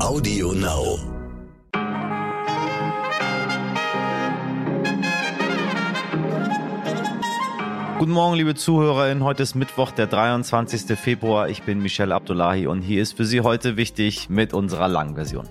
Audio 0.00 0.52
Now. 0.52 0.96
Guten 7.98 8.12
Morgen, 8.12 8.36
liebe 8.36 8.54
ZuhörerInnen. 8.54 9.24
Heute 9.24 9.42
ist 9.42 9.56
Mittwoch, 9.56 9.90
der 9.90 10.06
23. 10.06 10.96
Februar. 10.96 11.48
Ich 11.48 11.64
bin 11.64 11.80
Michelle 11.80 12.14
Abdullahi 12.14 12.68
und 12.68 12.80
hier 12.82 13.02
ist 13.02 13.16
für 13.16 13.24
Sie 13.24 13.40
heute 13.40 13.76
wichtig 13.76 14.30
mit 14.30 14.54
unserer 14.54 14.86
langen 14.86 15.16
Version. 15.16 15.48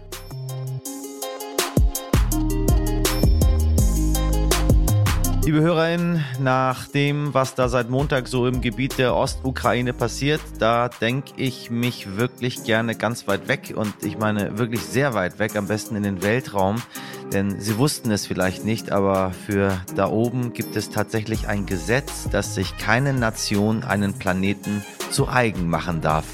Liebe 5.47 5.61
HörerInnen, 5.61 6.25
nach 6.41 6.89
dem, 6.89 7.33
was 7.33 7.55
da 7.55 7.69
seit 7.69 7.89
Montag 7.89 8.27
so 8.27 8.47
im 8.47 8.59
Gebiet 8.59 8.97
der 8.97 9.15
Ostukraine 9.15 9.93
passiert, 9.93 10.41
da 10.59 10.89
denke 10.89 11.31
ich 11.37 11.71
mich 11.71 12.17
wirklich 12.17 12.65
gerne 12.65 12.95
ganz 12.95 13.29
weit 13.29 13.47
weg 13.47 13.73
und 13.73 13.93
ich 14.03 14.17
meine 14.17 14.57
wirklich 14.57 14.81
sehr 14.81 15.13
weit 15.13 15.39
weg, 15.39 15.55
am 15.55 15.69
besten 15.69 15.95
in 15.95 16.03
den 16.03 16.21
Weltraum. 16.21 16.81
Denn 17.31 17.61
Sie 17.61 17.77
wussten 17.77 18.11
es 18.11 18.27
vielleicht 18.27 18.65
nicht, 18.65 18.91
aber 18.91 19.31
für 19.31 19.79
da 19.95 20.09
oben 20.09 20.51
gibt 20.51 20.75
es 20.75 20.89
tatsächlich 20.89 21.47
ein 21.47 21.65
Gesetz, 21.65 22.27
dass 22.29 22.53
sich 22.53 22.75
keine 22.77 23.13
Nation 23.13 23.85
einen 23.85 24.15
Planeten 24.15 24.83
zu 25.11 25.29
eigen 25.29 25.69
machen 25.69 26.01
darf. 26.01 26.25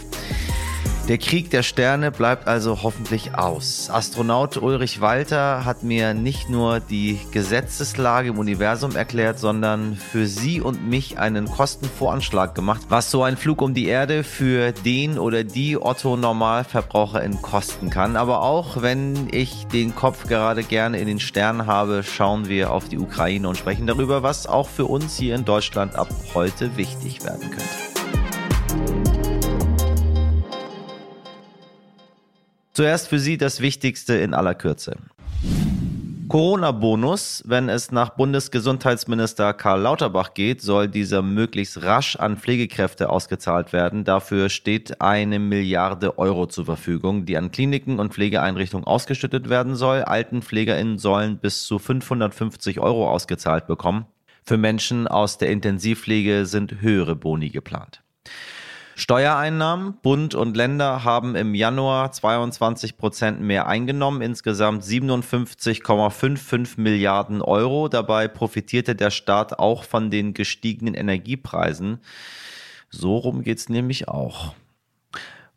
Der 1.14 1.20
Krieg 1.20 1.52
der 1.52 1.62
Sterne 1.62 2.10
bleibt 2.10 2.48
also 2.48 2.82
hoffentlich 2.82 3.36
aus. 3.36 3.88
Astronaut 3.92 4.58
Ulrich 4.58 5.00
Walter 5.00 5.64
hat 5.64 5.84
mir 5.84 6.16
nicht 6.16 6.50
nur 6.50 6.80
die 6.80 7.20
Gesetzeslage 7.30 8.30
im 8.30 8.40
Universum 8.40 8.96
erklärt, 8.96 9.38
sondern 9.38 9.96
für 9.96 10.26
Sie 10.26 10.60
und 10.60 10.90
mich 10.90 11.20
einen 11.20 11.46
Kostenvoranschlag 11.46 12.56
gemacht, 12.56 12.82
was 12.90 13.12
so 13.12 13.22
ein 13.22 13.38
Flug 13.38 13.62
um 13.62 13.76
die 13.76 13.86
Erde 13.86 14.24
für 14.24 14.72
den 14.72 15.20
oder 15.20 15.44
die 15.44 15.80
Otto 15.80 16.18
Normalverbraucherin 16.18 17.44
kosten 17.44 17.92
kann. 17.92 18.16
Aber 18.16 18.42
auch 18.42 18.82
wenn 18.82 19.28
ich 19.30 19.68
den 19.68 19.94
Kopf 19.94 20.28
gerade 20.28 20.64
gerne 20.64 20.98
in 20.98 21.06
den 21.06 21.20
Sternen 21.20 21.68
habe, 21.68 22.02
schauen 22.02 22.48
wir 22.50 22.72
auf 22.72 22.90
die 22.90 22.98
Ukraine 22.98 23.48
und 23.48 23.56
sprechen 23.56 23.86
darüber, 23.86 24.24
was 24.24 24.48
auch 24.48 24.68
für 24.68 24.86
uns 24.86 25.16
hier 25.16 25.36
in 25.36 25.46
Deutschland 25.46 25.96
ab 25.96 26.10
heute 26.34 26.76
wichtig 26.76 27.24
werden 27.24 27.52
könnte. 27.52 29.03
Zuerst 32.74 33.08
für 33.08 33.20
Sie 33.20 33.38
das 33.38 33.62
Wichtigste 33.62 34.16
in 34.16 34.34
aller 34.34 34.56
Kürze. 34.56 34.98
Corona-Bonus, 36.28 37.44
wenn 37.46 37.70
es 37.70 37.92
nach 37.92 38.10
Bundesgesundheitsminister 38.16 39.54
Karl 39.54 39.82
Lauterbach 39.82 40.34
geht, 40.34 40.64
soll 40.64 40.88
dieser 40.88 41.22
möglichst 41.22 41.84
rasch 41.84 42.16
an 42.16 42.38
Pflegekräfte 42.38 43.10
ausgezahlt 43.12 43.74
werden. 43.74 44.06
Dafür 44.06 44.50
steht 44.50 45.00
eine 45.02 45.38
Milliarde 45.38 46.18
Euro 46.18 46.48
zur 46.48 46.66
Verfügung, 46.66 47.26
die 47.28 47.38
an 47.38 47.52
Kliniken 47.52 48.00
und 48.00 48.12
Pflegeeinrichtungen 48.16 48.88
ausgeschüttet 48.88 49.50
werden 49.50 49.76
soll. 49.76 50.02
Altenpflegerinnen 50.02 50.98
sollen 50.98 51.38
bis 51.38 51.66
zu 51.66 51.78
550 51.78 52.80
Euro 52.80 53.08
ausgezahlt 53.08 53.68
bekommen. 53.68 54.08
Für 54.44 54.58
Menschen 54.58 55.08
aus 55.08 55.38
der 55.38 55.52
Intensivpflege 55.52 56.48
sind 56.48 56.82
höhere 56.82 57.16
Boni 57.16 57.50
geplant. 57.50 58.02
Steuereinnahmen. 58.96 59.98
Bund 60.02 60.36
und 60.36 60.56
Länder 60.56 61.04
haben 61.04 61.36
im 61.36 61.56
Januar 61.56 62.12
22 62.12 62.98
Prozent 62.98 63.42
mehr 63.42 63.68
eingenommen, 63.68 64.22
insgesamt 64.22 64.84
57,55 64.84 66.80
Milliarden 66.80 67.42
Euro. 67.42 67.88
Dabei 67.88 68.28
profitierte 68.28 68.96
der 68.96 69.12
Staat 69.12 69.60
auch 69.60 69.84
von 69.84 70.12
den 70.12 70.34
gestiegenen 70.34 70.94
Energiepreisen. 70.94 72.00
So 72.90 73.18
rum 73.18 73.42
geht's 73.42 73.70
nämlich 73.70 74.08
auch. 74.08 74.54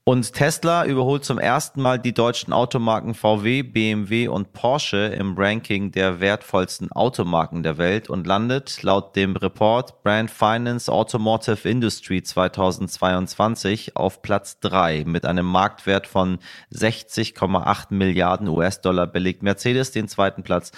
Und 0.09 0.35
Tesla 0.35 0.85
überholt 0.85 1.25
zum 1.25 1.41
ersten 1.41 1.83
Mal 1.83 1.99
die 1.99 2.15
deutschen 2.15 2.53
Automarken 2.53 3.13
VW, 3.13 3.65
BMW 3.65 4.29
und 4.29 4.53
Porsche 4.53 5.07
im 5.07 5.37
Ranking 5.37 5.91
der 5.91 6.21
wertvollsten 6.21 6.93
Automarken 6.93 7.65
der 7.65 7.77
Welt 7.77 8.09
und 8.09 8.25
landet 8.25 8.85
laut 8.85 9.17
dem 9.17 9.35
Report 9.35 10.05
Brand 10.05 10.31
Finance 10.31 10.93
Automotive 10.93 11.69
Industry 11.69 12.23
2022 12.23 13.97
auf 13.97 14.23
Platz 14.23 14.61
3 14.61 15.03
mit 15.09 15.25
einem 15.25 15.47
Marktwert 15.47 16.07
von 16.07 16.39
60,8 16.73 17.87
Milliarden 17.93 18.47
US-Dollar 18.47 19.09
belegt 19.09 19.43
Mercedes 19.43 19.91
den 19.91 20.07
zweiten 20.07 20.45
Platz 20.45 20.71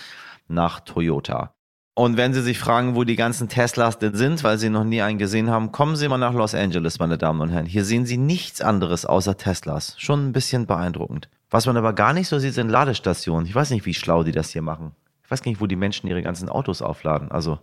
nach 0.47 0.81
Toyota. 0.81 1.53
Und 1.98 2.16
wenn 2.16 2.32
Sie 2.32 2.42
sich 2.42 2.60
fragen, 2.60 2.94
wo 2.94 3.03
die 3.03 3.16
ganzen 3.16 3.48
Teslas 3.48 3.98
denn 3.98 4.14
sind, 4.14 4.44
weil 4.44 4.56
Sie 4.56 4.70
noch 4.70 4.84
nie 4.84 5.03
einen 5.03 5.19
gesehen 5.19 5.50
haben, 5.50 5.72
kommen 5.72 5.97
Sie 5.97 6.06
mal 6.06 6.16
nach 6.16 6.32
Los 6.32 6.54
Angeles, 6.54 7.00
meine 7.00 7.19
Damen 7.19 7.41
und 7.41 7.48
Herren. 7.48 7.66
Hier 7.66 7.84
sehen 7.84 8.06
Sie 8.06 8.19
nichts 8.19 8.60
anderes 8.60 9.04
außer 9.04 9.36
Teslas. 9.36 9.97
Schon 9.98 10.28
ein 10.28 10.32
bisschen 10.32 10.66
beeindruckend. 10.66 11.28
Was 11.50 11.66
man 11.66 11.76
aber 11.76 11.94
gar 11.94 12.12
nicht 12.12 12.28
so 12.28 12.38
sieht, 12.38 12.54
sind 12.54 12.69
Ladestationen. 12.69 13.47
Ich 13.47 13.54
weiß 13.56 13.70
nicht, 13.70 13.84
wie 13.84 13.94
schlau 13.94 14.22
die 14.22 14.31
das 14.31 14.50
hier 14.50 14.62
machen. 14.62 14.92
Ich 15.25 15.31
weiß 15.32 15.42
gar 15.42 15.50
nicht, 15.50 15.60
wo 15.60 15.66
die 15.66 15.75
Menschen 15.75 16.06
ihre 16.06 16.22
ganzen 16.22 16.48
Autos 16.48 16.82
aufladen. 16.82 17.32
Also 17.32 17.59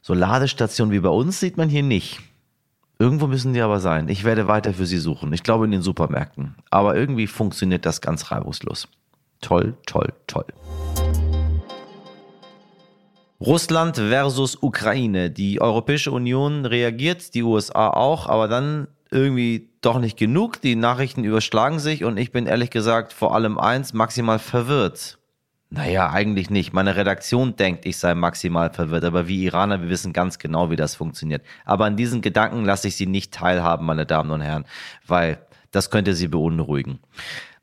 so 0.00 0.14
Ladestationen 0.14 0.90
wie 0.90 1.00
bei 1.00 1.10
uns 1.10 1.38
sieht 1.38 1.58
man 1.58 1.68
hier 1.68 1.82
nicht. 1.82 2.20
Irgendwo 2.98 3.26
müssen 3.26 3.52
die 3.52 3.60
aber 3.60 3.80
sein. 3.80 4.08
Ich 4.08 4.24
werde 4.24 4.48
weiter 4.48 4.72
für 4.72 4.86
Sie 4.86 4.96
suchen. 4.96 5.30
Ich 5.34 5.42
glaube 5.42 5.66
in 5.66 5.72
den 5.72 5.82
Supermärkten. 5.82 6.54
Aber 6.70 6.96
irgendwie 6.96 7.26
funktioniert 7.26 7.84
das 7.84 8.00
ganz 8.00 8.30
reibungslos. 8.30 8.88
Toll, 9.42 9.74
toll, 9.84 10.14
toll. 10.26 10.46
Russland 13.40 13.96
versus 13.96 14.58
Ukraine. 14.60 15.30
Die 15.30 15.60
Europäische 15.60 16.10
Union 16.10 16.64
reagiert, 16.64 17.34
die 17.34 17.44
USA 17.44 17.88
auch, 17.88 18.28
aber 18.28 18.48
dann 18.48 18.88
irgendwie 19.10 19.70
doch 19.80 20.00
nicht 20.00 20.18
genug. 20.18 20.60
Die 20.60 20.74
Nachrichten 20.74 21.22
überschlagen 21.22 21.78
sich 21.78 22.04
und 22.04 22.16
ich 22.16 22.32
bin 22.32 22.46
ehrlich 22.46 22.70
gesagt 22.70 23.12
vor 23.12 23.34
allem 23.34 23.56
eins, 23.58 23.92
maximal 23.92 24.40
verwirrt. 24.40 25.18
Naja, 25.70 26.10
eigentlich 26.10 26.50
nicht. 26.50 26.72
Meine 26.72 26.96
Redaktion 26.96 27.54
denkt, 27.54 27.84
ich 27.86 27.98
sei 27.98 28.14
maximal 28.14 28.72
verwirrt, 28.72 29.04
aber 29.04 29.28
wie 29.28 29.44
Iraner, 29.44 29.82
wir 29.82 29.90
wissen 29.90 30.12
ganz 30.12 30.38
genau, 30.38 30.70
wie 30.70 30.76
das 30.76 30.96
funktioniert. 30.96 31.42
Aber 31.64 31.84
an 31.84 31.96
diesen 31.96 32.22
Gedanken 32.22 32.64
lasse 32.64 32.88
ich 32.88 32.96
Sie 32.96 33.06
nicht 33.06 33.34
teilhaben, 33.34 33.86
meine 33.86 34.06
Damen 34.06 34.30
und 34.30 34.40
Herren, 34.40 34.64
weil 35.06 35.38
das 35.70 35.90
könnte 35.90 36.14
Sie 36.14 36.28
beunruhigen. 36.28 37.00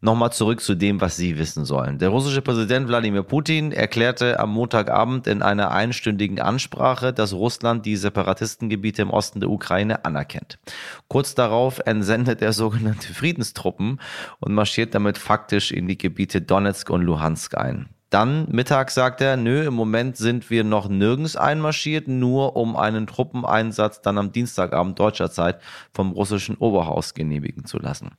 Nochmal 0.05 0.31
zurück 0.31 0.61
zu 0.61 0.75
dem, 0.75 1.01
was 1.01 1.17
Sie 1.17 1.39
wissen 1.39 1.65
sollen. 1.65 1.97
Der 1.97 2.09
russische 2.09 2.43
Präsident 2.43 2.87
Wladimir 2.87 3.23
Putin 3.23 3.71
erklärte 3.71 4.39
am 4.39 4.51
Montagabend 4.51 5.25
in 5.25 5.41
einer 5.41 5.71
einstündigen 5.71 6.39
Ansprache, 6.39 7.11
dass 7.11 7.33
Russland 7.33 7.87
die 7.87 7.95
Separatistengebiete 7.95 9.01
im 9.01 9.09
Osten 9.09 9.39
der 9.39 9.49
Ukraine 9.49 10.05
anerkennt. 10.05 10.59
Kurz 11.07 11.33
darauf 11.33 11.81
entsendet 11.87 12.43
er 12.43 12.53
sogenannte 12.53 13.15
Friedenstruppen 13.15 13.99
und 14.39 14.53
marschiert 14.53 14.93
damit 14.93 15.17
faktisch 15.17 15.71
in 15.71 15.87
die 15.87 15.97
Gebiete 15.97 16.39
Donetsk 16.39 16.91
und 16.91 17.01
Luhansk 17.01 17.57
ein. 17.57 17.89
Dann 18.11 18.47
mittags 18.51 18.93
sagt 18.93 19.21
er, 19.21 19.37
nö, 19.37 19.65
im 19.65 19.73
Moment 19.73 20.17
sind 20.17 20.51
wir 20.51 20.63
noch 20.63 20.87
nirgends 20.87 21.35
einmarschiert, 21.35 22.07
nur 22.07 22.55
um 22.55 22.75
einen 22.75 23.07
Truppeneinsatz 23.07 24.03
dann 24.03 24.19
am 24.19 24.31
Dienstagabend 24.31 24.99
deutscher 24.99 25.31
Zeit 25.31 25.59
vom 25.91 26.11
russischen 26.11 26.57
Oberhaus 26.57 27.15
genehmigen 27.15 27.65
zu 27.65 27.79
lassen. 27.79 28.11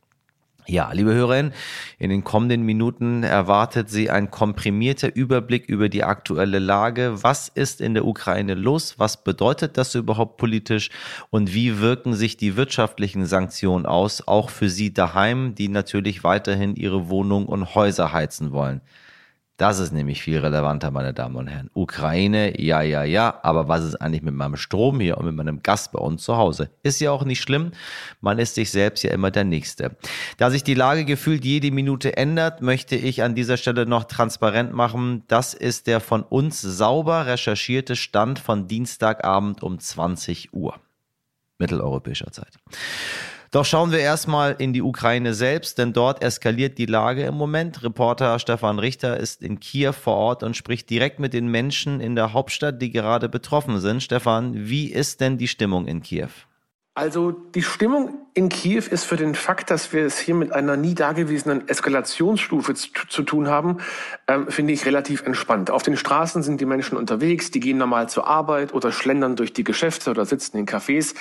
Ja, 0.69 0.91
liebe 0.91 1.15
Hörerinnen, 1.15 1.53
in 1.97 2.11
den 2.11 2.25
kommenden 2.25 2.63
Minuten 2.63 3.23
erwartet 3.23 3.89
Sie 3.89 4.11
ein 4.11 4.33
komprimierter 4.33 5.15
Überblick 5.15 5.69
über 5.69 5.89
die 5.89 6.03
aktuelle 6.03 6.59
Lage. 6.59 7.23
Was 7.23 7.49
ist 7.49 7.81
in 7.81 7.95
der 7.95 8.05
Ukraine 8.05 8.55
los? 8.55 8.99
Was 8.99 9.23
bedeutet 9.23 9.79
das 9.79 9.95
überhaupt 9.95 10.39
politisch? 10.39 10.91
Und 11.31 11.55
wie 11.55 11.79
wirken 11.79 12.15
sich 12.15 12.37
die 12.37 12.57
wirtschaftlichen 12.57 13.27
Sanktionen 13.27 13.87
aus, 13.87 14.27
auch 14.27 14.51
für 14.51 14.69
Sie 14.69 14.93
daheim, 14.93 15.55
die 15.55 15.69
natürlich 15.69 16.25
weiterhin 16.25 16.75
Ihre 16.75 17.09
Wohnung 17.09 17.47
und 17.47 17.77
Häuser 17.77 18.13
heizen 18.13 18.51
wollen? 18.51 18.81
Das 19.57 19.79
ist 19.79 19.91
nämlich 19.91 20.21
viel 20.21 20.39
relevanter, 20.39 20.91
meine 20.91 21.15
Damen 21.15 21.37
und 21.37 21.47
Herren. 21.47 21.71
Ukraine, 21.73 22.61
ja, 22.61 22.83
ja, 22.83 23.05
ja, 23.05 23.41
aber 23.43 23.69
was 23.69 23.85
ist 23.85 23.95
eigentlich 23.97 24.21
mit 24.21 24.35
meinem 24.35 24.57
Strom 24.57 25.01
hier 25.01 25.17
und 25.17 25.25
mit 25.25 25.35
meinem 25.35 25.63
Gas 25.63 25.91
bei 25.91 25.99
uns 25.99 26.23
zu 26.25 26.37
Hause? 26.37 26.69
Ist 26.83 27.01
ja 27.01 27.11
auch 27.11 27.25
nicht 27.25 27.41
schlimm. 27.41 27.71
Man 28.21 28.39
ist 28.39 28.55
sich 28.55 28.71
selbst 28.71 29.03
ja 29.03 29.13
immer 29.13 29.31
der 29.31 29.45
Nächste. 29.45 29.97
Da 30.37 30.51
sich 30.51 30.63
die 30.63 30.75
Lage 30.75 31.07
gefühlt 31.07 31.45
jede 31.45 31.71
Minute 31.71 32.19
ändert, 32.19 32.61
möchte 32.61 32.97
ich 32.97 33.23
an 33.23 33.35
dieser 33.35 33.57
Stelle 33.57 33.87
noch 33.87 34.05
transparent 34.05 34.75
machen. 34.75 35.23
Das 35.29 35.55
ist 35.55 35.87
der 35.87 36.01
von 36.01 36.23
uns 36.23 36.61
sauber 36.61 37.27
recherchierte 37.27 37.97
Stand 37.97 38.39
von 38.39 38.69
Dienstagabend 38.69 39.63
um 39.63 39.79
20 39.79 40.53
Uhr. 40.53 40.79
Mitteleuropäischer 41.59 42.31
Zeit. 42.31 42.53
Doch 43.57 43.65
schauen 43.65 43.91
wir 43.91 44.01
erstmal 44.01 44.55
in 44.59 44.75
die 44.75 44.83
Ukraine 44.83 45.33
selbst, 45.33 45.79
denn 45.79 45.95
dort 45.95 46.23
eskaliert 46.23 46.77
die 46.77 46.85
Lage 46.85 47.25
im 47.25 47.37
Moment. 47.37 47.83
Reporter 47.83 48.39
Stefan 48.39 48.79
Richter 48.79 49.17
ist 49.17 49.43
in 49.43 49.61
Kiew 49.61 49.95
vor 49.95 50.15
Ort 50.15 50.43
und 50.43 50.59
spricht 50.59 50.91
direkt 50.91 51.21
mit 51.21 51.33
den 51.33 51.49
Menschen 51.49 51.99
in 52.01 52.17
der 52.17 52.35
Hauptstadt, 52.35 52.83
die 52.83 52.91
gerade 52.91 53.31
betroffen 53.31 53.81
sind. 53.81 54.03
Stefan, 54.03 54.69
wie 54.69 54.93
ist 54.93 55.23
denn 55.23 55.39
die 55.39 55.49
Stimmung 55.49 55.87
in 55.87 56.03
Kiew? 56.03 56.29
Also 56.93 57.31
die 57.31 57.63
Stimmung 57.63 58.26
in 58.37 58.51
Kiew 58.51 58.83
ist 58.91 59.05
für 59.05 59.17
den 59.17 59.35
Fakt, 59.35 59.71
dass 59.71 59.95
wir 59.95 60.05
es 60.05 60.19
hier 60.19 60.35
mit 60.35 60.53
einer 60.53 60.77
nie 60.77 60.95
dagewesenen 60.95 61.67
Eskalationsstufe 61.69 62.75
zu, 62.75 62.91
zu 63.09 63.23
tun 63.23 63.49
haben, 63.49 63.79
ähm, 64.29 64.49
finde 64.49 64.75
ich 64.75 64.85
relativ 64.85 65.25
entspannt. 65.25 65.71
Auf 65.71 65.83
den 65.83 65.97
Straßen 65.97 66.43
sind 66.43 66.61
die 66.61 66.67
Menschen 66.67 66.99
unterwegs, 66.99 67.51
die 67.51 67.61
gehen 67.61 67.79
normal 67.79 68.11
zur 68.11 68.27
Arbeit 68.27 68.75
oder 68.75 68.93
schlendern 68.93 69.37
durch 69.37 69.55
die 69.55 69.65
Geschäfte 69.65 70.11
oder 70.11 70.27
sitzen 70.27 70.59
in 70.59 70.67
Cafés. 70.67 71.15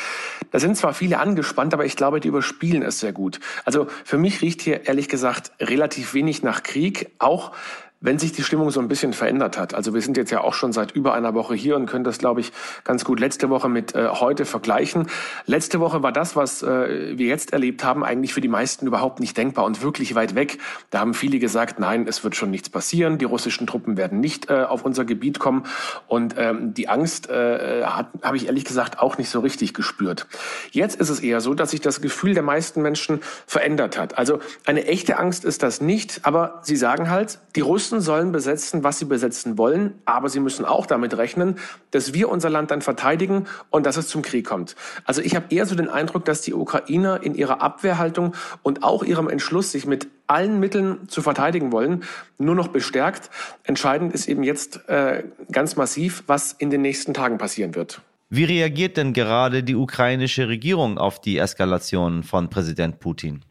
Da 0.51 0.59
sind 0.59 0.75
zwar 0.75 0.93
viele 0.93 1.19
angespannt, 1.19 1.73
aber 1.73 1.85
ich 1.85 1.95
glaube, 1.95 2.19
die 2.19 2.27
überspielen 2.27 2.83
es 2.83 2.99
sehr 2.99 3.13
gut. 3.13 3.39
Also 3.63 3.87
für 4.03 4.17
mich 4.17 4.41
riecht 4.41 4.61
hier 4.61 4.85
ehrlich 4.85 5.07
gesagt 5.07 5.53
relativ 5.61 6.13
wenig 6.15 6.43
nach 6.43 6.63
Krieg, 6.63 7.11
auch 7.17 7.53
wenn 8.01 8.19
sich 8.19 8.33
die 8.33 8.43
Stimmung 8.43 8.69
so 8.71 8.79
ein 8.79 8.87
bisschen 8.87 9.13
verändert 9.13 9.57
hat. 9.57 9.73
Also 9.73 9.93
wir 9.93 10.01
sind 10.01 10.17
jetzt 10.17 10.31
ja 10.31 10.41
auch 10.41 10.53
schon 10.53 10.73
seit 10.73 10.91
über 10.91 11.13
einer 11.13 11.33
Woche 11.33 11.55
hier 11.55 11.75
und 11.75 11.85
können 11.87 12.03
das, 12.03 12.17
glaube 12.17 12.41
ich, 12.41 12.51
ganz 12.83 13.03
gut 13.03 13.19
letzte 13.19 13.49
Woche 13.49 13.69
mit 13.69 13.95
äh, 13.95 14.09
heute 14.09 14.45
vergleichen. 14.45 15.07
Letzte 15.45 15.79
Woche 15.79 16.03
war 16.03 16.11
das, 16.11 16.35
was 16.35 16.61
äh, 16.61 17.17
wir 17.17 17.27
jetzt 17.27 17.53
erlebt 17.53 17.83
haben, 17.83 18.03
eigentlich 18.03 18.33
für 18.33 18.41
die 18.41 18.47
meisten 18.47 18.85
überhaupt 18.85 19.19
nicht 19.19 19.37
denkbar 19.37 19.65
und 19.65 19.81
wirklich 19.81 20.13
weit 20.13 20.35
weg. 20.35 20.59
Da 20.91 20.99
haben 20.99 21.13
viele 21.13 21.39
gesagt, 21.39 21.79
nein, 21.79 22.05
es 22.07 22.23
wird 22.23 22.35
schon 22.35 22.51
nichts 22.51 22.69
passieren, 22.69 23.17
die 23.17 23.25
russischen 23.25 23.65
Truppen 23.65 23.97
werden 23.97 24.19
nicht 24.19 24.49
äh, 24.49 24.63
auf 24.63 24.83
unser 24.85 25.05
Gebiet 25.05 25.39
kommen. 25.39 25.63
Und 26.07 26.35
ähm, 26.37 26.73
die 26.73 26.89
Angst 26.89 27.29
äh, 27.29 27.83
habe 27.85 28.37
ich 28.37 28.47
ehrlich 28.47 28.65
gesagt 28.65 28.99
auch 28.99 29.17
nicht 29.17 29.29
so 29.29 29.39
richtig 29.39 29.73
gespürt. 29.73 30.27
Jetzt 30.71 30.99
ist 30.99 31.09
es 31.09 31.21
eher 31.21 31.41
so, 31.41 31.53
dass 31.53 31.71
sich 31.71 31.81
das 31.81 32.01
Gefühl 32.01 32.33
der 32.33 32.43
meisten 32.43 32.81
Menschen 32.81 33.21
verändert 33.47 33.97
hat. 33.97 34.17
Also 34.17 34.39
eine 34.65 34.85
echte 34.85 35.17
Angst 35.17 35.45
ist 35.45 35.63
das 35.63 35.81
nicht, 35.81 36.19
aber 36.23 36.59
sie 36.61 36.75
sagen 36.75 37.09
halt, 37.09 37.39
die 37.55 37.61
Russen 37.61 37.84
Russen 37.85 38.01
sollen 38.01 38.31
besetzen, 38.31 38.83
was 38.83 38.97
sie 38.97 39.05
besetzen 39.05 39.59
wollen, 39.59 39.93
aber 40.05 40.27
sie 40.27 40.39
müssen 40.39 40.65
auch 40.65 40.87
damit 40.87 41.15
rechnen, 41.17 41.59
dass 41.91 42.15
wir 42.15 42.29
unser 42.29 42.49
Land 42.49 42.71
dann 42.71 42.81
verteidigen 42.81 43.45
und 43.69 43.85
dass 43.85 43.95
es 43.95 44.07
zum 44.07 44.23
Krieg 44.23 44.43
kommt. 44.43 44.75
Also 45.03 45.21
ich 45.21 45.35
habe 45.35 45.53
eher 45.53 45.67
so 45.67 45.75
den 45.75 45.87
Eindruck, 45.87 46.25
dass 46.25 46.41
die 46.41 46.55
Ukrainer 46.55 47.21
in 47.21 47.35
ihrer 47.35 47.61
Abwehrhaltung 47.61 48.33
und 48.63 48.81
auch 48.81 49.03
ihrem 49.03 49.29
Entschluss, 49.29 49.71
sich 49.71 49.85
mit 49.85 50.07
allen 50.25 50.59
Mitteln 50.59 51.07
zu 51.07 51.21
verteidigen 51.21 51.71
wollen, 51.71 52.05
nur 52.39 52.55
noch 52.55 52.69
bestärkt. 52.69 53.29
Entscheidend 53.63 54.15
ist 54.15 54.27
eben 54.27 54.41
jetzt 54.41 54.89
äh, 54.89 55.23
ganz 55.51 55.75
massiv, 55.75 56.23
was 56.25 56.53
in 56.53 56.71
den 56.71 56.81
nächsten 56.81 57.13
Tagen 57.13 57.37
passieren 57.37 57.75
wird. 57.75 58.01
Wie 58.31 58.45
reagiert 58.45 58.97
denn 58.97 59.13
gerade 59.13 59.61
die 59.61 59.75
ukrainische 59.75 60.47
Regierung 60.47 60.97
auf 60.97 61.21
die 61.21 61.37
Eskalation 61.37 62.23
von 62.23 62.49
Präsident 62.49 62.99
Putin? 62.99 63.45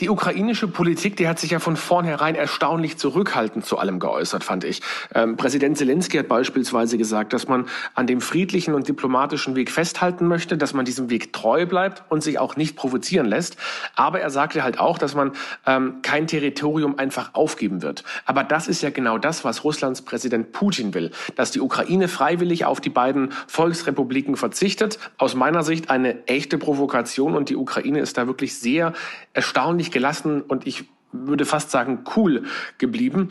Die 0.00 0.10
ukrainische 0.10 0.66
Politik, 0.66 1.14
die 1.18 1.28
hat 1.28 1.38
sich 1.38 1.52
ja 1.52 1.60
von 1.60 1.76
vornherein 1.76 2.34
erstaunlich 2.34 2.98
zurückhaltend 2.98 3.64
zu 3.64 3.78
allem 3.78 4.00
geäußert, 4.00 4.42
fand 4.42 4.64
ich. 4.64 4.82
Ähm, 5.14 5.36
Präsident 5.36 5.78
Zelensky 5.78 6.16
hat 6.16 6.26
beispielsweise 6.26 6.98
gesagt, 6.98 7.32
dass 7.32 7.46
man 7.46 7.66
an 7.94 8.08
dem 8.08 8.20
friedlichen 8.20 8.74
und 8.74 8.88
diplomatischen 8.88 9.54
Weg 9.54 9.70
festhalten 9.70 10.26
möchte, 10.26 10.58
dass 10.58 10.74
man 10.74 10.84
diesem 10.84 11.10
Weg 11.10 11.32
treu 11.32 11.64
bleibt 11.64 12.02
und 12.08 12.24
sich 12.24 12.40
auch 12.40 12.56
nicht 12.56 12.74
provozieren 12.74 13.26
lässt. 13.26 13.56
Aber 13.94 14.18
er 14.18 14.30
sagte 14.30 14.64
halt 14.64 14.80
auch, 14.80 14.98
dass 14.98 15.14
man 15.14 15.30
ähm, 15.64 16.00
kein 16.02 16.26
Territorium 16.26 16.98
einfach 16.98 17.32
aufgeben 17.34 17.80
wird. 17.80 18.02
Aber 18.26 18.42
das 18.42 18.66
ist 18.66 18.82
ja 18.82 18.90
genau 18.90 19.18
das, 19.18 19.44
was 19.44 19.62
Russlands 19.62 20.02
Präsident 20.02 20.50
Putin 20.50 20.92
will, 20.94 21.12
dass 21.36 21.52
die 21.52 21.60
Ukraine 21.60 22.08
freiwillig 22.08 22.64
auf 22.64 22.80
die 22.80 22.90
beiden 22.90 23.30
Volksrepubliken 23.46 24.34
verzichtet. 24.34 24.98
Aus 25.18 25.36
meiner 25.36 25.62
Sicht 25.62 25.88
eine 25.88 26.26
echte 26.26 26.58
Provokation 26.58 27.36
und 27.36 27.48
die 27.48 27.54
Ukraine 27.54 28.00
ist 28.00 28.18
da 28.18 28.26
wirklich 28.26 28.58
sehr 28.58 28.92
erstaunlich 29.34 29.83
erstaunlich 29.84 29.90
gelassen 29.90 30.42
und 30.42 30.66
ich 30.66 30.84
würde 31.16 31.44
fast 31.44 31.70
sagen, 31.70 32.00
cool 32.16 32.42
geblieben. 32.78 33.28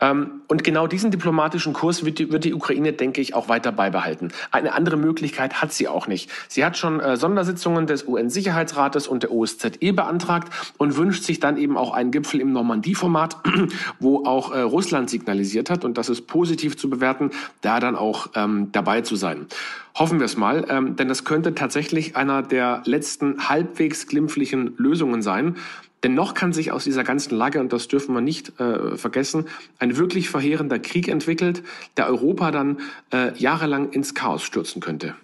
Ähm, 0.00 0.42
und 0.48 0.64
genau 0.64 0.88
diesen 0.88 1.12
diplomatischen 1.12 1.72
Kurs 1.72 2.04
wird 2.04 2.18
die, 2.18 2.32
wird 2.32 2.42
die 2.44 2.52
Ukraine, 2.52 2.92
denke 2.92 3.20
ich, 3.20 3.34
auch 3.34 3.48
weiter 3.48 3.70
beibehalten. 3.70 4.32
Eine 4.50 4.72
andere 4.72 4.96
Möglichkeit 4.96 5.62
hat 5.62 5.72
sie 5.72 5.86
auch 5.86 6.08
nicht. 6.08 6.28
Sie 6.48 6.64
hat 6.64 6.76
schon 6.76 6.98
äh, 6.98 7.16
Sondersitzungen 7.16 7.86
des 7.86 8.06
UN-Sicherheitsrates 8.06 9.06
und 9.06 9.22
der 9.22 9.30
OSZE 9.30 9.92
beantragt 9.92 10.52
und 10.76 10.96
wünscht 10.96 11.22
sich 11.22 11.38
dann 11.38 11.56
eben 11.56 11.76
auch 11.76 11.92
einen 11.92 12.10
Gipfel 12.10 12.40
im 12.40 12.52
Normandie-Format, 12.52 13.36
wo 14.00 14.24
auch 14.24 14.52
äh, 14.52 14.60
Russland 14.62 15.08
signalisiert 15.08 15.70
hat, 15.70 15.84
und 15.84 15.98
das 15.98 16.08
ist 16.08 16.26
positiv 16.26 16.76
zu 16.76 16.90
bewerten, 16.90 17.30
da 17.60 17.78
dann 17.78 17.94
auch 17.94 18.30
ähm, 18.34 18.70
dabei 18.72 19.02
zu 19.02 19.14
sein. 19.14 19.46
Hoffen 19.94 20.18
wir 20.18 20.26
es 20.26 20.36
mal, 20.36 20.66
ähm, 20.68 20.96
denn 20.96 21.08
das 21.08 21.24
könnte 21.24 21.54
tatsächlich 21.54 22.16
einer 22.16 22.42
der 22.42 22.82
letzten 22.86 23.48
halbwegs 23.48 24.06
glimpflichen 24.06 24.74
Lösungen 24.76 25.20
sein. 25.20 25.56
Denn 26.02 26.14
noch 26.14 26.34
kann 26.34 26.52
sich 26.52 26.72
aus 26.72 26.84
dieser 26.84 27.04
ganzen 27.04 27.36
Lage, 27.36 27.60
und 27.60 27.72
das 27.72 27.88
dürfen 27.88 28.14
wir 28.14 28.22
nicht 28.22 28.58
äh, 28.58 28.96
vergessen, 28.96 29.46
ein 29.78 29.96
wirklich 29.96 30.30
verheerender 30.30 30.78
Krieg 30.78 31.08
entwickelt, 31.08 31.62
der 31.96 32.06
Europa 32.06 32.50
dann 32.50 32.78
äh, 33.12 33.36
jahrelang 33.38 33.90
ins 33.90 34.14
Chaos 34.14 34.42
stürzen 34.42 34.80
könnte. 34.80 35.14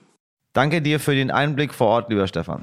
Danke 0.53 0.83
dir 0.83 1.01
für 1.01 1.15
den 1.15 1.31
Einblick 1.31 1.75
vor 1.75 1.89
Ort, 1.89 2.11
lieber 2.11 2.27
Stefan. 2.27 2.63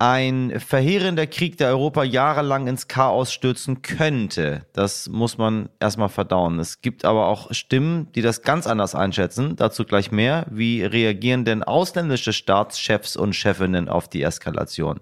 Ein 0.00 0.60
verheerender 0.60 1.26
Krieg, 1.26 1.58
der 1.58 1.68
Europa 1.70 2.04
jahrelang 2.04 2.68
ins 2.68 2.86
Chaos 2.86 3.32
stürzen 3.32 3.82
könnte, 3.82 4.64
das 4.72 5.08
muss 5.08 5.38
man 5.38 5.70
erstmal 5.80 6.08
verdauen. 6.08 6.60
Es 6.60 6.80
gibt 6.80 7.04
aber 7.04 7.26
auch 7.26 7.52
Stimmen, 7.52 8.06
die 8.12 8.22
das 8.22 8.42
ganz 8.42 8.68
anders 8.68 8.94
einschätzen. 8.94 9.56
Dazu 9.56 9.84
gleich 9.84 10.12
mehr. 10.12 10.46
Wie 10.50 10.84
reagieren 10.84 11.44
denn 11.44 11.64
ausländische 11.64 12.32
Staatschefs 12.32 13.16
und 13.16 13.34
Chefinnen 13.34 13.88
auf 13.88 14.06
die 14.06 14.22
Eskalation? 14.22 15.00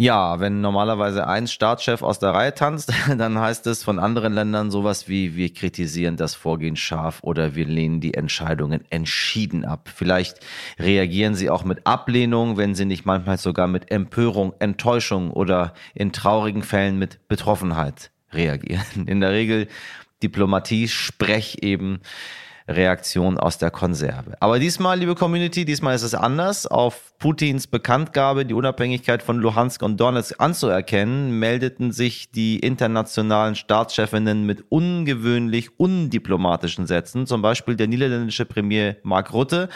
Ja, 0.00 0.38
wenn 0.38 0.60
normalerweise 0.60 1.26
ein 1.26 1.48
Staatschef 1.48 2.02
aus 2.02 2.20
der 2.20 2.30
Reihe 2.30 2.54
tanzt, 2.54 2.92
dann 3.18 3.36
heißt 3.36 3.66
es 3.66 3.82
von 3.82 3.98
anderen 3.98 4.32
Ländern 4.32 4.70
sowas 4.70 5.08
wie, 5.08 5.34
wir 5.34 5.52
kritisieren 5.52 6.16
das 6.16 6.36
Vorgehen 6.36 6.76
scharf 6.76 7.18
oder 7.22 7.56
wir 7.56 7.66
lehnen 7.66 8.00
die 8.00 8.14
Entscheidungen 8.14 8.84
entschieden 8.90 9.64
ab. 9.64 9.90
Vielleicht 9.92 10.38
reagieren 10.78 11.34
sie 11.34 11.50
auch 11.50 11.64
mit 11.64 11.84
Ablehnung, 11.84 12.56
wenn 12.56 12.76
sie 12.76 12.84
nicht 12.84 13.06
manchmal 13.06 13.38
sogar 13.38 13.66
mit 13.66 13.90
Empörung, 13.90 14.54
Enttäuschung 14.60 15.32
oder 15.32 15.74
in 15.94 16.12
traurigen 16.12 16.62
Fällen 16.62 16.96
mit 16.96 17.26
Betroffenheit 17.26 18.12
reagieren. 18.32 18.84
In 19.06 19.20
der 19.20 19.32
Regel 19.32 19.66
Diplomatie, 20.22 20.86
Sprech 20.86 21.58
eben 21.62 22.02
Reaktion 22.68 23.38
aus 23.38 23.58
der 23.58 23.70
Konserve. 23.70 24.36
Aber 24.40 24.58
diesmal, 24.58 24.98
liebe 24.98 25.14
Community, 25.14 25.64
diesmal 25.64 25.94
ist 25.94 26.02
es 26.02 26.14
anders. 26.14 26.66
Auf 26.66 27.14
Putins 27.18 27.66
Bekanntgabe, 27.66 28.44
die 28.44 28.54
Unabhängigkeit 28.54 29.22
von 29.22 29.38
Luhansk 29.38 29.82
und 29.82 29.98
Donetsk 29.98 30.34
anzuerkennen, 30.38 31.38
meldeten 31.38 31.92
sich 31.92 32.30
die 32.30 32.58
internationalen 32.58 33.54
Staatschefinnen 33.54 34.44
mit 34.44 34.64
ungewöhnlich 34.68 35.78
undiplomatischen 35.78 36.86
Sätzen. 36.86 37.26
Zum 37.26 37.40
Beispiel 37.40 37.74
der 37.74 37.86
niederländische 37.86 38.44
Premier 38.44 38.96
Mark 39.02 39.32
Rutte, 39.32 39.68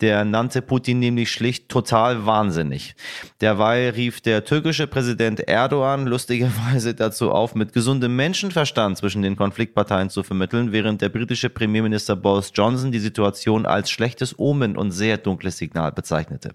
der 0.00 0.24
nannte 0.24 0.62
Putin 0.62 0.98
nämlich 1.00 1.30
schlicht 1.30 1.68
total 1.68 2.24
wahnsinnig. 2.24 2.96
Derweil 3.40 3.90
rief 3.90 4.20
der 4.20 4.44
türkische 4.44 4.86
Präsident 4.86 5.40
Erdogan 5.40 6.06
lustigerweise 6.06 6.94
dazu 6.94 7.30
auf, 7.30 7.54
mit 7.54 7.72
gesundem 7.74 8.16
Menschenverstand 8.16 8.96
zwischen 8.96 9.22
den 9.22 9.36
Konfliktparteien 9.36 10.08
zu 10.08 10.22
vermitteln, 10.22 10.72
während 10.72 11.02
der 11.02 11.10
britische 11.10 11.50
Premierminister 11.50 12.16
Boris 12.16 12.37
Boris 12.38 12.52
Johnson 12.54 12.92
die 12.92 13.00
Situation 13.00 13.66
als 13.66 13.90
schlechtes 13.90 14.38
Omen 14.38 14.76
und 14.76 14.92
sehr 14.92 15.18
dunkles 15.18 15.58
Signal 15.58 15.90
bezeichnete. 15.90 16.52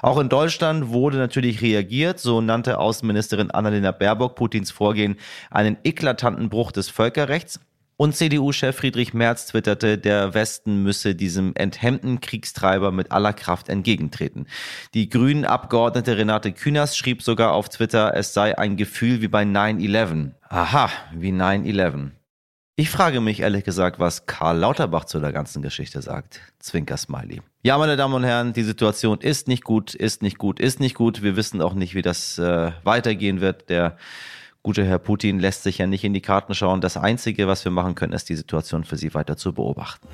Auch 0.00 0.18
in 0.18 0.30
Deutschland 0.30 0.88
wurde 0.88 1.18
natürlich 1.18 1.60
reagiert. 1.60 2.18
So 2.18 2.40
nannte 2.40 2.78
Außenministerin 2.78 3.50
Annalena 3.50 3.92
Baerbock 3.92 4.34
Putins 4.34 4.70
Vorgehen 4.70 5.16
einen 5.50 5.76
eklatanten 5.84 6.48
Bruch 6.48 6.72
des 6.72 6.88
Völkerrechts. 6.88 7.60
Und 7.98 8.14
CDU-Chef 8.14 8.76
Friedrich 8.76 9.12
Merz 9.14 9.46
twitterte, 9.46 9.98
der 9.98 10.32
Westen 10.32 10.82
müsse 10.82 11.14
diesem 11.14 11.52
enthemmten 11.54 12.20
Kriegstreiber 12.20 12.92
mit 12.92 13.10
aller 13.12 13.32
Kraft 13.32 13.68
entgegentreten. 13.68 14.46
Die 14.94 15.08
Grünen-Abgeordnete 15.08 16.16
Renate 16.16 16.52
Künast 16.52 16.96
schrieb 16.96 17.22
sogar 17.22 17.52
auf 17.52 17.68
Twitter, 17.68 18.14
es 18.14 18.34
sei 18.34 18.56
ein 18.56 18.76
Gefühl 18.76 19.22
wie 19.22 19.28
bei 19.28 19.42
9-11. 19.44 20.32
Aha, 20.48 20.90
wie 21.14 21.32
9-11. 21.32 22.10
Ich 22.78 22.90
frage 22.90 23.22
mich 23.22 23.40
ehrlich 23.40 23.64
gesagt, 23.64 23.98
was 23.98 24.26
Karl 24.26 24.58
Lauterbach 24.58 25.06
zu 25.06 25.18
der 25.18 25.32
ganzen 25.32 25.62
Geschichte 25.62 26.02
sagt. 26.02 26.42
Zwinker 26.58 26.98
Smiley. 26.98 27.40
Ja, 27.62 27.78
meine 27.78 27.96
Damen 27.96 28.12
und 28.12 28.24
Herren, 28.24 28.52
die 28.52 28.64
Situation 28.64 29.18
ist 29.22 29.48
nicht 29.48 29.64
gut, 29.64 29.94
ist 29.94 30.20
nicht 30.20 30.36
gut, 30.36 30.60
ist 30.60 30.78
nicht 30.78 30.94
gut. 30.94 31.22
Wir 31.22 31.36
wissen 31.36 31.62
auch 31.62 31.72
nicht, 31.72 31.94
wie 31.94 32.02
das 32.02 32.36
äh, 32.36 32.72
weitergehen 32.84 33.40
wird. 33.40 33.70
Der 33.70 33.96
gute 34.62 34.84
Herr 34.84 34.98
Putin 34.98 35.40
lässt 35.40 35.62
sich 35.62 35.78
ja 35.78 35.86
nicht 35.86 36.04
in 36.04 36.12
die 36.12 36.20
Karten 36.20 36.52
schauen. 36.52 36.82
Das 36.82 36.98
Einzige, 36.98 37.48
was 37.48 37.64
wir 37.64 37.72
machen 37.72 37.94
können, 37.94 38.12
ist 38.12 38.28
die 38.28 38.36
Situation 38.36 38.84
für 38.84 38.98
Sie 38.98 39.14
weiter 39.14 39.38
zu 39.38 39.54
beobachten. 39.54 40.06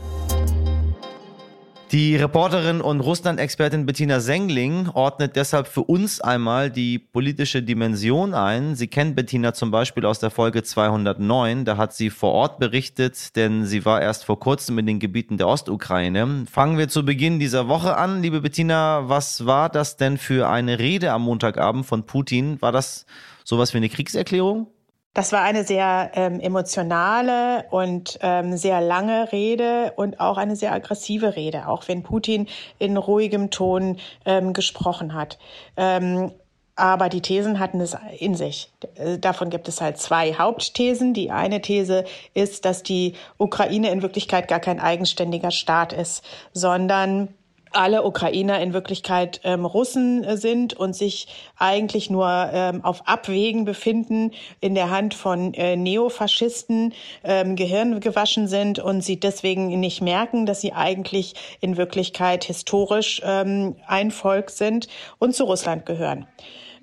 Die 1.92 2.16
Reporterin 2.16 2.80
und 2.80 3.00
Russland-Expertin 3.00 3.84
Bettina 3.84 4.20
Sengling 4.20 4.88
ordnet 4.88 5.36
deshalb 5.36 5.66
für 5.66 5.82
uns 5.82 6.22
einmal 6.22 6.70
die 6.70 6.98
politische 6.98 7.62
Dimension 7.62 8.32
ein. 8.32 8.76
Sie 8.76 8.86
kennt 8.86 9.14
Bettina 9.14 9.52
zum 9.52 9.70
Beispiel 9.70 10.06
aus 10.06 10.18
der 10.18 10.30
Folge 10.30 10.62
209. 10.62 11.66
Da 11.66 11.76
hat 11.76 11.92
sie 11.92 12.08
vor 12.08 12.32
Ort 12.32 12.58
berichtet, 12.58 13.36
denn 13.36 13.66
sie 13.66 13.84
war 13.84 14.00
erst 14.00 14.24
vor 14.24 14.40
kurzem 14.40 14.78
in 14.78 14.86
den 14.86 15.00
Gebieten 15.00 15.36
der 15.36 15.48
Ostukraine. 15.48 16.46
Fangen 16.50 16.78
wir 16.78 16.88
zu 16.88 17.04
Beginn 17.04 17.38
dieser 17.38 17.68
Woche 17.68 17.94
an. 17.94 18.22
Liebe 18.22 18.40
Bettina, 18.40 19.10
was 19.10 19.44
war 19.44 19.68
das 19.68 19.98
denn 19.98 20.16
für 20.16 20.48
eine 20.48 20.78
Rede 20.78 21.12
am 21.12 21.24
Montagabend 21.24 21.84
von 21.84 22.06
Putin? 22.06 22.56
War 22.62 22.72
das 22.72 23.04
sowas 23.44 23.74
wie 23.74 23.76
eine 23.76 23.90
Kriegserklärung? 23.90 24.66
Das 25.14 25.30
war 25.30 25.42
eine 25.42 25.64
sehr 25.64 26.10
ähm, 26.14 26.40
emotionale 26.40 27.66
und 27.70 28.18
ähm, 28.22 28.56
sehr 28.56 28.80
lange 28.80 29.30
Rede 29.30 29.92
und 29.96 30.20
auch 30.20 30.38
eine 30.38 30.56
sehr 30.56 30.72
aggressive 30.72 31.36
Rede, 31.36 31.68
auch 31.68 31.86
wenn 31.86 32.02
Putin 32.02 32.48
in 32.78 32.96
ruhigem 32.96 33.50
Ton 33.50 33.98
ähm, 34.24 34.54
gesprochen 34.54 35.12
hat. 35.12 35.38
Ähm, 35.76 36.32
aber 36.76 37.10
die 37.10 37.20
Thesen 37.20 37.58
hatten 37.58 37.80
es 37.80 37.94
in 38.18 38.34
sich. 38.34 38.72
Äh, 38.94 39.18
davon 39.18 39.50
gibt 39.50 39.68
es 39.68 39.82
halt 39.82 39.98
zwei 39.98 40.32
Hauptthesen. 40.34 41.12
Die 41.12 41.30
eine 41.30 41.60
These 41.60 42.04
ist, 42.32 42.64
dass 42.64 42.82
die 42.82 43.14
Ukraine 43.36 43.90
in 43.90 44.00
Wirklichkeit 44.00 44.48
gar 44.48 44.60
kein 44.60 44.80
eigenständiger 44.80 45.50
Staat 45.50 45.92
ist, 45.92 46.24
sondern 46.54 47.28
alle 47.74 48.04
Ukrainer 48.04 48.60
in 48.60 48.72
Wirklichkeit 48.72 49.40
ähm, 49.44 49.64
Russen 49.64 50.24
äh, 50.24 50.36
sind 50.36 50.74
und 50.74 50.94
sich 50.94 51.26
eigentlich 51.56 52.10
nur 52.10 52.28
ähm, 52.52 52.84
auf 52.84 53.06
Abwägen 53.06 53.64
befinden, 53.64 54.32
in 54.60 54.74
der 54.74 54.90
Hand 54.90 55.14
von 55.14 55.54
äh, 55.54 55.76
Neofaschisten 55.76 56.94
ähm, 57.24 57.56
Gehirn 57.56 58.00
gewaschen 58.00 58.48
sind 58.48 58.78
und 58.78 59.02
sie 59.02 59.18
deswegen 59.18 59.68
nicht 59.80 60.00
merken, 60.00 60.46
dass 60.46 60.60
sie 60.60 60.72
eigentlich 60.72 61.34
in 61.60 61.76
Wirklichkeit 61.76 62.44
historisch 62.44 63.20
ähm, 63.24 63.76
ein 63.86 64.10
Volk 64.10 64.50
sind 64.50 64.88
und 65.18 65.34
zu 65.34 65.44
Russland 65.44 65.86
gehören. 65.86 66.26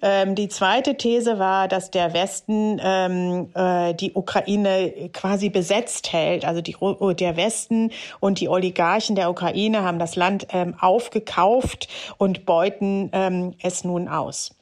Ähm, 0.02 0.36
die 0.36 0.50
zweite 0.50 0.96
These 0.96 1.40
war, 1.40 1.68
dass 1.68 1.92
der 1.92 2.14
Westen 2.14 2.80
ähm, 2.84 3.50
äh, 3.54 3.94
die 3.94 4.14
Ukraine 4.14 5.10
quasi 5.14 5.50
besetzt 5.50 6.14
hält. 6.14 6.46
Also 6.46 6.62
die, 6.62 6.76
der 7.16 7.38
Westen 7.38 7.92
und 8.20 8.40
die 8.40 8.50
Oligarchen 8.50 9.16
der 9.16 9.30
Ukraine 9.30 9.84
haben 9.84 10.00
das 10.00 10.16
Land 10.16 10.48
ähm, 10.52 10.76
aufgekauft 10.80 11.88
und 12.18 12.46
beuten 12.46 13.10
ähm, 13.14 13.54
es 13.62 13.84
nun 13.84 14.08
aus. 14.08 14.59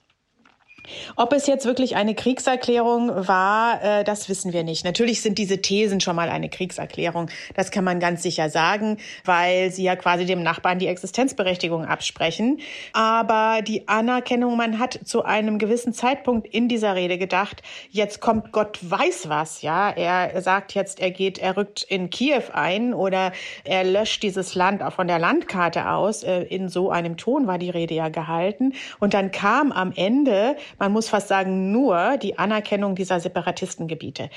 Ob 1.16 1.34
es 1.34 1.48
jetzt 1.48 1.66
wirklich 1.66 1.96
eine 1.96 2.16
Kriegserklärung 2.16 3.28
war, 3.28 3.84
äh, 3.84 4.04
das 4.04 4.30
wissen 4.30 4.54
wir 4.54 4.64
nicht. 4.64 4.86
Natürlich 4.86 5.22
sind 5.22 5.38
diese 5.38 5.62
Thesen 5.62 6.00
schon 6.00 6.16
mal 6.16 6.30
eine 6.30 6.50
Kriegserklärung. 6.50 7.30
Das 7.56 7.72
kann 7.72 7.84
man 7.84 8.00
ganz 8.00 8.24
sicher 8.24 8.50
sagen, 8.50 8.98
weil 9.26 9.72
sie 9.72 9.84
ja 9.84 9.96
quasi 9.96 10.26
dem 10.26 10.44
Nachbarn 10.44 10.80
die 10.80 10.88
Existenzberechtigung 10.88 11.86
absprechen. 11.86 12.60
Aber 12.94 13.62
die 13.62 13.88
Anerkennung, 13.88 14.58
man 14.58 14.80
hat 14.80 15.00
zu 15.04 15.24
einem 15.24 15.60
gewissen 15.60 15.94
Zeitpunkt 15.94 16.48
in 16.48 16.68
dieser 16.68 16.96
Rede 16.96 17.18
gedacht, 17.18 17.62
jetzt 17.90 18.22
kommt 18.22 18.52
Gott 18.52 18.80
weiß 18.82 19.30
was, 19.30 19.62
ja. 19.62 19.90
Er 19.90 20.42
sagt 20.42 20.74
jetzt, 20.74 21.00
er 21.00 21.12
geht, 21.12 21.38
er 21.40 21.58
rückt 21.58 21.84
in 21.84 22.10
Kiew 22.10 22.44
ein 22.54 22.94
oder 22.94 23.32
er 23.64 23.84
löscht 23.84 24.24
dieses 24.24 24.56
Land 24.56 24.82
auch 24.84 24.94
von 24.94 25.08
der 25.08 25.20
Landkarte 25.20 25.90
aus. 25.90 26.24
Äh, 26.24 26.44
in 26.44 26.70
so 26.70 26.92
einem 26.92 27.18
Ton 27.18 27.48
war 27.48 27.58
die 27.58 27.70
Rede 27.70 27.94
ja 27.94 28.10
gehalten. 28.10 28.74
Und 29.00 29.14
dann 29.14 29.32
kam 29.32 29.72
am 29.72 29.92
Ende 29.96 30.56
man 30.80 30.92
muss 30.92 31.10
fast 31.10 31.28
sagen, 31.28 31.72
nur 31.72 32.18
die 32.18 32.38
Anerkennung 32.38 32.96
dieser 32.96 33.20
Separatistengebiete. 33.20 34.30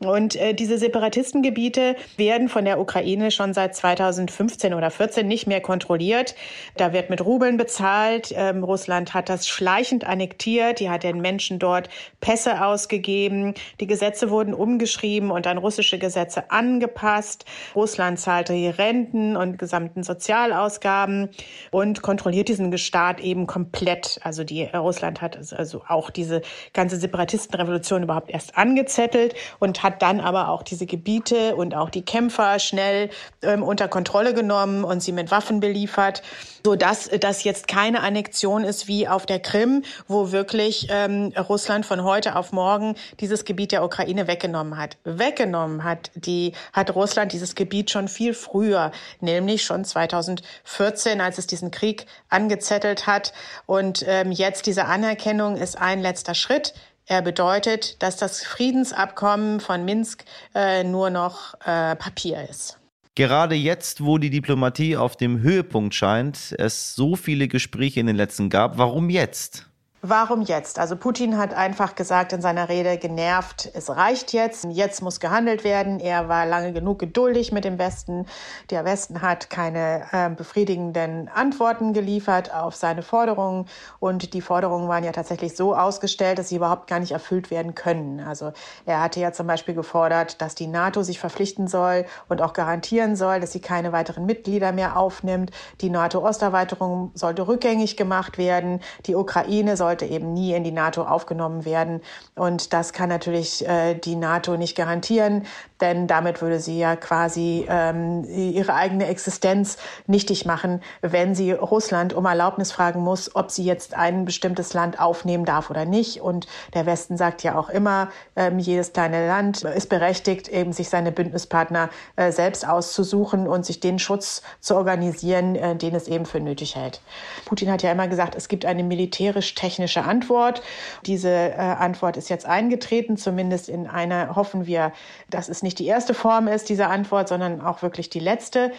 Und 0.00 0.36
äh, 0.36 0.54
diese 0.54 0.78
Separatistengebiete 0.78 1.96
werden 2.16 2.48
von 2.48 2.64
der 2.64 2.80
Ukraine 2.80 3.30
schon 3.30 3.54
seit 3.54 3.76
2015 3.76 4.74
oder 4.74 4.90
14 4.90 5.26
nicht 5.26 5.46
mehr 5.46 5.60
kontrolliert. 5.60 6.34
Da 6.76 6.92
wird 6.92 7.10
mit 7.10 7.24
Rubeln 7.24 7.56
bezahlt. 7.56 8.34
Ähm, 8.36 8.64
Russland 8.64 9.14
hat 9.14 9.28
das 9.28 9.46
schleichend 9.46 10.04
annektiert. 10.04 10.80
Die 10.80 10.90
hat 10.90 11.04
den 11.04 11.20
Menschen 11.20 11.58
dort 11.58 11.88
Pässe 12.20 12.64
ausgegeben. 12.64 13.54
Die 13.80 13.86
Gesetze 13.86 14.30
wurden 14.30 14.54
umgeschrieben 14.54 15.30
und 15.30 15.46
an 15.46 15.58
russische 15.58 15.98
Gesetze 15.98 16.50
angepasst. 16.50 17.44
Russland 17.74 18.18
zahlte 18.18 18.52
die 18.52 18.68
Renten 18.68 19.36
und 19.36 19.58
gesamten 19.58 20.02
Sozialausgaben 20.02 21.30
und 21.70 22.02
kontrolliert 22.02 22.48
diesen 22.48 22.76
Staat 22.78 23.20
eben 23.20 23.46
komplett. 23.46 24.18
Also 24.22 24.42
die 24.44 24.64
Russland 24.64 25.20
hat 25.20 25.36
also 25.52 25.83
auch 25.88 26.10
diese 26.10 26.42
ganze 26.72 26.96
Separatistenrevolution 26.96 28.02
überhaupt 28.02 28.30
erst 28.30 28.56
angezettelt 28.56 29.34
und 29.58 29.82
hat 29.82 30.02
dann 30.02 30.20
aber 30.20 30.48
auch 30.48 30.62
diese 30.62 30.86
Gebiete 30.86 31.56
und 31.56 31.74
auch 31.74 31.90
die 31.90 32.02
Kämpfer 32.02 32.58
schnell 32.58 33.10
ähm, 33.42 33.62
unter 33.62 33.88
Kontrolle 33.88 34.34
genommen 34.34 34.84
und 34.84 35.02
sie 35.02 35.12
mit 35.12 35.30
Waffen 35.30 35.60
beliefert, 35.60 36.22
so 36.64 36.76
dass 36.76 37.10
das 37.20 37.44
jetzt 37.44 37.68
keine 37.68 38.00
Annexion 38.00 38.64
ist 38.64 38.88
wie 38.88 39.06
auf 39.06 39.26
der 39.26 39.38
Krim, 39.38 39.82
wo 40.08 40.32
wirklich 40.32 40.88
ähm, 40.90 41.32
Russland 41.36 41.84
von 41.84 42.04
heute 42.04 42.36
auf 42.36 42.52
morgen 42.52 42.94
dieses 43.20 43.44
Gebiet 43.44 43.72
der 43.72 43.84
Ukraine 43.84 44.26
weggenommen 44.26 44.78
hat. 44.78 44.96
Weggenommen 45.04 45.84
hat 45.84 46.10
die 46.14 46.52
hat 46.72 46.94
Russland 46.94 47.32
dieses 47.32 47.54
Gebiet 47.54 47.90
schon 47.90 48.08
viel 48.08 48.34
früher, 48.34 48.92
nämlich 49.20 49.64
schon 49.64 49.84
2014, 49.84 51.20
als 51.20 51.38
es 51.38 51.46
diesen 51.46 51.70
Krieg 51.70 52.06
angezettelt 52.28 53.06
hat 53.06 53.32
und 53.66 54.04
ähm, 54.06 54.32
jetzt 54.32 54.66
diese 54.66 54.86
Anerkennung 54.86 55.56
ist 55.64 55.80
ein 55.80 56.00
letzter 56.00 56.34
Schritt. 56.34 56.74
Er 57.06 57.22
bedeutet, 57.22 58.02
dass 58.02 58.16
das 58.16 58.44
Friedensabkommen 58.44 59.60
von 59.60 59.84
Minsk 59.84 60.24
äh, 60.54 60.84
nur 60.84 61.10
noch 61.10 61.54
äh, 61.60 61.96
Papier 61.96 62.48
ist. 62.48 62.78
Gerade 63.16 63.54
jetzt, 63.54 64.04
wo 64.04 64.18
die 64.18 64.30
Diplomatie 64.30 64.96
auf 64.96 65.16
dem 65.16 65.40
Höhepunkt 65.40 65.94
scheint, 65.94 66.54
es 66.58 66.94
so 66.94 67.14
viele 67.16 67.46
Gespräche 67.48 68.00
in 68.00 68.06
den 68.06 68.16
letzten 68.16 68.50
gab, 68.50 68.78
warum 68.78 69.10
jetzt? 69.10 69.66
Warum 70.06 70.42
jetzt? 70.42 70.78
Also 70.78 70.96
Putin 70.96 71.38
hat 71.38 71.54
einfach 71.54 71.94
gesagt 71.94 72.34
in 72.34 72.42
seiner 72.42 72.68
Rede, 72.68 72.98
genervt, 72.98 73.70
es 73.72 73.88
reicht 73.88 74.34
jetzt, 74.34 74.66
jetzt 74.68 75.00
muss 75.00 75.18
gehandelt 75.18 75.64
werden. 75.64 75.98
Er 75.98 76.28
war 76.28 76.44
lange 76.44 76.74
genug 76.74 76.98
geduldig 76.98 77.52
mit 77.52 77.64
dem 77.64 77.78
Westen. 77.78 78.26
Der 78.68 78.84
Westen 78.84 79.22
hat 79.22 79.48
keine 79.48 80.04
äh, 80.12 80.28
befriedigenden 80.28 81.30
Antworten 81.34 81.94
geliefert 81.94 82.52
auf 82.52 82.76
seine 82.76 83.00
Forderungen 83.00 83.64
und 83.98 84.34
die 84.34 84.42
Forderungen 84.42 84.88
waren 84.88 85.04
ja 85.04 85.12
tatsächlich 85.12 85.56
so 85.56 85.74
ausgestellt, 85.74 86.38
dass 86.38 86.50
sie 86.50 86.56
überhaupt 86.56 86.86
gar 86.86 87.00
nicht 87.00 87.12
erfüllt 87.12 87.50
werden 87.50 87.74
können. 87.74 88.20
Also 88.20 88.52
er 88.84 89.00
hatte 89.00 89.20
ja 89.20 89.32
zum 89.32 89.46
Beispiel 89.46 89.74
gefordert, 89.74 90.42
dass 90.42 90.54
die 90.54 90.66
NATO 90.66 91.02
sich 91.02 91.18
verpflichten 91.18 91.66
soll 91.66 92.04
und 92.28 92.42
auch 92.42 92.52
garantieren 92.52 93.16
soll, 93.16 93.40
dass 93.40 93.52
sie 93.52 93.60
keine 93.60 93.92
weiteren 93.92 94.26
Mitglieder 94.26 94.72
mehr 94.72 94.98
aufnimmt. 94.98 95.50
Die 95.80 95.88
NATO-Osterweiterung 95.88 97.10
sollte 97.14 97.48
rückgängig 97.48 97.96
gemacht 97.96 98.36
werden. 98.36 98.80
Die 99.06 99.14
Ukraine 99.14 99.78
soll 99.78 99.93
sollte 99.94 100.06
eben 100.06 100.34
nie 100.34 100.54
in 100.54 100.64
die 100.64 100.72
NATO 100.72 101.04
aufgenommen 101.04 101.64
werden. 101.64 102.00
Und 102.34 102.72
das 102.72 102.92
kann 102.92 103.08
natürlich 103.08 103.66
äh, 103.68 103.94
die 103.94 104.16
NATO 104.16 104.56
nicht 104.56 104.76
garantieren, 104.76 105.44
denn 105.80 106.08
damit 106.08 106.42
würde 106.42 106.58
sie 106.58 106.78
ja 106.78 106.96
quasi 106.96 107.64
ähm, 107.68 108.24
ihre 108.24 108.74
eigene 108.74 109.06
Existenz 109.06 109.76
nichtig 110.08 110.46
machen, 110.46 110.82
wenn 111.00 111.36
sie 111.36 111.52
Russland 111.52 112.12
um 112.12 112.24
Erlaubnis 112.24 112.72
fragen 112.72 113.00
muss, 113.00 113.36
ob 113.36 113.52
sie 113.52 113.64
jetzt 113.64 113.94
ein 113.94 114.24
bestimmtes 114.24 114.74
Land 114.74 114.98
aufnehmen 114.98 115.44
darf 115.44 115.70
oder 115.70 115.84
nicht. 115.84 116.20
Und 116.20 116.48
der 116.72 116.86
Westen 116.86 117.16
sagt 117.16 117.44
ja 117.44 117.56
auch 117.56 117.68
immer, 117.68 118.08
ähm, 118.34 118.58
jedes 118.58 118.92
kleine 118.92 119.28
Land 119.28 119.62
ist 119.62 119.88
berechtigt, 119.88 120.48
eben 120.48 120.72
sich 120.72 120.88
seine 120.88 121.12
Bündnispartner 121.12 121.88
äh, 122.16 122.32
selbst 122.32 122.66
auszusuchen 122.66 123.46
und 123.46 123.64
sich 123.64 123.78
den 123.78 124.00
Schutz 124.00 124.42
zu 124.60 124.74
organisieren, 124.74 125.54
äh, 125.54 125.76
den 125.76 125.94
es 125.94 126.08
eben 126.08 126.26
für 126.26 126.40
nötig 126.40 126.74
hält. 126.74 127.00
Putin 127.44 127.70
hat 127.70 127.84
ja 127.84 127.92
immer 127.92 128.08
gesagt, 128.08 128.34
es 128.34 128.48
gibt 128.48 128.64
eine 128.64 128.82
militärisch-technische 128.82 129.83
technische 129.84 130.04
Antwort. 130.04 130.62
Diese 131.06 131.28
äh, 131.28 131.56
Antwort 131.56 132.16
ist 132.16 132.30
jetzt 132.30 132.46
eingetreten, 132.46 133.16
zumindest 133.16 133.68
in 133.68 133.86
einer, 133.86 134.34
hoffen 134.34 134.66
wir, 134.66 134.92
dass 135.30 135.48
es 135.48 135.62
nicht 135.62 135.78
die 135.78 135.86
erste 135.86 136.14
Form 136.14 136.48
ist, 136.48 136.68
dieser 136.68 136.90
Antwort, 136.90 137.28
sondern 137.28 137.60
auch 137.60 137.82
wirklich 137.82 138.08
die 138.08 138.20
letzte. 138.20 138.72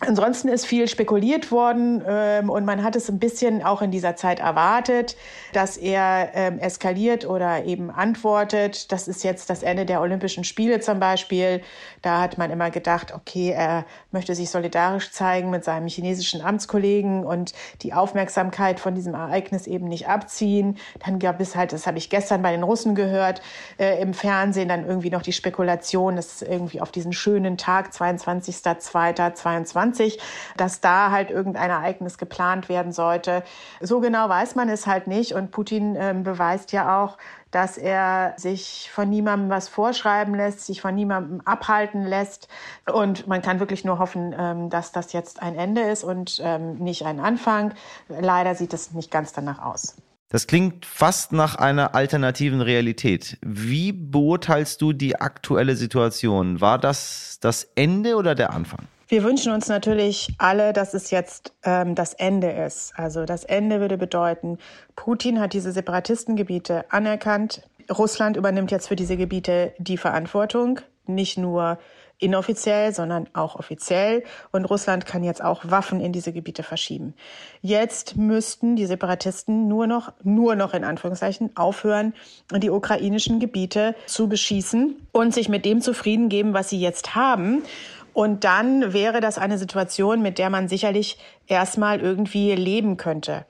Ansonsten 0.00 0.48
ist 0.48 0.66
viel 0.66 0.88
spekuliert 0.88 1.52
worden 1.52 2.02
ähm, 2.06 2.48
und 2.50 2.64
man 2.64 2.82
hat 2.82 2.96
es 2.96 3.10
ein 3.10 3.18
bisschen 3.18 3.62
auch 3.62 3.82
in 3.82 3.90
dieser 3.90 4.16
Zeit 4.16 4.40
erwartet, 4.40 5.16
dass 5.52 5.76
er 5.76 6.30
ähm, 6.34 6.58
eskaliert 6.58 7.26
oder 7.26 7.64
eben 7.64 7.90
antwortet. 7.90 8.92
Das 8.92 9.08
ist 9.08 9.24
jetzt 9.24 9.50
das 9.50 9.62
Ende 9.62 9.84
der 9.84 10.00
Olympischen 10.00 10.44
Spiele 10.44 10.80
zum 10.80 11.00
Beispiel. 11.00 11.62
Da 12.02 12.20
hat 12.22 12.38
man 12.38 12.50
immer 12.50 12.70
gedacht, 12.70 13.12
okay, 13.14 13.50
er 13.50 13.84
möchte 14.12 14.34
sich 14.34 14.50
solidarisch 14.50 15.12
zeigen 15.12 15.50
mit 15.50 15.64
seinem 15.64 15.88
chinesischen 15.88 16.40
Amtskollegen 16.40 17.24
und 17.24 17.52
die 17.82 17.92
Aufmerksamkeit 17.92 18.80
von 18.80 18.94
diesem 18.94 19.14
Ereignis 19.14 19.66
eben 19.66 19.88
nicht 19.88 20.08
abziehen. 20.08 20.78
Dann 21.04 21.18
gab 21.18 21.40
es 21.40 21.56
halt, 21.56 21.72
das 21.72 21.86
habe 21.86 21.98
ich 21.98 22.10
gestern 22.10 22.42
bei 22.42 22.52
den 22.52 22.62
Russen 22.62 22.94
gehört, 22.94 23.42
äh, 23.78 24.00
im 24.00 24.14
Fernsehen 24.14 24.68
dann 24.68 24.86
irgendwie 24.86 25.10
noch 25.10 25.22
die 25.22 25.32
Spekulation, 25.32 26.16
dass 26.16 26.42
irgendwie 26.42 26.80
auf 26.80 26.90
diesen 26.90 27.12
schönen 27.12 27.56
Tag, 27.56 27.90
22.02.22, 27.90 29.34
2020, 29.34 30.18
dass 30.56 30.80
da 30.80 31.10
halt 31.10 31.30
irgendein 31.30 31.70
Ereignis 31.70 32.18
geplant 32.18 32.68
werden 32.68 32.92
sollte. 32.92 33.42
So 33.80 34.00
genau 34.00 34.28
weiß 34.28 34.54
man 34.54 34.68
es 34.68 34.86
halt 34.86 35.06
nicht. 35.06 35.32
Und 35.34 35.50
Putin 35.50 35.96
äh, 35.96 36.14
beweist 36.22 36.72
ja 36.72 37.02
auch, 37.02 37.16
dass 37.50 37.78
er 37.78 38.34
sich 38.36 38.90
von 38.92 39.08
niemandem 39.08 39.50
was 39.50 39.68
vorschreiben 39.68 40.34
lässt, 40.34 40.66
sich 40.66 40.80
von 40.80 40.94
niemandem 40.94 41.40
abhalten 41.44 42.04
lässt. 42.04 42.48
Und 42.92 43.26
man 43.26 43.42
kann 43.42 43.60
wirklich 43.60 43.84
nur 43.84 43.98
hoffen, 43.98 44.34
ähm, 44.38 44.70
dass 44.70 44.92
das 44.92 45.12
jetzt 45.12 45.42
ein 45.42 45.56
Ende 45.56 45.82
ist 45.82 46.04
und 46.04 46.40
ähm, 46.42 46.74
nicht 46.74 47.04
ein 47.04 47.20
Anfang. 47.20 47.74
Leider 48.08 48.54
sieht 48.54 48.72
es 48.72 48.92
nicht 48.92 49.10
ganz 49.10 49.32
danach 49.32 49.60
aus. 49.60 49.96
Das 50.28 50.46
klingt 50.46 50.86
fast 50.86 51.32
nach 51.32 51.56
einer 51.56 51.96
alternativen 51.96 52.60
Realität. 52.60 53.36
Wie 53.42 53.90
beurteilst 53.90 54.80
du 54.80 54.92
die 54.92 55.20
aktuelle 55.20 55.74
Situation? 55.74 56.60
War 56.60 56.78
das 56.78 57.38
das 57.40 57.64
Ende 57.74 58.14
oder 58.14 58.36
der 58.36 58.52
Anfang? 58.52 58.86
Wir 59.10 59.24
wünschen 59.24 59.52
uns 59.52 59.66
natürlich 59.66 60.28
alle, 60.38 60.72
dass 60.72 60.94
es 60.94 61.10
jetzt 61.10 61.52
ähm, 61.64 61.96
das 61.96 62.14
Ende 62.14 62.48
ist. 62.48 62.92
Also 62.94 63.24
das 63.24 63.42
Ende 63.42 63.80
würde 63.80 63.98
bedeuten, 63.98 64.58
Putin 64.94 65.40
hat 65.40 65.52
diese 65.52 65.72
Separatistengebiete 65.72 66.84
anerkannt. 66.92 67.62
Russland 67.90 68.36
übernimmt 68.36 68.70
jetzt 68.70 68.86
für 68.86 68.94
diese 68.94 69.16
Gebiete 69.16 69.74
die 69.78 69.96
Verantwortung, 69.96 70.78
nicht 71.06 71.38
nur 71.38 71.80
inoffiziell, 72.20 72.94
sondern 72.94 73.26
auch 73.32 73.56
offiziell. 73.56 74.22
Und 74.52 74.66
Russland 74.66 75.06
kann 75.06 75.24
jetzt 75.24 75.42
auch 75.42 75.62
Waffen 75.64 76.00
in 76.00 76.12
diese 76.12 76.32
Gebiete 76.32 76.62
verschieben. 76.62 77.14
Jetzt 77.62 78.16
müssten 78.16 78.76
die 78.76 78.86
Separatisten 78.86 79.66
nur 79.66 79.88
noch, 79.88 80.12
nur 80.22 80.54
noch 80.54 80.72
in 80.72 80.84
Anführungszeichen, 80.84 81.56
aufhören, 81.56 82.14
die 82.54 82.70
ukrainischen 82.70 83.40
Gebiete 83.40 83.96
zu 84.06 84.28
beschießen 84.28 84.94
und 85.10 85.34
sich 85.34 85.48
mit 85.48 85.64
dem 85.64 85.80
zufrieden 85.80 86.28
geben, 86.28 86.54
was 86.54 86.68
sie 86.68 86.80
jetzt 86.80 87.16
haben. 87.16 87.64
Und 88.12 88.44
dann 88.44 88.92
wäre 88.92 89.20
das 89.20 89.38
eine 89.38 89.58
Situation, 89.58 90.22
mit 90.22 90.38
der 90.38 90.50
man 90.50 90.68
sicherlich 90.68 91.18
erstmal 91.46 92.00
irgendwie 92.00 92.54
leben 92.54 92.96
könnte. 92.96 93.44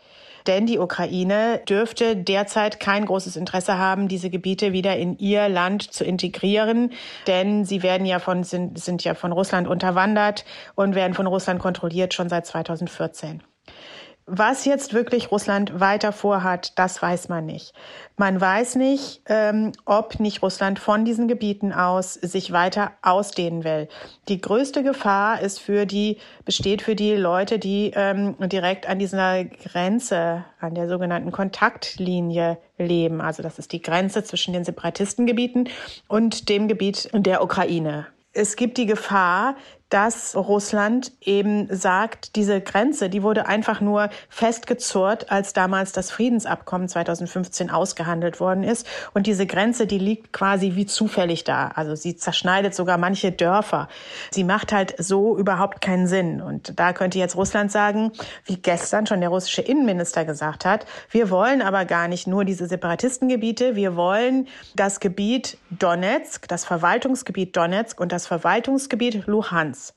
Denn 0.47 0.67
die 0.67 0.79
Ukraine 0.79 1.61
dürfte 1.69 2.17
derzeit 2.17 2.81
kein 2.81 3.05
großes 3.05 3.37
Interesse 3.37 3.79
haben, 3.79 4.09
diese 4.09 4.31
Gebiete 4.31 4.73
wieder 4.73 4.97
in 4.97 5.19
ihr 5.19 5.49
Land 5.49 5.93
zu 5.93 6.05
integrieren, 6.05 6.93
denn 7.27 7.65
sie 7.65 7.83
werden 7.83 8.07
ja 8.07 8.19
von, 8.19 8.43
sind, 8.45 8.79
sind 8.79 9.05
ja 9.05 9.15
von 9.15 9.33
Russland 9.33 9.69
unterwandert 9.69 10.45
und 10.75 10.95
werden 10.95 11.15
von 11.15 11.27
Russland 11.27 11.61
kontrolliert 11.61 12.15
schon 12.15 12.29
seit 12.29 12.47
2014. 12.47 13.43
Was 14.33 14.65
jetzt 14.65 14.95
wirklich 14.95 15.33
Russland 15.33 15.81
weiter 15.81 16.13
vorhat, 16.13 16.79
das 16.79 17.03
weiß 17.03 17.29
man 17.29 17.47
nicht. 17.47 17.73
Man 18.17 18.41
weiß 18.41 18.77
nicht, 18.77 19.23
ähm, 19.27 19.73
ob 19.87 20.21
nicht 20.21 20.41
Russland 20.41 20.79
von 20.79 21.05
diesen 21.05 21.27
Gebieten 21.27 21.73
aus 21.73 22.15
sich 22.15 22.53
weiter 22.53 22.93
ausdehnen 23.03 23.65
will. 23.65 23.89
Die 24.29 24.41
größte 24.41 24.85
Gefahr 24.85 25.41
ist 25.41 25.59
für 25.59 25.85
die, 25.85 26.19
besteht 26.45 26.81
für 26.83 26.95
die 26.95 27.17
Leute, 27.17 27.59
die 27.59 27.91
ähm, 27.97 28.37
direkt 28.39 28.89
an 28.89 29.01
dieser 29.01 29.45
Grenze, 29.45 30.45
an 30.61 30.77
der 30.77 30.89
sogenannten 30.89 31.33
Kontaktlinie 31.33 32.59
leben. 32.79 33.21
Also 33.21 33.43
das 33.43 33.59
ist 33.59 33.73
die 33.73 33.83
Grenze 33.83 34.23
zwischen 34.23 34.55
den 34.55 34.65
Separatistengebieten 34.65 35.69
und 36.07 36.49
dem 36.49 36.69
Gebiet 36.69 37.11
der 37.13 37.43
Ukraine. 37.43 38.07
Es 38.33 38.55
gibt 38.55 38.79
die 38.79 38.87
Gefahr, 38.87 39.57
dass 39.91 40.37
Russland 40.37 41.13
eben 41.21 41.67
sagt, 41.69 42.37
diese 42.37 42.61
Grenze, 42.61 43.11
die 43.11 43.25
wurde 43.25 43.47
einfach 43.47 43.81
nur 43.81 44.09
festgezurrt, 44.29 45.33
als 45.33 45.53
damals 45.53 45.91
das 45.91 46.13
Friedensabkommen 46.13 46.89
2015 46.89 47.71
ausgehandelt 47.71 48.39
worden 48.39 48.63
ist. 48.63 48.87
Und 49.15 49.27
diese 49.27 49.47
Grenze, 49.47 49.89
die 49.89 49.99
liegt 49.99 50.33
quasi 50.33 50.77
wie 50.77 50.87
zufällig 50.87 51.43
da. 51.43 51.69
Also 51.75 51.97
sie 51.97 52.15
zerschneidet 52.15 52.73
sogar 52.73 52.99
manche 52.99 53.33
Dörfer. 53.33 53.89
Sie 54.31 54.45
macht 54.45 54.73
halt 54.73 54.95
so 54.99 55.37
überhaupt 55.37 55.81
keinen 55.81 56.07
Sinn. 56.07 56.41
Und 56.41 56.79
da 56.79 56.93
könnte 56.93 57.19
jetzt 57.19 57.35
Russland 57.35 57.73
sagen, 57.73 58.13
wie 58.45 58.57
gestern 58.57 59.09
schon 59.09 59.21
der 59.21 59.31
russische 59.31 59.63
Innenminister 59.63 60.25
gesagt 60.25 60.65
hat, 60.65 60.87
wir 61.11 61.31
wollen 61.31 61.63
aber 61.63 61.85
gar 61.85 62.07
nicht 62.07 62.29
nur 62.29 62.45
diese 62.45 62.69
Separatistengebiete, 62.69 63.75
wir 63.75 63.97
wollen 63.97 64.47
das 64.77 65.01
Gebiet 65.01 65.59
Donetsk, 65.71 66.47
das 66.47 66.65
Verwaltungsgebiet 66.65 67.57
Donetsk 67.57 67.99
und 67.99 68.13
das 68.13 68.29
Verwaltungsgebiet 68.29 69.27
Luhansk. 69.27 69.80
us. 69.81 69.93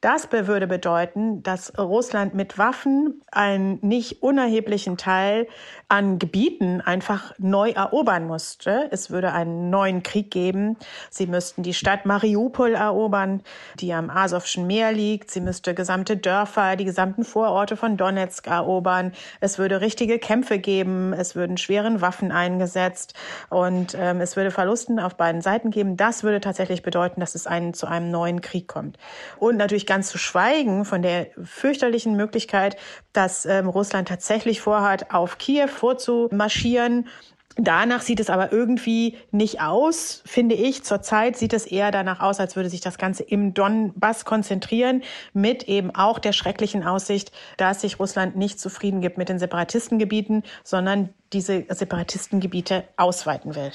Das 0.00 0.32
würde 0.32 0.66
bedeuten, 0.66 1.42
dass 1.42 1.78
Russland 1.78 2.32
mit 2.32 2.56
Waffen 2.56 3.20
einen 3.32 3.78
nicht 3.82 4.22
unerheblichen 4.22 4.96
Teil 4.96 5.46
an 5.90 6.18
Gebieten 6.18 6.80
einfach 6.80 7.34
neu 7.36 7.72
erobern 7.72 8.26
musste. 8.26 8.88
Es 8.92 9.10
würde 9.10 9.32
einen 9.32 9.68
neuen 9.68 10.02
Krieg 10.02 10.30
geben. 10.30 10.78
Sie 11.10 11.26
müssten 11.26 11.62
die 11.62 11.74
Stadt 11.74 12.06
Mariupol 12.06 12.72
erobern, 12.74 13.42
die 13.78 13.92
am 13.92 14.08
Asowschen 14.08 14.66
Meer 14.66 14.92
liegt. 14.92 15.30
Sie 15.30 15.42
müsste 15.42 15.74
gesamte 15.74 16.16
Dörfer, 16.16 16.76
die 16.76 16.86
gesamten 16.86 17.22
Vororte 17.22 17.76
von 17.76 17.98
Donetsk 17.98 18.46
erobern. 18.46 19.12
Es 19.40 19.58
würde 19.58 19.82
richtige 19.82 20.18
Kämpfe 20.18 20.58
geben. 20.58 21.12
Es 21.12 21.34
würden 21.34 21.58
schweren 21.58 22.00
Waffen 22.00 22.32
eingesetzt 22.32 23.12
und 23.50 23.94
ähm, 24.00 24.22
es 24.22 24.34
würde 24.34 24.50
Verlusten 24.50 24.98
auf 24.98 25.16
beiden 25.16 25.42
Seiten 25.42 25.70
geben. 25.70 25.98
Das 25.98 26.22
würde 26.22 26.40
tatsächlich 26.40 26.80
bedeuten, 26.80 27.20
dass 27.20 27.34
es 27.34 27.46
einen, 27.46 27.74
zu 27.74 27.86
einem 27.86 28.10
neuen 28.10 28.40
Krieg 28.40 28.66
kommt. 28.66 28.96
Und 29.38 29.58
natürlich 29.58 29.89
ganz 29.90 30.08
zu 30.08 30.18
schweigen 30.18 30.84
von 30.84 31.02
der 31.02 31.26
fürchterlichen 31.42 32.14
Möglichkeit, 32.14 32.76
dass 33.12 33.44
ähm, 33.44 33.68
Russland 33.68 34.06
tatsächlich 34.06 34.60
vorhat, 34.60 35.12
auf 35.12 35.36
Kiew 35.36 35.66
vorzumarschieren. 35.66 37.08
Danach 37.56 38.00
sieht 38.00 38.20
es 38.20 38.30
aber 38.30 38.52
irgendwie 38.52 39.18
nicht 39.32 39.60
aus, 39.60 40.22
finde 40.24 40.54
ich. 40.54 40.84
Zurzeit 40.84 41.36
sieht 41.36 41.52
es 41.52 41.66
eher 41.66 41.90
danach 41.90 42.20
aus, 42.20 42.38
als 42.38 42.54
würde 42.54 42.70
sich 42.70 42.80
das 42.80 42.98
Ganze 42.98 43.24
im 43.24 43.52
Donbass 43.52 44.24
konzentrieren, 44.24 45.02
mit 45.32 45.64
eben 45.64 45.92
auch 45.92 46.20
der 46.20 46.32
schrecklichen 46.32 46.86
Aussicht, 46.86 47.32
dass 47.56 47.80
sich 47.80 47.98
Russland 47.98 48.36
nicht 48.36 48.60
zufrieden 48.60 49.00
gibt 49.00 49.18
mit 49.18 49.28
den 49.28 49.40
Separatistengebieten, 49.40 50.44
sondern 50.62 51.08
diese 51.32 51.64
Separatistengebiete 51.68 52.84
ausweiten 52.96 53.56
will. 53.56 53.72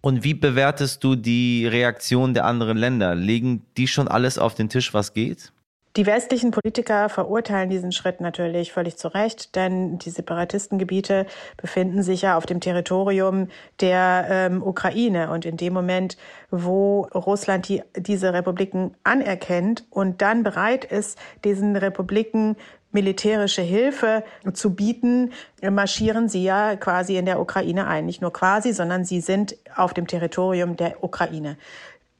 Und 0.00 0.22
wie 0.22 0.34
bewertest 0.34 1.02
du 1.02 1.16
die 1.16 1.66
Reaktion 1.66 2.34
der 2.34 2.44
anderen 2.44 2.78
Länder? 2.78 3.14
Legen 3.14 3.66
die 3.76 3.88
schon 3.88 4.08
alles 4.08 4.38
auf 4.38 4.54
den 4.54 4.68
Tisch, 4.68 4.94
was 4.94 5.12
geht? 5.12 5.52
Die 5.98 6.06
westlichen 6.06 6.52
Politiker 6.52 7.08
verurteilen 7.08 7.70
diesen 7.70 7.90
Schritt 7.90 8.20
natürlich 8.20 8.72
völlig 8.72 8.96
zu 8.98 9.08
Recht, 9.08 9.56
denn 9.56 9.98
die 9.98 10.10
Separatistengebiete 10.10 11.26
befinden 11.56 12.04
sich 12.04 12.22
ja 12.22 12.36
auf 12.36 12.46
dem 12.46 12.60
Territorium 12.60 13.48
der 13.80 14.28
ähm, 14.30 14.62
Ukraine. 14.62 15.32
Und 15.32 15.44
in 15.44 15.56
dem 15.56 15.72
Moment, 15.72 16.16
wo 16.52 17.00
Russland 17.12 17.66
die, 17.68 17.82
diese 17.96 18.32
Republiken 18.32 18.94
anerkennt 19.02 19.86
und 19.90 20.22
dann 20.22 20.44
bereit 20.44 20.84
ist, 20.84 21.18
diesen 21.42 21.74
Republiken 21.74 22.54
militärische 22.92 23.62
Hilfe 23.62 24.22
zu 24.52 24.76
bieten, 24.76 25.32
marschieren 25.68 26.28
sie 26.28 26.44
ja 26.44 26.76
quasi 26.76 27.16
in 27.16 27.26
der 27.26 27.40
Ukraine 27.40 27.88
ein. 27.88 28.06
Nicht 28.06 28.22
nur 28.22 28.32
quasi, 28.32 28.72
sondern 28.72 29.04
sie 29.04 29.20
sind 29.20 29.56
auf 29.74 29.94
dem 29.94 30.06
Territorium 30.06 30.76
der 30.76 31.02
Ukraine. 31.02 31.56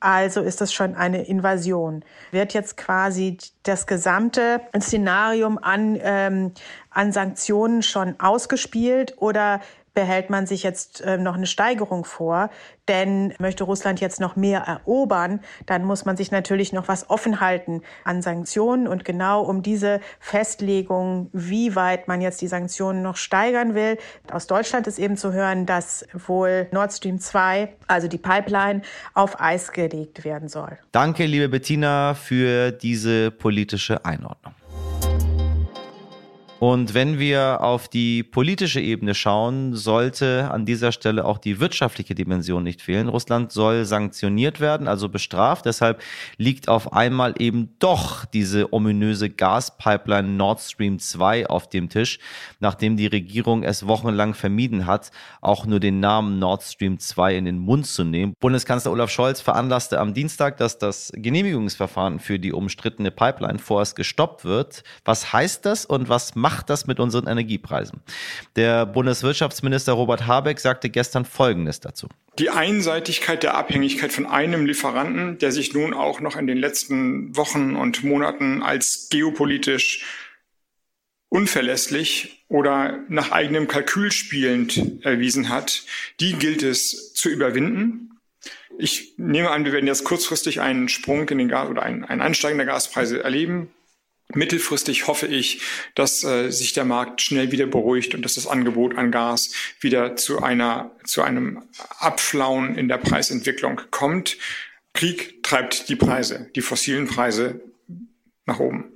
Also 0.01 0.43
ist 0.43 0.61
das 0.61 0.73
schon 0.73 0.95
eine 0.95 1.25
Invasion. 1.25 2.05
Wird 2.31 2.55
jetzt 2.55 2.77
quasi 2.77 3.39
das 3.65 3.87
gesamte 3.87 4.61
Szenarium 4.79 5.59
an, 5.59 5.99
ähm, 6.01 6.53
an 6.91 7.13
Sanktionen 7.13 7.83
schon 7.83 8.19
ausgespielt 8.21 9.15
oder 9.19 9.61
behält 9.99 10.31
man 10.31 10.47
sich 10.47 10.63
jetzt 10.63 11.01
äh, 11.01 11.19
noch 11.19 11.35
eine 11.35 11.49
Steigerung 11.49 12.05
vor. 12.05 12.51
Denn 12.87 13.35
möchte 13.41 13.65
Russland 13.65 14.01
jetzt 14.01 14.21
noch 14.21 14.37
mehr 14.37 14.61
erobern, 14.61 15.41
dann 15.67 15.85
muss 15.85 16.05
man 16.05 16.17
sich 16.17 16.31
natürlich 16.31 16.73
noch 16.73 16.87
was 16.87 17.11
offen 17.11 17.41
halten 17.41 17.83
an 18.05 18.23
Sanktionen. 18.23 18.87
Und 18.87 19.05
genau 19.05 19.43
um 19.43 19.61
diese 19.61 19.99
Festlegung, 20.21 21.31
wie 21.33 21.75
weit 21.75 22.07
man 22.07 22.21
jetzt 22.21 22.41
die 22.43 22.47
Sanktionen 22.47 23.03
noch 23.03 23.17
steigern 23.17 23.75
will, 23.75 23.99
aus 24.31 24.47
Deutschland 24.47 24.87
ist 24.87 25.01
eben 25.01 25.17
zu 25.17 25.33
hören, 25.33 25.67
dass 25.67 26.07
wohl 26.13 26.69
Nord 26.71 26.93
Stream 26.93 27.19
2, 27.19 27.75
also 27.89 28.07
die 28.07 28.19
Pipeline, 28.19 28.83
auf 29.15 29.41
Eis 29.41 29.73
gelegt 29.73 30.23
werden 30.23 30.49
soll. 30.49 30.79
Danke, 30.93 31.27
liebe 31.27 31.49
Bettina, 31.49 32.15
für 32.15 32.71
diese 32.71 33.33
politische 33.33 34.05
Einordnung. 34.05 34.55
Und 36.61 36.93
wenn 36.93 37.21
wir 37.21 37.61
auf 37.61 37.87
die 37.87 38.25
politische 38.25 38.81
Ebene 38.81 39.15
schauen, 39.15 39.77
sollte 39.77 40.51
an 40.51 40.67
dieser 40.67 40.91
Stelle 40.91 41.25
auch 41.25 41.39
die 41.39 41.61
wirtschaftliche 41.61 42.17
Dimension 42.17 42.65
nicht 42.65 42.83
fehlen. 42.83 43.09
Russland 43.09 43.53
soll 43.53 43.85
sanktioniert 43.85 44.59
werden, 44.59 44.89
also 44.89 45.09
bestraft. 45.09 45.67
Deshalb 45.67 46.03
liegt 46.37 46.69
auf 46.69 46.93
einmal 46.93 47.35
eben 47.39 47.77
doch 47.79 48.25
diese 48.25 48.73
ominöse 48.73 49.31
Gaspipeline 49.31 50.31
Nord 50.31 50.59
Stream 50.61 50.99
2 50.99 51.49
auf 51.49 51.69
dem 51.69 51.91
Tisch, 51.91 52.19
nachdem 52.59 52.97
die 52.97 53.07
Regierung 53.07 53.63
es 53.63 53.87
wochenlang 53.87 54.35
vermieden 54.35 54.87
hat, 54.87 55.13
auch 55.41 55.65
nur 55.65 55.79
den 55.79 56.01
Namen 56.01 56.41
Nord 56.41 56.65
Stream 56.65 56.99
2 56.99 57.37
in 57.37 57.45
den 57.45 57.59
Mund 57.59 57.87
zu 57.87 58.03
nehmen. 58.03 58.35
Bundeskanzler 58.41 58.91
Olaf 58.91 59.11
Scholz 59.11 59.41
veranlasste 59.41 60.01
am 60.01 60.13
Dienstag, 60.13 60.57
dass 60.57 60.77
das 60.77 61.13
Genehmigungsverfahren 61.15 62.19
für 62.19 62.41
die 62.41 62.53
umstrittene 62.53 63.13
Pipeline 63.13 63.61
vorerst 63.61 63.95
gestoppt 63.95 64.45
wird. 64.45 64.83
Was 65.05 65.33
heißt 65.33 65.65
das 65.65 65.87
und 65.87 66.09
was 66.09 66.35
macht 66.35 66.48
macht 66.49 66.71
das 66.71 66.87
mit 66.87 66.99
unseren 66.99 67.27
Energiepreisen? 67.27 68.01
Der 68.57 68.87
Bundeswirtschaftsminister 68.87 69.93
Robert 69.93 70.27
Habeck 70.27 70.61
sagte 70.61 70.89
gestern 70.89 71.27
Folgendes 71.27 71.81
dazu. 71.81 72.09
Die 72.39 72.49
Einseitigkeit 72.49 73.43
der 73.43 73.55
Abhängigkeit 73.55 74.13
von 74.13 74.25
einem 74.25 74.65
Lieferanten, 74.65 75.37
der 75.37 75.53
sich 75.53 75.75
nun 75.75 75.93
auch 75.93 76.21
noch 76.21 76.37
in 76.37 76.47
den 76.47 76.57
letzten 76.57 77.37
Wochen 77.37 77.77
und 77.77 78.03
Monaten 78.03 78.63
als 78.63 79.09
geopolitisch 79.11 80.07
unverlässlich 81.29 82.47
oder 82.49 83.01
nach 83.11 83.31
eigenem 83.31 83.69
Kalkül 83.69 84.11
spielend 84.11 85.05
erwiesen 85.05 85.51
hat, 85.51 85.83
die 86.21 86.33
gilt 86.33 86.63
es 86.63 87.13
zu 87.13 87.29
überwinden. 87.29 88.19
Ich 88.79 89.13
nehme 89.19 89.51
an, 89.51 89.67
wir 89.67 89.73
werden 89.73 89.87
jetzt 89.87 90.05
kurzfristig 90.05 90.63
einen 90.63 90.89
Sprung 90.89 91.29
in 91.29 91.37
den 91.37 91.49
Gas 91.49 91.69
oder 91.69 91.83
ein, 91.83 92.07
ein 92.07 92.23
Ansteigen 92.23 92.57
der 92.57 92.67
Gaspreise 92.67 93.23
erleben. 93.23 93.71
Mittelfristig 94.35 95.07
hoffe 95.07 95.27
ich, 95.27 95.63
dass 95.95 96.23
äh, 96.23 96.51
sich 96.51 96.75
der 96.75 96.85
Markt 96.85 97.23
schnell 97.23 97.51
wieder 97.51 97.67
beruhigt 97.67 98.15
und 98.15 98.23
dass 98.23 98.35
das 98.35 98.47
Angebot 98.47 98.97
an 98.97 99.11
Gas 99.11 99.53
wieder 99.81 100.17
zu 100.17 100.43
einer, 100.43 100.91
zu 101.05 101.23
einem 101.23 101.63
Abflauen 101.99 102.77
in 102.77 102.89
der 102.89 102.99
Preisentwicklung 102.99 103.81
kommt. 103.91 104.37
Krieg 104.93 105.43
treibt 105.43 105.89
die 105.89 105.97
Preise, 105.97 106.51
die 106.55 106.61
fossilen 106.61 107.07
Preise 107.07 107.61
nach 108.45 108.61
oben. 108.61 108.93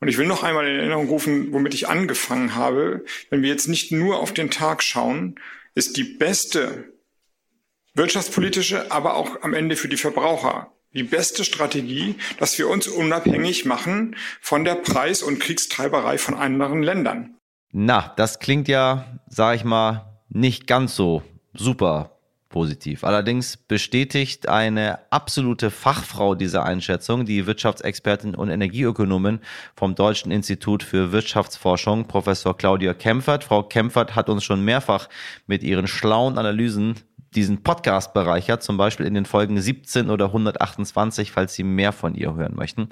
Und 0.00 0.08
ich 0.08 0.18
will 0.18 0.26
noch 0.26 0.42
einmal 0.42 0.68
in 0.68 0.78
Erinnerung 0.78 1.08
rufen, 1.08 1.52
womit 1.52 1.72
ich 1.72 1.88
angefangen 1.88 2.54
habe. 2.54 3.04
Wenn 3.30 3.42
wir 3.42 3.48
jetzt 3.48 3.68
nicht 3.68 3.90
nur 3.90 4.18
auf 4.18 4.32
den 4.32 4.50
Tag 4.50 4.82
schauen, 4.82 5.40
ist 5.74 5.96
die 5.96 6.04
beste 6.04 6.92
wirtschaftspolitische, 7.94 8.92
aber 8.92 9.16
auch 9.16 9.42
am 9.42 9.54
Ende 9.54 9.76
für 9.76 9.88
die 9.88 9.96
Verbraucher 9.96 10.72
die 10.98 11.04
beste 11.04 11.44
Strategie, 11.44 12.16
dass 12.38 12.58
wir 12.58 12.68
uns 12.68 12.88
unabhängig 12.88 13.64
machen 13.64 14.16
von 14.40 14.64
der 14.64 14.74
Preis- 14.74 15.22
und 15.22 15.38
Kriegstreiberei 15.38 16.18
von 16.18 16.34
anderen 16.34 16.82
Ländern. 16.82 17.36
Na, 17.72 18.12
das 18.16 18.40
klingt 18.40 18.66
ja, 18.66 19.20
sag 19.28 19.56
ich 19.56 19.64
mal, 19.64 20.20
nicht 20.28 20.66
ganz 20.66 20.96
so 20.96 21.22
super 21.54 22.18
positiv. 22.48 23.04
Allerdings 23.04 23.56
bestätigt 23.56 24.48
eine 24.48 24.98
absolute 25.10 25.70
Fachfrau 25.70 26.34
dieser 26.34 26.64
Einschätzung, 26.64 27.26
die 27.26 27.46
Wirtschaftsexpertin 27.46 28.34
und 28.34 28.48
Energieökonomin 28.48 29.40
vom 29.76 29.94
Deutschen 29.94 30.32
Institut 30.32 30.82
für 30.82 31.12
Wirtschaftsforschung, 31.12 32.06
Professor 32.06 32.56
Claudia 32.56 32.94
Kempfert. 32.94 33.44
Frau 33.44 33.62
Kempfert 33.62 34.16
hat 34.16 34.28
uns 34.28 34.44
schon 34.44 34.64
mehrfach 34.64 35.08
mit 35.46 35.62
ihren 35.62 35.86
schlauen 35.86 36.38
Analysen 36.38 36.94
diesen 37.34 37.62
Podcast 37.62 38.14
bereichert, 38.14 38.62
zum 38.62 38.76
Beispiel 38.76 39.06
in 39.06 39.14
den 39.14 39.24
Folgen 39.24 39.60
17 39.60 40.10
oder 40.10 40.26
128, 40.26 41.32
falls 41.32 41.54
Sie 41.54 41.64
mehr 41.64 41.92
von 41.92 42.14
ihr 42.14 42.34
hören 42.34 42.54
möchten. 42.54 42.88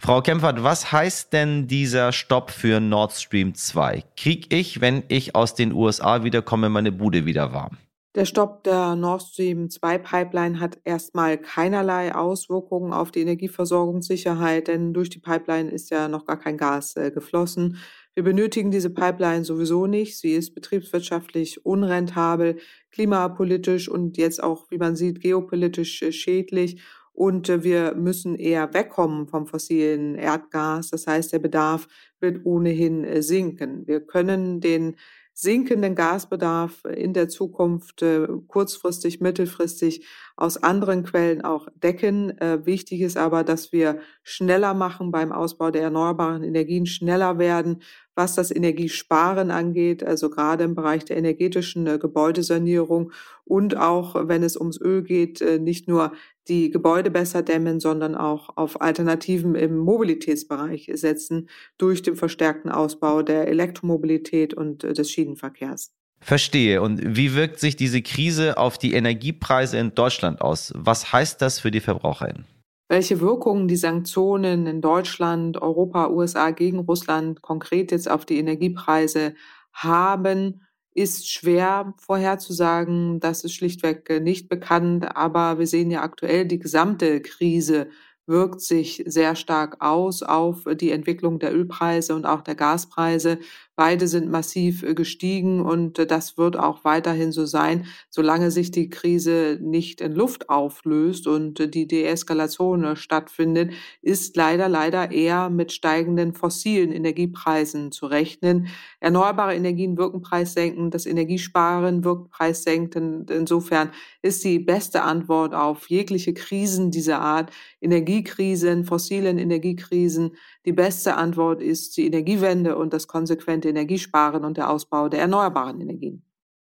Frau 0.00 0.20
Kempfert, 0.20 0.62
was 0.62 0.92
heißt 0.92 1.32
denn 1.32 1.66
dieser 1.66 2.12
Stopp 2.12 2.50
für 2.50 2.80
Nord 2.80 3.12
Stream 3.12 3.54
2? 3.54 4.04
Krieg 4.16 4.52
ich, 4.52 4.80
wenn 4.80 5.02
ich 5.08 5.34
aus 5.34 5.54
den 5.54 5.72
USA 5.72 6.24
wiederkomme, 6.24 6.68
meine 6.68 6.92
Bude 6.92 7.26
wieder 7.26 7.52
warm? 7.52 7.78
Der 8.14 8.26
Stopp 8.26 8.62
der 8.62 8.94
Nord 8.94 9.22
Stream 9.22 9.70
2 9.70 9.98
Pipeline 9.98 10.60
hat 10.60 10.78
erstmal 10.84 11.36
keinerlei 11.36 12.14
Auswirkungen 12.14 12.92
auf 12.92 13.10
die 13.10 13.22
Energieversorgungssicherheit, 13.22 14.68
denn 14.68 14.94
durch 14.94 15.10
die 15.10 15.18
Pipeline 15.18 15.68
ist 15.68 15.90
ja 15.90 16.06
noch 16.06 16.24
gar 16.24 16.38
kein 16.38 16.56
Gas 16.56 16.94
äh, 16.94 17.10
geflossen. 17.10 17.78
Wir 18.14 18.22
benötigen 18.22 18.70
diese 18.70 18.90
Pipeline 18.90 19.44
sowieso 19.44 19.86
nicht. 19.86 20.18
Sie 20.18 20.32
ist 20.32 20.54
betriebswirtschaftlich 20.54 21.66
unrentabel, 21.66 22.58
klimapolitisch 22.92 23.88
und 23.88 24.16
jetzt 24.16 24.42
auch, 24.42 24.70
wie 24.70 24.78
man 24.78 24.94
sieht, 24.94 25.20
geopolitisch 25.20 26.00
äh, 26.02 26.12
schädlich. 26.12 26.80
Und 27.12 27.48
äh, 27.48 27.64
wir 27.64 27.94
müssen 27.94 28.36
eher 28.36 28.72
wegkommen 28.72 29.26
vom 29.26 29.46
fossilen 29.46 30.14
Erdgas. 30.14 30.90
Das 30.90 31.08
heißt, 31.08 31.32
der 31.32 31.40
Bedarf 31.40 31.88
wird 32.20 32.46
ohnehin 32.46 33.02
äh, 33.04 33.20
sinken. 33.20 33.86
Wir 33.88 34.00
können 34.00 34.60
den 34.60 34.94
sinkenden 35.36 35.96
Gasbedarf 35.96 36.84
in 36.84 37.12
der 37.12 37.28
Zukunft 37.28 38.02
äh, 38.02 38.28
kurzfristig, 38.46 39.20
mittelfristig 39.20 40.06
aus 40.36 40.62
anderen 40.62 41.02
Quellen 41.02 41.44
auch 41.44 41.68
decken. 41.82 42.38
Äh, 42.38 42.64
wichtig 42.64 43.00
ist 43.00 43.16
aber, 43.16 43.42
dass 43.42 43.72
wir 43.72 43.98
schneller 44.22 44.74
machen 44.74 45.10
beim 45.10 45.32
Ausbau 45.32 45.72
der 45.72 45.82
erneuerbaren 45.82 46.44
Energien, 46.44 46.86
schneller 46.86 47.38
werden, 47.38 47.82
was 48.14 48.36
das 48.36 48.52
Energiesparen 48.52 49.50
angeht, 49.50 50.04
also 50.04 50.30
gerade 50.30 50.62
im 50.62 50.76
Bereich 50.76 51.04
der 51.04 51.16
energetischen 51.16 51.88
äh, 51.88 51.98
Gebäudesanierung 51.98 53.10
und 53.44 53.76
auch, 53.76 54.28
wenn 54.28 54.44
es 54.44 54.56
ums 54.56 54.80
Öl 54.80 55.02
geht, 55.02 55.44
nicht 55.60 55.86
nur 55.88 56.12
die 56.48 56.70
Gebäude 56.70 57.10
besser 57.10 57.42
dämmen, 57.42 57.80
sondern 57.80 58.14
auch 58.14 58.56
auf 58.56 58.80
Alternativen 58.80 59.54
im 59.54 59.76
Mobilitätsbereich 59.78 60.90
setzen 60.94 61.48
durch 61.78 62.02
den 62.02 62.16
verstärkten 62.16 62.70
Ausbau 62.70 63.22
der 63.22 63.48
Elektromobilität 63.48 64.54
und 64.54 64.84
äh, 64.84 64.92
des 64.92 65.10
Schienenverkehrs. 65.10 65.92
Verstehe. 66.20 66.80
Und 66.80 67.16
wie 67.16 67.34
wirkt 67.34 67.60
sich 67.60 67.76
diese 67.76 68.00
Krise 68.00 68.56
auf 68.56 68.78
die 68.78 68.94
Energiepreise 68.94 69.78
in 69.78 69.94
Deutschland 69.94 70.40
aus? 70.40 70.72
Was 70.74 71.12
heißt 71.12 71.42
das 71.42 71.60
für 71.60 71.70
die 71.70 71.80
VerbraucherInnen? 71.80 72.46
Welche 72.88 73.20
Wirkungen 73.20 73.68
die 73.68 73.76
Sanktionen 73.76 74.66
in 74.66 74.80
Deutschland, 74.80 75.60
Europa, 75.60 76.08
USA 76.08 76.50
gegen 76.50 76.80
Russland 76.80 77.42
konkret 77.42 77.92
jetzt 77.92 78.10
auf 78.10 78.24
die 78.24 78.38
Energiepreise 78.38 79.34
haben, 79.72 80.62
ist 80.94 81.30
schwer 81.30 81.92
vorherzusagen. 81.98 83.20
Das 83.20 83.44
ist 83.44 83.54
schlichtweg 83.54 84.08
äh, 84.08 84.20
nicht 84.20 84.48
bekannt. 84.48 85.16
Aber 85.16 85.58
wir 85.58 85.66
sehen 85.66 85.90
ja 85.90 86.02
aktuell 86.02 86.46
die 86.46 86.58
gesamte 86.58 87.20
Krise 87.20 87.88
wirkt 88.26 88.60
sich 88.62 89.02
sehr 89.06 89.36
stark 89.36 89.82
aus 89.84 90.22
auf 90.22 90.64
die 90.80 90.90
Entwicklung 90.92 91.38
der 91.38 91.54
Ölpreise 91.54 92.14
und 92.14 92.24
auch 92.24 92.40
der 92.40 92.54
Gaspreise. 92.54 93.38
Beide 93.76 94.06
sind 94.06 94.30
massiv 94.30 94.84
äh, 94.84 94.94
gestiegen 94.94 95.60
und 95.60 95.98
äh, 95.98 96.06
das 96.06 96.38
wird 96.38 96.56
auch 96.56 96.84
weiterhin 96.84 97.32
so 97.32 97.44
sein, 97.44 97.86
solange 98.08 98.52
sich 98.52 98.70
die 98.70 98.88
Krise 98.88 99.58
nicht 99.60 100.00
in 100.00 100.12
Luft 100.12 100.48
auflöst 100.48 101.26
und 101.26 101.58
äh, 101.58 101.68
die 101.68 101.88
Deeskalation 101.88 102.94
stattfindet, 102.94 103.72
ist 104.00 104.36
leider, 104.36 104.68
leider 104.68 105.10
eher 105.10 105.50
mit 105.50 105.72
steigenden 105.72 106.34
fossilen 106.34 106.92
Energiepreisen 106.92 107.90
zu 107.90 108.06
rechnen. 108.06 108.68
Erneuerbare 109.00 109.56
Energien 109.56 109.98
wirken 109.98 110.22
preissenkend, 110.22 110.94
das 110.94 111.06
Energiesparen 111.06 112.04
wirkt 112.04 112.30
preissenkend. 112.30 113.30
Insofern 113.32 113.90
ist 114.22 114.44
die 114.44 114.60
beste 114.60 115.02
Antwort 115.02 115.52
auf 115.52 115.90
jegliche 115.90 116.32
Krisen 116.32 116.92
dieser 116.92 117.20
Art, 117.20 117.50
Energiekrisen, 117.80 118.84
fossilen 118.84 119.38
Energiekrisen, 119.38 120.36
die 120.64 120.72
beste 120.72 121.16
Antwort 121.16 121.60
ist 121.62 121.96
die 121.96 122.06
Energiewende 122.06 122.76
und 122.76 122.92
das 122.92 123.06
konsequente 123.06 123.68
Energiesparen 123.68 124.44
und 124.44 124.56
der 124.56 124.70
Ausbau 124.70 125.08
der 125.08 125.20
erneuerbaren 125.20 125.80
Energien. 125.80 126.22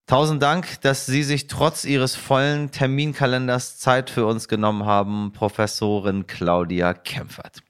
Tausend 0.05 0.41
Dank, 0.41 0.79
dass 0.81 1.05
Sie 1.05 1.23
sich 1.23 1.47
trotz 1.47 1.83
Ihres 1.83 2.15
vollen 2.15 2.71
Terminkalenders 2.71 3.77
Zeit 3.77 4.10
für 4.10 4.25
uns 4.25 4.47
genommen 4.47 4.86
haben, 4.86 5.33
Professorin 5.33 6.27
Claudia 6.27 6.93
Kempfert. 6.93 7.62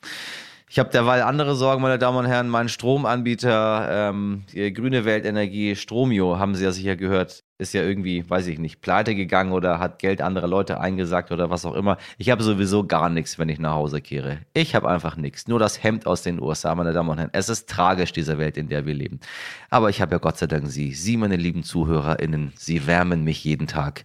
Ich 0.70 0.80
habe 0.80 0.90
derweil 0.90 1.22
andere 1.22 1.56
Sorgen, 1.56 1.82
meine 1.82 1.98
Damen 1.98 2.18
und 2.18 2.26
Herren. 2.26 2.50
Mein 2.50 2.68
Stromanbieter, 2.68 4.10
ähm, 4.12 4.44
Grüne 4.54 5.06
Weltenergie, 5.06 5.78
Stromio, 5.78 6.40
haben 6.40 6.56
Sie 6.56 6.66
ja 6.66 6.74
sicher 6.74 6.98
gehört, 6.98 7.46
ist 7.58 7.74
ja 7.74 7.84
irgendwie, 7.84 8.30
weiß 8.30 8.48
ich 8.48 8.60
nicht, 8.60 8.82
pleite 8.82 9.16
gegangen 9.16 9.54
oder 9.54 9.80
hat 9.80 10.00
Geld 10.00 10.22
anderer 10.22 10.48
Leute 10.48 10.82
eingesagt 10.82 11.32
oder 11.32 11.50
was 11.50 11.66
auch 11.66 11.74
immer. 11.74 11.98
Ich 12.18 12.30
habe 12.32 12.44
sowieso 12.44 12.86
gar 12.86 13.08
nichts, 13.08 13.40
wenn 13.40 13.48
ich 13.48 13.60
nach 13.60 13.76
Hause 13.76 14.02
kehre. 14.02 14.40
Ich 14.54 14.76
habe 14.76 14.90
einfach 14.90 15.16
nichts. 15.16 15.48
Nur 15.48 15.58
das 15.58 15.82
Hemd 15.82 16.06
aus 16.06 16.22
den 16.24 16.42
USA, 16.42 16.76
meine 16.76 16.92
Damen 16.92 17.10
und 17.12 17.18
Herren. 17.18 17.32
Es 17.32 17.48
ist 17.48 17.70
tragisch, 17.70 18.12
diese 18.12 18.38
Welt, 18.38 18.58
in 18.58 18.68
der 18.68 18.86
wir 18.86 18.94
leben. 18.94 19.22
Aber 19.70 19.90
ich 19.90 20.02
habe 20.02 20.16
ja 20.16 20.18
Gott 20.18 20.38
sei 20.38 20.48
Dank 20.48 20.68
Sie. 20.68 20.94
Sie, 20.94 21.16
meine 21.16 21.38
lieben 21.38 21.64
ZuhörerInnen, 21.64 22.52
Sie 22.58 22.86
wärmen 22.86 23.24
mich 23.24 23.42
jeden 23.46 23.68
Tag, 23.68 24.04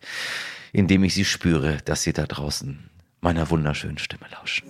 indem 0.72 1.02
ich 1.02 1.14
Sie 1.14 1.24
spüre, 1.24 1.78
dass 1.84 2.04
Sie 2.04 2.12
da 2.12 2.26
draußen 2.26 2.88
meiner 3.20 3.50
wunderschönen 3.50 3.98
Stimme 3.98 4.26
lauschen. 4.30 4.62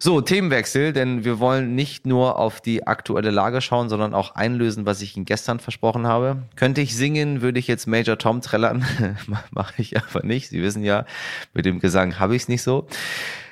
So, 0.00 0.20
Themenwechsel, 0.20 0.92
denn 0.92 1.24
wir 1.24 1.40
wollen 1.40 1.74
nicht 1.74 2.06
nur 2.06 2.38
auf 2.38 2.60
die 2.60 2.86
aktuelle 2.86 3.32
Lage 3.32 3.60
schauen, 3.60 3.88
sondern 3.88 4.14
auch 4.14 4.36
einlösen, 4.36 4.86
was 4.86 5.02
ich 5.02 5.16
Ihnen 5.16 5.24
gestern 5.24 5.58
versprochen 5.58 6.06
habe. 6.06 6.44
Könnte 6.54 6.80
ich 6.80 6.94
singen, 6.94 7.42
würde 7.42 7.58
ich 7.58 7.66
jetzt 7.66 7.88
Major 7.88 8.16
Tom 8.16 8.40
trällern. 8.40 8.86
Mache 9.50 9.74
ich 9.82 9.96
aber 9.96 10.24
nicht. 10.24 10.50
Sie 10.50 10.62
wissen 10.62 10.84
ja, 10.84 11.04
mit 11.52 11.66
dem 11.66 11.80
Gesang 11.80 12.20
habe 12.20 12.36
ich 12.36 12.42
es 12.42 12.48
nicht 12.48 12.62
so. 12.62 12.86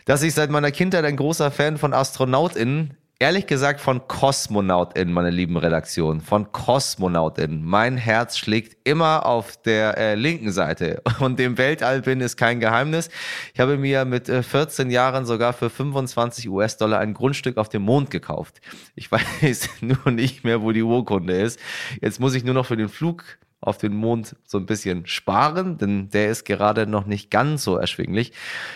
Dass 0.04 0.22
ich 0.22 0.34
seit 0.34 0.50
meiner 0.50 0.70
Kindheit 0.70 1.04
ein 1.04 1.16
großer 1.16 1.50
Fan 1.50 1.78
von 1.78 1.92
AstronautInnen 1.92 2.96
ehrlich 3.18 3.46
gesagt 3.46 3.80
von 3.80 4.06
KosmonautInnen, 4.06 5.12
meine 5.12 5.30
lieben 5.30 5.56
Redaktion, 5.56 6.20
von 6.20 6.52
KosmonautInnen. 6.52 7.64
Mein 7.64 7.96
Herz 7.96 8.36
schlägt 8.36 8.76
immer 8.86 9.24
auf 9.24 9.56
der 9.56 9.96
äh, 9.96 10.14
linken 10.14 10.52
Seite 10.52 11.02
und 11.20 11.38
dem 11.38 11.56
Weltall 11.56 12.02
bin 12.02 12.20
ist 12.20 12.36
kein 12.36 12.60
Geheimnis. 12.60 13.08
Ich 13.54 13.60
habe 13.60 13.78
mir 13.78 14.04
mit 14.04 14.28
äh, 14.28 14.42
14 14.42 14.90
Jahren 14.90 15.24
sogar 15.24 15.54
für 15.54 15.70
25 15.70 16.48
US-Dollar 16.50 16.98
ein 16.98 17.14
Grundstück 17.14 17.56
auf 17.56 17.68
dem 17.68 17.82
Mond 17.82 18.10
gekauft. 18.10 18.60
Ich 18.94 19.10
weiß 19.40 19.70
nur 19.80 20.10
nicht 20.10 20.44
mehr, 20.44 20.60
wo 20.62 20.72
die 20.72 20.82
Urkunde 20.82 21.40
ist. 21.40 21.58
Jetzt 22.00 22.20
muss 22.20 22.34
ich 22.34 22.44
nur 22.44 22.54
noch 22.54 22.66
für 22.66 22.76
den 22.76 22.88
Flug 22.88 23.24
auf 23.66 23.78
den 23.78 23.94
Mond 23.94 24.36
so 24.44 24.58
ein 24.58 24.66
bisschen 24.66 25.06
sparen, 25.06 25.78
denn 25.78 26.10
der 26.10 26.30
ist 26.30 26.44
gerade 26.44 26.86
noch 26.86 27.06
nicht 27.06 27.30
ganz 27.30 27.64
so 27.64 27.76
erschwinglich, 27.76 28.32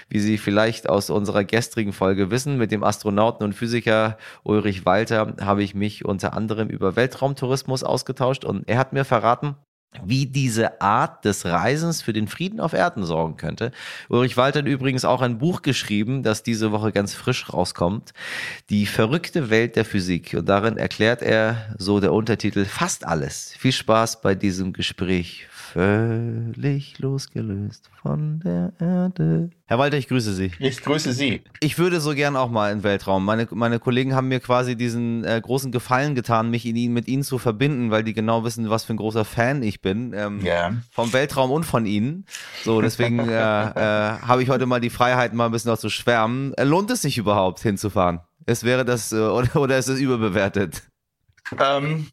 wie 0.08 0.20
Sie 0.20 0.38
vielleicht 0.38 0.88
aus 0.88 1.10
unserer 1.10 1.44
gestrigen 1.44 1.92
Folge 1.92 2.30
wissen. 2.30 2.58
Mit 2.58 2.72
dem 2.72 2.84
Astronauten 2.84 3.44
und 3.44 3.54
Physiker 3.54 4.18
Ulrich 4.42 4.86
Walter 4.86 5.34
habe 5.40 5.62
ich 5.62 5.74
mich 5.74 6.04
unter 6.04 6.34
anderem 6.34 6.68
über 6.68 6.96
Weltraumtourismus 6.96 7.84
ausgetauscht 7.84 8.44
und 8.44 8.68
er 8.68 8.78
hat 8.78 8.92
mir 8.92 9.04
verraten, 9.04 9.56
wie 10.04 10.26
diese 10.26 10.80
Art 10.80 11.24
des 11.24 11.44
Reisens 11.44 12.00
für 12.00 12.12
den 12.12 12.28
Frieden 12.28 12.60
auf 12.60 12.72
Erden 12.72 13.04
sorgen 13.04 13.36
könnte. 13.36 13.72
Ulrich 14.08 14.36
Walter 14.36 14.60
hat 14.60 14.66
übrigens 14.66 15.04
auch 15.04 15.20
ein 15.20 15.38
Buch 15.38 15.62
geschrieben, 15.62 16.22
das 16.22 16.42
diese 16.42 16.70
Woche 16.70 16.92
ganz 16.92 17.14
frisch 17.14 17.52
rauskommt. 17.52 18.12
Die 18.70 18.86
verrückte 18.86 19.50
Welt 19.50 19.76
der 19.76 19.84
Physik. 19.84 20.34
Und 20.38 20.48
darin 20.48 20.76
erklärt 20.76 21.22
er 21.22 21.74
so 21.76 21.98
der 21.98 22.12
Untertitel 22.12 22.64
fast 22.64 23.04
alles. 23.04 23.54
Viel 23.58 23.72
Spaß 23.72 24.20
bei 24.20 24.34
diesem 24.34 24.72
Gespräch 24.72 25.48
völlig 25.72 26.98
losgelöst 26.98 27.90
von 28.02 28.40
der 28.40 28.72
Erde. 28.80 29.50
Herr 29.66 29.78
Walter, 29.78 29.96
ich 29.96 30.08
grüße 30.08 30.34
Sie. 30.34 30.50
Ich 30.58 30.82
grüße 30.82 31.12
Sie. 31.12 31.42
Ich 31.60 31.78
würde 31.78 32.00
so 32.00 32.14
gern 32.14 32.36
auch 32.36 32.50
mal 32.50 32.72
in 32.72 32.78
den 32.78 32.84
Weltraum. 32.84 33.24
Meine, 33.24 33.46
meine 33.52 33.78
Kollegen 33.78 34.14
haben 34.14 34.28
mir 34.28 34.40
quasi 34.40 34.74
diesen 34.74 35.24
äh, 35.24 35.40
großen 35.40 35.70
Gefallen 35.70 36.14
getan, 36.14 36.50
mich 36.50 36.66
in 36.66 36.92
mit 36.92 37.06
Ihnen 37.06 37.22
zu 37.22 37.38
verbinden, 37.38 37.90
weil 37.90 38.02
die 38.02 38.14
genau 38.14 38.42
wissen, 38.42 38.68
was 38.68 38.84
für 38.84 38.94
ein 38.94 38.96
großer 38.96 39.24
Fan 39.24 39.62
ich 39.62 39.80
bin. 39.80 40.12
Ähm, 40.12 40.44
ja. 40.44 40.72
Vom 40.90 41.12
Weltraum 41.12 41.50
und 41.52 41.64
von 41.64 41.86
Ihnen. 41.86 42.26
So, 42.64 42.80
deswegen 42.80 43.18
äh, 43.28 43.32
äh, 43.32 44.18
habe 44.20 44.42
ich 44.42 44.50
heute 44.50 44.66
mal 44.66 44.80
die 44.80 44.90
Freiheit, 44.90 45.34
mal 45.34 45.46
ein 45.46 45.52
bisschen 45.52 45.70
auch 45.70 45.78
zu 45.78 45.90
schwärmen. 45.90 46.52
Lohnt 46.60 46.90
es 46.90 47.02
sich 47.02 47.16
überhaupt 47.16 47.60
hinzufahren? 47.60 48.20
Es 48.46 48.64
wäre 48.64 48.84
das, 48.84 49.12
äh, 49.12 49.16
oder, 49.16 49.54
oder 49.56 49.78
ist 49.78 49.88
es 49.88 50.00
überbewertet? 50.00 50.82
Ähm, 51.58 52.08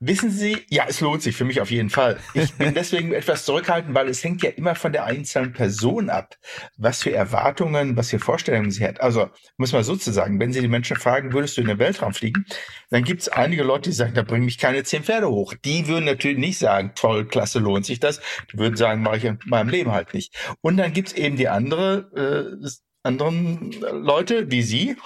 wissen 0.00 0.30
Sie, 0.30 0.58
ja, 0.68 0.84
es 0.88 1.00
lohnt 1.00 1.22
sich 1.22 1.36
für 1.36 1.44
mich 1.44 1.60
auf 1.60 1.70
jeden 1.70 1.90
Fall. 1.90 2.18
Ich 2.34 2.52
bin 2.54 2.74
deswegen 2.74 3.12
etwas 3.12 3.44
zurückhaltend, 3.44 3.94
weil 3.94 4.08
es 4.08 4.24
hängt 4.24 4.42
ja 4.42 4.50
immer 4.50 4.74
von 4.74 4.92
der 4.92 5.04
einzelnen 5.04 5.52
Person 5.52 6.10
ab, 6.10 6.36
was 6.76 7.02
für 7.02 7.12
Erwartungen, 7.12 7.96
was 7.96 8.10
für 8.10 8.18
Vorstellungen 8.18 8.70
sie 8.70 8.86
hat. 8.86 9.00
Also 9.00 9.30
muss 9.56 9.72
man 9.72 9.84
sozusagen, 9.84 10.40
wenn 10.40 10.52
Sie 10.52 10.60
die 10.60 10.68
Menschen 10.68 10.96
fragen, 10.96 11.32
würdest 11.32 11.56
du 11.56 11.60
in 11.60 11.68
den 11.68 11.78
Weltraum 11.78 12.14
fliegen, 12.14 12.44
dann 12.90 13.04
gibt 13.04 13.22
es 13.22 13.28
einige 13.28 13.62
Leute, 13.62 13.90
die 13.90 13.96
sagen, 13.96 14.14
da 14.14 14.22
bringen 14.22 14.44
mich 14.44 14.58
keine 14.58 14.82
zehn 14.84 15.04
Pferde 15.04 15.28
hoch. 15.28 15.54
Die 15.64 15.86
würden 15.88 16.04
natürlich 16.04 16.38
nicht 16.38 16.58
sagen, 16.58 16.92
toll, 16.94 17.26
klasse, 17.26 17.58
lohnt 17.58 17.86
sich 17.86 18.00
das. 18.00 18.20
Die 18.52 18.58
würden 18.58 18.76
sagen, 18.76 19.02
mache 19.02 19.16
ich 19.18 19.24
in 19.24 19.38
meinem 19.46 19.68
Leben 19.68 19.92
halt 19.92 20.14
nicht. 20.14 20.34
Und 20.60 20.76
dann 20.76 20.92
gibt 20.92 21.08
es 21.08 21.14
eben 21.14 21.36
die 21.36 21.48
andere, 21.48 22.58
äh, 22.62 22.68
anderen 23.02 23.72
Leute 23.80 24.50
wie 24.50 24.62
Sie, 24.62 24.96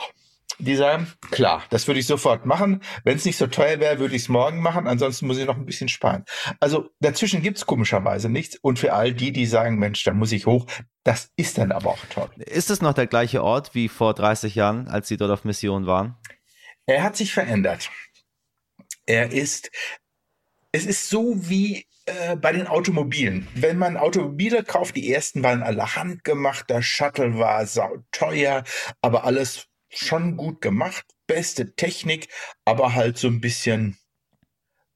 die 0.58 0.76
sagen, 0.76 1.12
klar, 1.30 1.62
das 1.70 1.86
würde 1.86 2.00
ich 2.00 2.06
sofort 2.06 2.46
machen. 2.46 2.82
Wenn 3.04 3.16
es 3.16 3.24
nicht 3.24 3.36
so 3.36 3.46
teuer 3.46 3.78
wäre, 3.80 3.98
würde 3.98 4.16
ich 4.16 4.22
es 4.22 4.28
morgen 4.28 4.60
machen. 4.60 4.86
Ansonsten 4.86 5.26
muss 5.26 5.38
ich 5.38 5.46
noch 5.46 5.56
ein 5.56 5.66
bisschen 5.66 5.88
sparen. 5.88 6.24
Also 6.60 6.88
dazwischen 7.00 7.42
gibt 7.42 7.58
es 7.58 7.66
komischerweise 7.66 8.28
nichts. 8.28 8.56
Und 8.56 8.78
für 8.78 8.92
all 8.92 9.12
die, 9.12 9.32
die 9.32 9.46
sagen, 9.46 9.78
Mensch, 9.78 10.02
da 10.04 10.12
muss 10.12 10.32
ich 10.32 10.46
hoch, 10.46 10.66
das 11.04 11.30
ist 11.36 11.58
dann 11.58 11.72
aber 11.72 11.90
auch 11.90 12.04
toll. 12.10 12.30
Ist 12.38 12.70
es 12.70 12.80
noch 12.80 12.94
der 12.94 13.06
gleiche 13.06 13.42
Ort 13.42 13.74
wie 13.74 13.88
vor 13.88 14.14
30 14.14 14.54
Jahren, 14.54 14.88
als 14.88 15.08
Sie 15.08 15.16
dort 15.16 15.30
auf 15.30 15.44
Mission 15.44 15.86
waren? 15.86 16.16
Er 16.86 17.02
hat 17.02 17.16
sich 17.16 17.34
verändert. 17.34 17.90
Er 19.04 19.32
ist, 19.32 19.70
es 20.72 20.86
ist 20.86 21.10
so 21.10 21.34
wie 21.48 21.86
äh, 22.06 22.36
bei 22.36 22.52
den 22.52 22.66
Automobilen. 22.66 23.46
Wenn 23.54 23.78
man 23.78 23.96
Automobile 23.96 24.62
kauft, 24.62 24.96
die 24.96 25.12
ersten 25.12 25.42
waren 25.42 25.62
alle 25.62 25.96
handgemacht, 25.96 26.70
der 26.70 26.82
Shuttle 26.82 27.38
war 27.38 27.66
sau 27.66 28.04
teuer, 28.12 28.64
aber 29.02 29.24
alles 29.24 29.68
schon 29.98 30.36
gut 30.36 30.60
gemacht, 30.60 31.04
beste 31.26 31.74
Technik, 31.74 32.28
aber 32.64 32.94
halt 32.94 33.18
so 33.18 33.28
ein 33.28 33.40
bisschen 33.40 33.98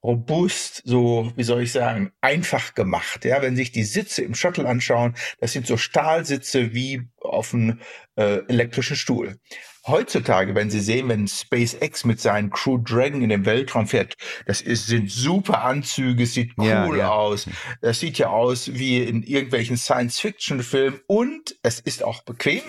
robust, 0.03 0.81
so, 0.85 1.31
wie 1.35 1.43
soll 1.43 1.63
ich 1.63 1.71
sagen, 1.71 2.11
einfach 2.21 2.73
gemacht. 2.73 3.23
Ja, 3.25 3.41
wenn 3.41 3.55
sich 3.55 3.71
die 3.71 3.83
Sitze 3.83 4.23
im 4.23 4.33
Shuttle 4.33 4.67
anschauen, 4.67 5.15
das 5.39 5.53
sind 5.53 5.67
so 5.67 5.77
Stahlsitze 5.77 6.73
wie 6.73 7.03
auf 7.19 7.53
einem 7.53 7.79
äh, 8.15 8.39
elektrischen 8.47 8.95
Stuhl. 8.95 9.39
Heutzutage, 9.87 10.53
wenn 10.53 10.69
Sie 10.69 10.79
sehen, 10.79 11.09
wenn 11.09 11.27
SpaceX 11.27 12.05
mit 12.05 12.21
seinen 12.21 12.51
Crew 12.51 12.77
Dragon 12.77 13.23
in 13.23 13.29
den 13.29 13.45
Weltraum 13.45 13.87
fährt, 13.87 14.15
das 14.45 14.61
ist, 14.61 14.85
sind 14.85 15.09
super 15.09 15.63
Anzüge, 15.63 16.27
sieht 16.27 16.51
cool 16.59 16.67
ja, 16.67 16.95
ja. 16.95 17.09
aus. 17.09 17.49
Das 17.81 17.99
sieht 17.99 18.19
ja 18.19 18.27
aus 18.29 18.73
wie 18.73 19.01
in 19.01 19.23
irgendwelchen 19.23 19.77
Science-Fiction-Filmen 19.77 20.99
und 21.07 21.55
es 21.63 21.79
ist 21.79 22.03
auch 22.03 22.21
bequem. 22.23 22.61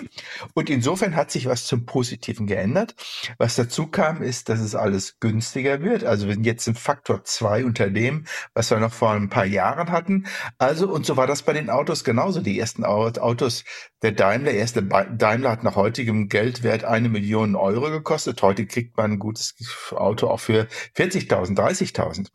Und 0.55 0.71
insofern 0.71 1.15
hat 1.15 1.29
sich 1.29 1.45
was 1.45 1.67
zum 1.67 1.85
Positiven 1.85 2.47
geändert. 2.47 2.95
Was 3.37 3.55
dazu 3.55 3.85
kam, 3.85 4.23
ist, 4.23 4.49
dass 4.49 4.59
es 4.59 4.73
alles 4.73 5.19
günstiger 5.19 5.81
wird. 5.83 6.03
Also 6.03 6.25
wir 6.25 6.33
sind 6.33 6.45
jetzt 6.45 6.67
im 6.67 6.75
Faktor 6.75 7.23
zwei 7.25 7.63
unter 7.63 7.91
dem, 7.91 8.25
was 8.55 8.71
wir 8.71 8.79
noch 8.79 8.93
vor 8.93 9.11
ein 9.11 9.29
paar 9.29 9.45
Jahren 9.45 9.91
hatten. 9.91 10.25
Also, 10.57 10.89
und 10.89 11.05
so 11.05 11.15
war 11.15 11.27
das 11.27 11.43
bei 11.43 11.53
den 11.53 11.69
Autos 11.69 12.03
genauso. 12.03 12.41
Die 12.41 12.57
ersten 12.57 12.83
Autos 12.83 13.65
der 14.01 14.13
Daimler, 14.13 14.51
erste 14.51 14.81
Daimler 14.81 15.51
hat 15.51 15.63
nach 15.63 15.75
heutigem 15.75 16.27
Geldwert 16.27 16.83
ein 16.83 17.02
eine 17.03 17.09
Million 17.09 17.55
Euro 17.55 17.89
gekostet. 17.89 18.41
Heute 18.41 18.65
kriegt 18.65 18.97
man 18.97 19.13
ein 19.13 19.19
gutes 19.19 19.55
Auto 19.91 20.27
auch 20.27 20.39
für 20.39 20.67
40.000, 20.95 21.55
30.000. 21.55 22.29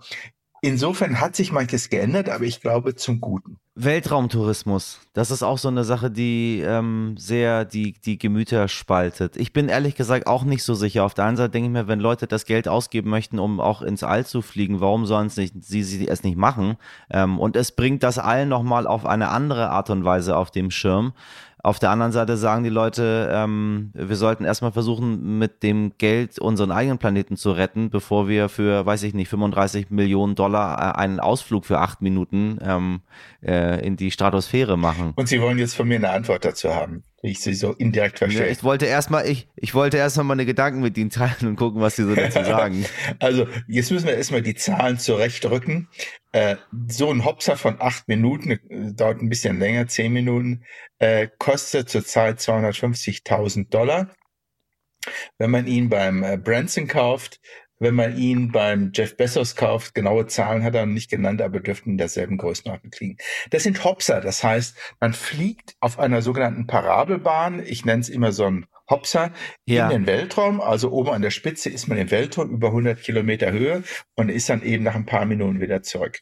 Insofern 0.60 1.20
hat 1.20 1.36
sich 1.36 1.52
manches 1.52 1.88
geändert, 1.88 2.28
aber 2.28 2.44
ich 2.44 2.60
glaube 2.60 2.96
zum 2.96 3.20
Guten. 3.20 3.58
Weltraumtourismus, 3.76 4.98
das 5.12 5.30
ist 5.30 5.44
auch 5.44 5.58
so 5.58 5.68
eine 5.68 5.84
Sache, 5.84 6.10
die 6.10 6.64
ähm, 6.66 7.14
sehr 7.16 7.64
die, 7.64 7.92
die 7.92 8.18
Gemüter 8.18 8.66
spaltet. 8.66 9.36
Ich 9.36 9.52
bin 9.52 9.68
ehrlich 9.68 9.94
gesagt 9.94 10.26
auch 10.26 10.42
nicht 10.42 10.64
so 10.64 10.74
sicher. 10.74 11.04
Auf 11.04 11.14
der 11.14 11.26
einen 11.26 11.36
Seite 11.36 11.50
denke 11.50 11.68
ich 11.68 11.72
mir, 11.72 11.86
wenn 11.86 12.00
Leute 12.00 12.26
das 12.26 12.44
Geld 12.44 12.66
ausgeben 12.66 13.08
möchten, 13.08 13.38
um 13.38 13.60
auch 13.60 13.80
ins 13.80 14.02
All 14.02 14.26
zu 14.26 14.42
fliegen, 14.42 14.80
warum 14.80 15.06
sollen 15.06 15.28
sie, 15.28 15.52
sie, 15.60 16.08
es 16.08 16.24
nicht 16.24 16.36
machen? 16.36 16.76
Ähm, 17.08 17.38
und 17.38 17.54
es 17.54 17.70
bringt 17.70 18.02
das 18.02 18.18
All 18.18 18.46
nochmal 18.46 18.88
auf 18.88 19.06
eine 19.06 19.28
andere 19.28 19.70
Art 19.70 19.90
und 19.90 20.04
Weise 20.04 20.36
auf 20.36 20.50
dem 20.50 20.72
Schirm. 20.72 21.12
Auf 21.62 21.78
der 21.78 21.90
anderen 21.90 22.12
Seite 22.12 22.36
sagen 22.36 22.62
die 22.62 22.70
Leute, 22.70 23.30
ähm, 23.32 23.90
wir 23.94 24.16
sollten 24.16 24.44
erstmal 24.44 24.72
versuchen, 24.72 25.38
mit 25.38 25.62
dem 25.62 25.92
Geld 25.98 26.38
unseren 26.38 26.70
eigenen 26.70 26.98
Planeten 26.98 27.36
zu 27.36 27.50
retten, 27.50 27.90
bevor 27.90 28.28
wir 28.28 28.48
für, 28.48 28.86
weiß 28.86 29.02
ich 29.02 29.14
nicht, 29.14 29.28
35 29.28 29.90
Millionen 29.90 30.34
Dollar 30.34 30.78
äh, 30.78 30.98
einen 30.98 31.20
Ausflug 31.20 31.64
für 31.64 31.78
acht 31.78 32.00
Minuten 32.00 32.58
ähm, 32.62 33.00
äh, 33.42 33.84
in 33.84 33.96
die 33.96 34.10
Stratosphäre 34.10 34.78
machen. 34.78 35.12
Und 35.16 35.28
Sie 35.28 35.40
wollen 35.40 35.58
jetzt 35.58 35.74
von 35.74 35.88
mir 35.88 35.96
eine 35.96 36.10
Antwort 36.10 36.44
dazu 36.44 36.74
haben 36.74 37.02
ich 37.22 37.40
sie 37.40 37.54
so 37.54 37.72
indirekt 37.72 38.18
verstehe. 38.18 38.46
Ja, 38.46 38.52
ich 38.52 38.62
wollte 38.62 38.86
erstmal, 38.86 39.28
ich, 39.28 39.48
ich 39.56 39.74
wollte 39.74 39.96
erstmal 39.96 40.24
meine 40.24 40.46
Gedanken 40.46 40.80
mit 40.80 40.96
ihnen 40.96 41.10
teilen 41.10 41.48
und 41.48 41.56
gucken, 41.56 41.80
was 41.80 41.96
sie 41.96 42.04
so 42.04 42.14
dazu 42.14 42.44
sagen. 42.44 42.84
also, 43.18 43.48
jetzt 43.66 43.90
müssen 43.90 44.06
wir 44.06 44.16
erstmal 44.16 44.42
die 44.42 44.54
Zahlen 44.54 44.98
zurechtrücken. 44.98 45.88
Äh, 46.32 46.56
so 46.86 47.10
ein 47.10 47.24
Hopser 47.24 47.56
von 47.56 47.80
acht 47.80 48.06
Minuten, 48.06 48.52
äh, 48.52 48.58
dauert 48.92 49.20
ein 49.20 49.28
bisschen 49.28 49.58
länger, 49.58 49.88
zehn 49.88 50.12
Minuten, 50.12 50.64
äh, 50.98 51.28
kostet 51.38 51.88
zurzeit 51.88 52.38
250.000 52.38 53.68
Dollar. 53.70 54.10
Wenn 55.38 55.50
man 55.50 55.66
ihn 55.66 55.88
beim 55.88 56.22
äh, 56.22 56.36
Branson 56.36 56.86
kauft, 56.86 57.40
wenn 57.78 57.94
man 57.94 58.16
ihn 58.16 58.50
beim 58.52 58.90
Jeff 58.94 59.16
Bezos 59.16 59.56
kauft. 59.56 59.94
Genaue 59.94 60.26
Zahlen 60.26 60.62
hat 60.62 60.74
er 60.74 60.86
nicht 60.86 61.10
genannt, 61.10 61.42
aber 61.42 61.60
dürften 61.60 61.90
in 61.90 61.98
derselben 61.98 62.38
Größenordnung 62.38 62.92
liegen. 62.98 63.16
Das 63.50 63.62
sind 63.62 63.84
Hopser, 63.84 64.20
das 64.20 64.42
heißt, 64.42 64.76
man 65.00 65.12
fliegt 65.12 65.76
auf 65.80 65.98
einer 65.98 66.22
sogenannten 66.22 66.66
Parabelbahn. 66.66 67.62
Ich 67.64 67.84
nenne 67.84 68.00
es 68.00 68.08
immer 68.08 68.32
so 68.32 68.46
ein 68.46 68.66
Hopser 68.90 69.32
ja. 69.66 69.86
in 69.86 69.90
den 69.90 70.06
Weltraum. 70.06 70.60
Also 70.60 70.90
oben 70.90 71.10
an 71.10 71.22
der 71.22 71.30
Spitze 71.30 71.70
ist 71.70 71.88
man 71.88 71.98
im 71.98 72.10
Weltraum 72.10 72.50
über 72.50 72.68
100 72.68 73.00
Kilometer 73.00 73.52
Höhe 73.52 73.82
und 74.14 74.28
ist 74.28 74.48
dann 74.48 74.62
eben 74.62 74.84
nach 74.84 74.94
ein 74.94 75.06
paar 75.06 75.24
Minuten 75.24 75.60
wieder 75.60 75.82
zurück. 75.82 76.20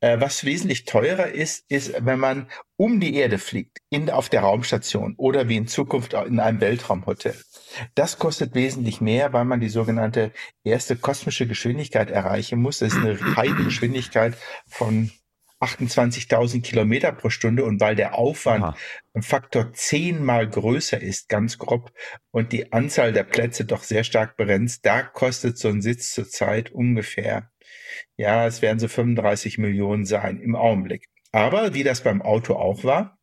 Äh, 0.00 0.20
was 0.20 0.44
wesentlich 0.44 0.84
teurer 0.84 1.28
ist, 1.28 1.64
ist, 1.68 1.94
wenn 2.04 2.18
man 2.18 2.48
um 2.76 3.00
die 3.00 3.14
Erde 3.14 3.38
fliegt, 3.38 3.78
in, 3.90 4.10
auf 4.10 4.28
der 4.28 4.40
Raumstation 4.40 5.14
oder 5.16 5.48
wie 5.48 5.56
in 5.56 5.68
Zukunft 5.68 6.14
in 6.14 6.40
einem 6.40 6.60
Weltraumhotel. 6.60 7.36
Das 7.94 8.18
kostet 8.18 8.54
wesentlich 8.54 9.00
mehr, 9.00 9.32
weil 9.32 9.44
man 9.44 9.60
die 9.60 9.68
sogenannte 9.68 10.32
erste 10.64 10.96
kosmische 10.96 11.46
Geschwindigkeit 11.46 12.10
erreichen 12.10 12.60
muss. 12.60 12.78
Das 12.78 12.92
ist 12.92 12.98
eine 12.98 13.14
Geschwindigkeit 13.64 14.36
von 14.66 15.10
28.000 15.62 16.62
Kilometer 16.62 17.12
pro 17.12 17.30
Stunde 17.30 17.64
und 17.64 17.80
weil 17.80 17.94
der 17.94 18.14
Aufwand 18.16 18.64
Aha. 18.64 18.76
ein 19.14 19.22
Faktor 19.22 19.72
zehnmal 19.72 20.48
größer 20.48 21.00
ist, 21.00 21.28
ganz 21.28 21.58
grob, 21.58 21.92
und 22.30 22.52
die 22.52 22.72
Anzahl 22.72 23.12
der 23.12 23.24
Plätze 23.24 23.64
doch 23.64 23.82
sehr 23.82 24.04
stark 24.04 24.36
begrenzt, 24.36 24.84
da 24.84 25.02
kostet 25.02 25.58
so 25.58 25.68
ein 25.68 25.82
Sitz 25.82 26.12
zurzeit 26.12 26.70
ungefähr, 26.70 27.50
ja, 28.16 28.46
es 28.46 28.62
werden 28.62 28.78
so 28.78 28.88
35 28.88 29.58
Millionen 29.58 30.04
sein 30.04 30.40
im 30.40 30.56
Augenblick. 30.56 31.08
Aber 31.30 31.74
wie 31.74 31.84
das 31.84 32.02
beim 32.02 32.22
Auto 32.22 32.54
auch 32.54 32.84
war, 32.84 33.18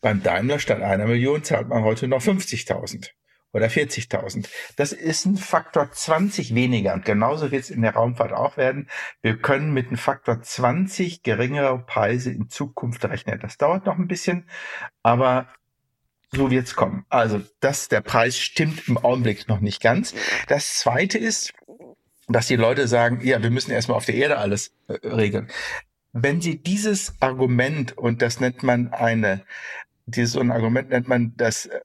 beim 0.00 0.22
Daimler 0.22 0.58
statt 0.58 0.82
einer 0.82 1.06
Million 1.06 1.42
zahlt 1.42 1.68
man 1.68 1.82
heute 1.82 2.08
noch 2.08 2.22
50.000 2.22 3.10
oder 3.56 3.66
40.000. 3.66 4.48
Das 4.76 4.92
ist 4.92 5.24
ein 5.24 5.36
Faktor 5.36 5.90
20 5.90 6.54
weniger. 6.54 6.94
Und 6.94 7.04
genauso 7.04 7.50
wird 7.50 7.64
es 7.64 7.70
in 7.70 7.82
der 7.82 7.94
Raumfahrt 7.94 8.32
auch 8.32 8.56
werden. 8.56 8.88
Wir 9.22 9.38
können 9.38 9.72
mit 9.72 9.88
einem 9.88 9.96
Faktor 9.96 10.42
20 10.42 11.22
geringere 11.22 11.78
Preise 11.78 12.30
in 12.30 12.48
Zukunft 12.48 13.04
rechnen. 13.04 13.40
Das 13.40 13.56
dauert 13.56 13.86
noch 13.86 13.98
ein 13.98 14.08
bisschen, 14.08 14.48
aber 15.02 15.48
so 16.32 16.50
wird 16.50 16.66
es 16.66 16.76
kommen. 16.76 17.06
Also 17.08 17.40
das, 17.60 17.88
der 17.88 18.02
Preis 18.02 18.38
stimmt 18.38 18.88
im 18.88 18.98
Augenblick 18.98 19.48
noch 19.48 19.60
nicht 19.60 19.80
ganz. 19.80 20.14
Das 20.48 20.76
zweite 20.78 21.18
ist, 21.18 21.54
dass 22.28 22.48
die 22.48 22.56
Leute 22.56 22.88
sagen, 22.88 23.20
ja, 23.22 23.42
wir 23.42 23.50
müssen 23.50 23.70
erstmal 23.70 23.96
auf 23.96 24.04
der 24.04 24.16
Erde 24.16 24.38
alles 24.38 24.72
äh, 24.88 24.94
regeln. 25.06 25.48
Wenn 26.12 26.40
Sie 26.40 26.62
dieses 26.62 27.14
Argument, 27.20 27.96
und 27.96 28.22
das 28.22 28.40
nennt 28.40 28.62
man 28.62 28.92
eine, 28.92 29.44
dieses 30.06 30.32
so 30.32 30.40
ein 30.40 30.50
Argument 30.50 30.88
nennt 30.90 31.08
man 31.08 31.34
das 31.36 31.66
äh, 31.66 31.80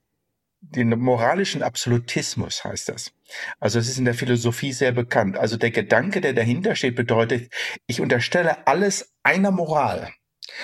den 0.62 0.90
moralischen 1.00 1.64
Absolutismus 1.64 2.64
heißt 2.64 2.90
das. 2.90 3.14
Also 3.60 3.80
es 3.80 3.90
ist 3.90 3.98
in 3.98 4.06
der 4.06 4.14
Philosophie 4.14 4.72
sehr 4.72 4.92
bekannt. 4.92 5.38
Also 5.38 5.58
der 5.58 5.72
Gedanke, 5.72 6.22
der 6.22 6.34
dahinter 6.34 6.76
steht, 6.76 6.96
bedeutet, 6.96 7.52
ich 7.88 8.00
unterstelle 8.00 8.68
alles 8.68 9.14
einer 9.24 9.52
Moral. 9.52 10.14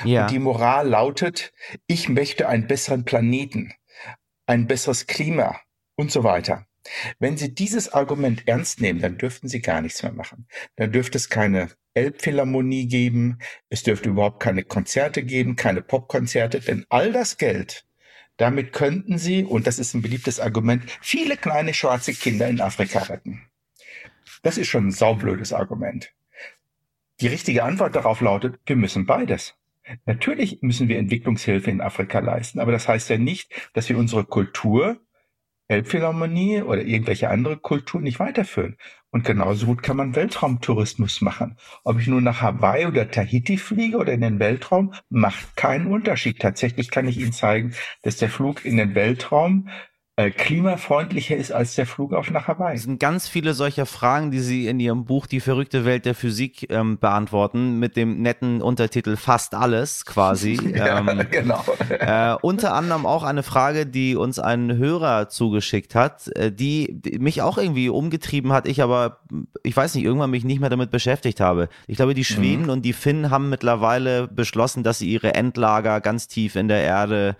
Ja. 0.03 0.23
Und 0.23 0.31
die 0.31 0.39
Moral 0.39 0.87
lautet, 0.87 1.51
ich 1.87 2.09
möchte 2.09 2.47
einen 2.47 2.67
besseren 2.67 3.05
Planeten, 3.05 3.73
ein 4.45 4.67
besseres 4.67 5.07
Klima 5.07 5.59
und 5.95 6.11
so 6.11 6.23
weiter. 6.23 6.67
Wenn 7.19 7.35
Sie 7.35 7.53
dieses 7.53 7.91
Argument 7.91 8.47
ernst 8.47 8.79
nehmen, 8.79 9.01
dann 9.01 9.17
dürften 9.17 9.49
Sie 9.49 9.61
gar 9.61 9.81
nichts 9.81 10.03
mehr 10.03 10.13
machen. 10.13 10.47
Dann 10.75 10.91
dürfte 10.91 11.17
es 11.17 11.29
keine 11.29 11.69
Elbphilharmonie 11.95 12.87
geben, 12.87 13.39
es 13.69 13.83
dürfte 13.83 14.09
überhaupt 14.09 14.39
keine 14.39 14.63
Konzerte 14.63 15.23
geben, 15.23 15.55
keine 15.55 15.81
Popkonzerte, 15.81 16.61
denn 16.61 16.85
all 16.89 17.11
das 17.11 17.37
Geld, 17.37 17.86
damit 18.37 18.71
könnten 18.71 19.17
sie, 19.17 19.43
und 19.43 19.67
das 19.67 19.79
ist 19.79 19.93
ein 19.93 20.01
beliebtes 20.01 20.39
Argument, 20.39 20.83
viele 21.01 21.37
kleine 21.37 21.73
schwarze 21.73 22.13
Kinder 22.13 22.47
in 22.47 22.61
Afrika 22.61 22.99
retten. 22.99 23.41
Das 24.43 24.57
ist 24.57 24.67
schon 24.67 24.87
ein 24.87 24.91
saublödes 24.91 25.53
Argument. 25.53 26.13
Die 27.19 27.27
richtige 27.27 27.63
Antwort 27.63 27.95
darauf 27.95 28.21
lautet, 28.21 28.59
wir 28.65 28.75
müssen 28.75 29.05
beides. 29.05 29.55
Natürlich 30.05 30.59
müssen 30.61 30.87
wir 30.87 30.99
Entwicklungshilfe 30.99 31.71
in 31.71 31.81
Afrika 31.81 32.19
leisten, 32.19 32.59
aber 32.59 32.71
das 32.71 32.87
heißt 32.87 33.09
ja 33.09 33.17
nicht, 33.17 33.51
dass 33.73 33.89
wir 33.89 33.97
unsere 33.97 34.25
Kultur 34.25 34.99
Elbphilharmonie 35.67 36.61
oder 36.61 36.81
irgendwelche 36.81 37.29
andere 37.29 37.57
Kultur 37.57 38.01
nicht 38.01 38.19
weiterführen. 38.19 38.77
Und 39.09 39.23
genauso 39.23 39.65
gut 39.67 39.83
kann 39.83 39.97
man 39.97 40.15
Weltraumtourismus 40.15 41.21
machen. 41.21 41.57
Ob 41.83 41.99
ich 41.99 42.07
nur 42.07 42.21
nach 42.21 42.41
Hawaii 42.41 42.85
oder 42.85 43.09
Tahiti 43.09 43.57
fliege 43.57 43.97
oder 43.97 44.13
in 44.13 44.21
den 44.21 44.39
Weltraum, 44.39 44.93
macht 45.09 45.55
keinen 45.55 45.87
Unterschied. 45.87 46.39
Tatsächlich 46.39 46.91
kann 46.91 47.07
ich 47.07 47.17
Ihnen 47.17 47.31
zeigen, 47.31 47.73
dass 48.03 48.17
der 48.17 48.29
Flug 48.29 48.65
in 48.65 48.77
den 48.77 48.95
Weltraum 48.95 49.69
äh, 50.19 50.31
klimafreundlicher 50.31 51.35
ist 51.37 51.51
als 51.51 51.75
der 51.75 51.85
Flug 51.85 52.11
auf 52.11 52.31
nach 52.31 52.47
Hawaii. 52.47 52.75
Es 52.75 52.83
sind 52.83 52.99
ganz 52.99 53.27
viele 53.27 53.53
solcher 53.53 53.85
Fragen, 53.85 54.31
die 54.31 54.39
Sie 54.39 54.65
in 54.65 54.79
Ihrem 54.79 55.05
Buch 55.05 55.27
Die 55.27 55.39
verrückte 55.39 55.85
Welt 55.85 56.05
der 56.05 56.15
Physik 56.15 56.71
ähm, 56.71 56.97
beantworten, 56.97 57.77
mit 57.77 57.95
dem 57.95 58.23
netten 58.23 58.63
Untertitel 58.63 59.15
Fast 59.15 59.53
alles 59.53 60.05
quasi. 60.07 60.59
ja, 60.75 60.97
ähm, 60.99 61.21
genau. 61.29 61.63
Äh, 61.89 62.35
unter 62.41 62.73
anderem 62.73 63.05
auch 63.05 63.21
eine 63.23 63.43
Frage, 63.43 63.85
die 63.85 64.15
uns 64.15 64.39
ein 64.39 64.75
Hörer 64.75 65.29
zugeschickt 65.29 65.93
hat, 65.93 66.35
äh, 66.35 66.51
die, 66.51 66.99
die 66.99 67.19
mich 67.19 67.43
auch 67.43 67.59
irgendwie 67.59 67.89
umgetrieben 67.89 68.53
hat, 68.53 68.67
ich 68.67 68.81
aber, 68.81 69.19
ich 69.61 69.77
weiß 69.77 69.93
nicht, 69.93 70.03
irgendwann 70.03 70.31
mich 70.31 70.43
nicht 70.43 70.59
mehr 70.59 70.71
damit 70.71 70.89
beschäftigt 70.89 71.39
habe. 71.39 71.69
Ich 71.85 71.97
glaube, 71.97 72.15
die 72.15 72.25
Schweden 72.25 72.63
Mhm. 72.63 72.69
und 72.69 72.81
die 72.81 72.93
Finnen 72.93 73.29
haben 73.29 73.49
mittlerweile 73.49 74.27
beschlossen, 74.27 74.81
dass 74.81 74.97
sie 74.97 75.11
ihre 75.11 75.35
Endlager 75.35 76.01
ganz 76.01 76.27
tief 76.27 76.55
in 76.55 76.67
der 76.67 76.81
Erde 76.81 77.35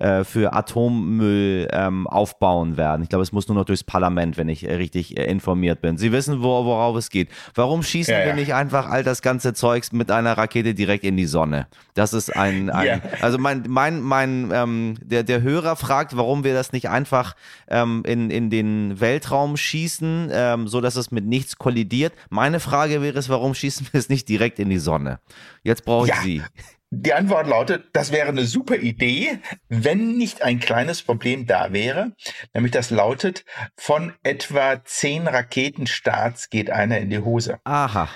äh, 0.00 0.24
für 0.24 0.52
Atommüll 0.52 1.68
ähm, 1.72 2.06
aufbauen 2.06 2.76
werden. 2.76 3.02
Ich 3.02 3.08
glaube, 3.08 3.22
es 3.22 3.32
muss 3.32 3.48
nur 3.48 3.56
noch 3.56 3.64
durchs 3.64 3.84
Parlament, 3.84 4.36
wenn 4.36 4.48
ich 4.48 4.66
äh, 4.66 4.74
richtig 4.74 5.16
äh, 5.18 5.24
informiert 5.24 5.80
bin. 5.80 5.98
Sie 5.98 6.10
wissen, 6.12 6.42
wo, 6.42 6.64
worauf 6.64 6.96
es 6.96 7.10
geht. 7.10 7.28
Warum 7.54 7.82
schießen 7.82 8.12
Ja, 8.12 8.20
wir 8.20 8.28
ja. 8.28 8.34
nicht 8.34 8.54
einfach 8.54 8.88
all 8.88 9.04
das 9.04 9.22
ganze 9.22 9.52
Zeugs 9.54 9.92
mit 9.92 10.10
einer 10.10 10.36
Rakete 10.38 10.74
direkt 10.74 11.04
in 11.04 11.16
die 11.16 11.26
Sonne? 11.26 11.66
Das 11.94 12.12
ist 12.12 12.34
ein, 12.34 12.70
ein 12.70 12.86
Ja. 12.86 13.00
also 13.20 13.38
mein, 13.38 13.64
mein, 13.68 14.00
mein, 14.00 14.50
ähm, 14.52 14.96
der, 15.02 15.22
der 15.22 15.42
Hörer 15.42 15.76
fragt, 15.76 16.16
warum 16.16 16.44
wir 16.44 16.54
das 16.54 16.72
nicht 16.72 16.88
einfach 16.88 17.36
ähm, 17.68 18.02
in, 18.06 18.30
in 18.30 18.50
den 18.50 19.00
Weltraum 19.00 19.56
schießen, 19.56 20.30
ähm, 20.32 20.66
so 20.68 20.80
dass 20.80 20.96
es 20.96 21.10
mit 21.10 21.26
nichts 21.26 21.56
kollidiert. 21.56 22.12
Meine 22.30 22.58
Frage 22.60 23.02
wäre 23.02 23.18
es, 23.18 23.28
warum 23.28 23.54
schießen 23.54 23.88
wir 23.92 23.98
es 23.98 24.08
nicht 24.08 24.28
direkt 24.28 24.58
in 24.58 24.70
die 24.70 24.78
Sonne? 24.78 25.20
Jetzt 25.62 25.84
brauche 25.84 26.08
ich. 26.08 26.14
Sie. 26.16 26.42
Die 26.92 27.14
Antwort 27.14 27.46
lautet, 27.46 27.84
das 27.92 28.10
wäre 28.10 28.28
eine 28.28 28.44
super 28.44 28.74
Idee, 28.74 29.38
wenn 29.68 30.18
nicht 30.18 30.42
ein 30.42 30.58
kleines 30.58 31.02
Problem 31.02 31.46
da 31.46 31.72
wäre. 31.72 32.12
Nämlich 32.52 32.72
das 32.72 32.90
lautet, 32.90 33.44
von 33.76 34.12
etwa 34.24 34.84
zehn 34.84 35.28
Raketenstarts 35.28 36.50
geht 36.50 36.70
einer 36.70 36.98
in 36.98 37.10
die 37.10 37.20
Hose. 37.20 37.60
Aha. 37.62 38.08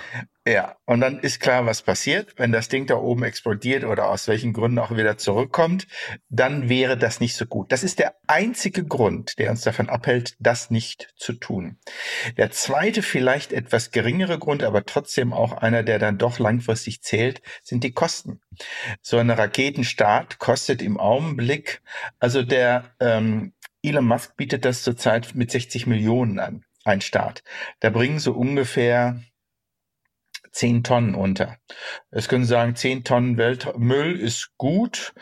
Ja, 0.47 0.77
und 0.85 1.01
dann 1.01 1.17
ist 1.19 1.39
klar, 1.39 1.65
was 1.65 1.81
passiert. 1.81 2.35
Wenn 2.37 2.51
das 2.51 2.67
Ding 2.67 2.85
da 2.85 2.97
oben 2.97 3.23
explodiert 3.23 3.83
oder 3.83 4.09
aus 4.09 4.27
welchen 4.27 4.53
Gründen 4.53 4.77
auch 4.77 4.95
wieder 4.95 5.17
zurückkommt, 5.17 5.87
dann 6.29 6.69
wäre 6.69 6.99
das 6.99 7.19
nicht 7.19 7.35
so 7.35 7.47
gut. 7.47 7.71
Das 7.71 7.83
ist 7.83 7.97
der 7.97 8.13
einzige 8.27 8.85
Grund, 8.85 9.39
der 9.39 9.49
uns 9.49 9.61
davon 9.61 9.89
abhält, 9.89 10.35
das 10.39 10.69
nicht 10.69 11.11
zu 11.15 11.33
tun. 11.33 11.79
Der 12.37 12.51
zweite, 12.51 13.01
vielleicht 13.01 13.53
etwas 13.53 13.89
geringere 13.89 14.37
Grund, 14.37 14.61
aber 14.61 14.85
trotzdem 14.85 15.33
auch 15.33 15.51
einer, 15.51 15.81
der 15.81 15.97
dann 15.97 16.19
doch 16.19 16.37
langfristig 16.37 17.01
zählt, 17.01 17.41
sind 17.63 17.83
die 17.83 17.93
Kosten. 17.93 18.39
So 19.01 19.17
eine 19.17 19.39
Raketenstart 19.39 20.37
kostet 20.37 20.83
im 20.83 20.99
Augenblick, 20.99 21.81
also 22.19 22.43
der 22.43 22.93
ähm, 22.99 23.53
Elon 23.81 24.05
Musk 24.05 24.37
bietet 24.37 24.63
das 24.63 24.83
zurzeit 24.83 25.33
mit 25.33 25.49
60 25.49 25.87
Millionen 25.87 26.37
an, 26.37 26.65
ein 26.83 27.01
Start. 27.01 27.43
Da 27.79 27.89
bringen 27.89 28.19
so 28.19 28.33
ungefähr 28.33 29.19
10 30.55 30.83
Tonnen 30.83 31.15
unter. 31.15 31.57
Es 32.11 32.29
können 32.29 32.45
Sie 32.45 32.49
sagen, 32.49 32.75
10 32.75 33.03
Tonnen 33.03 33.37
Weltmüll 33.37 34.17
ist 34.17 34.51
gut 34.57 35.13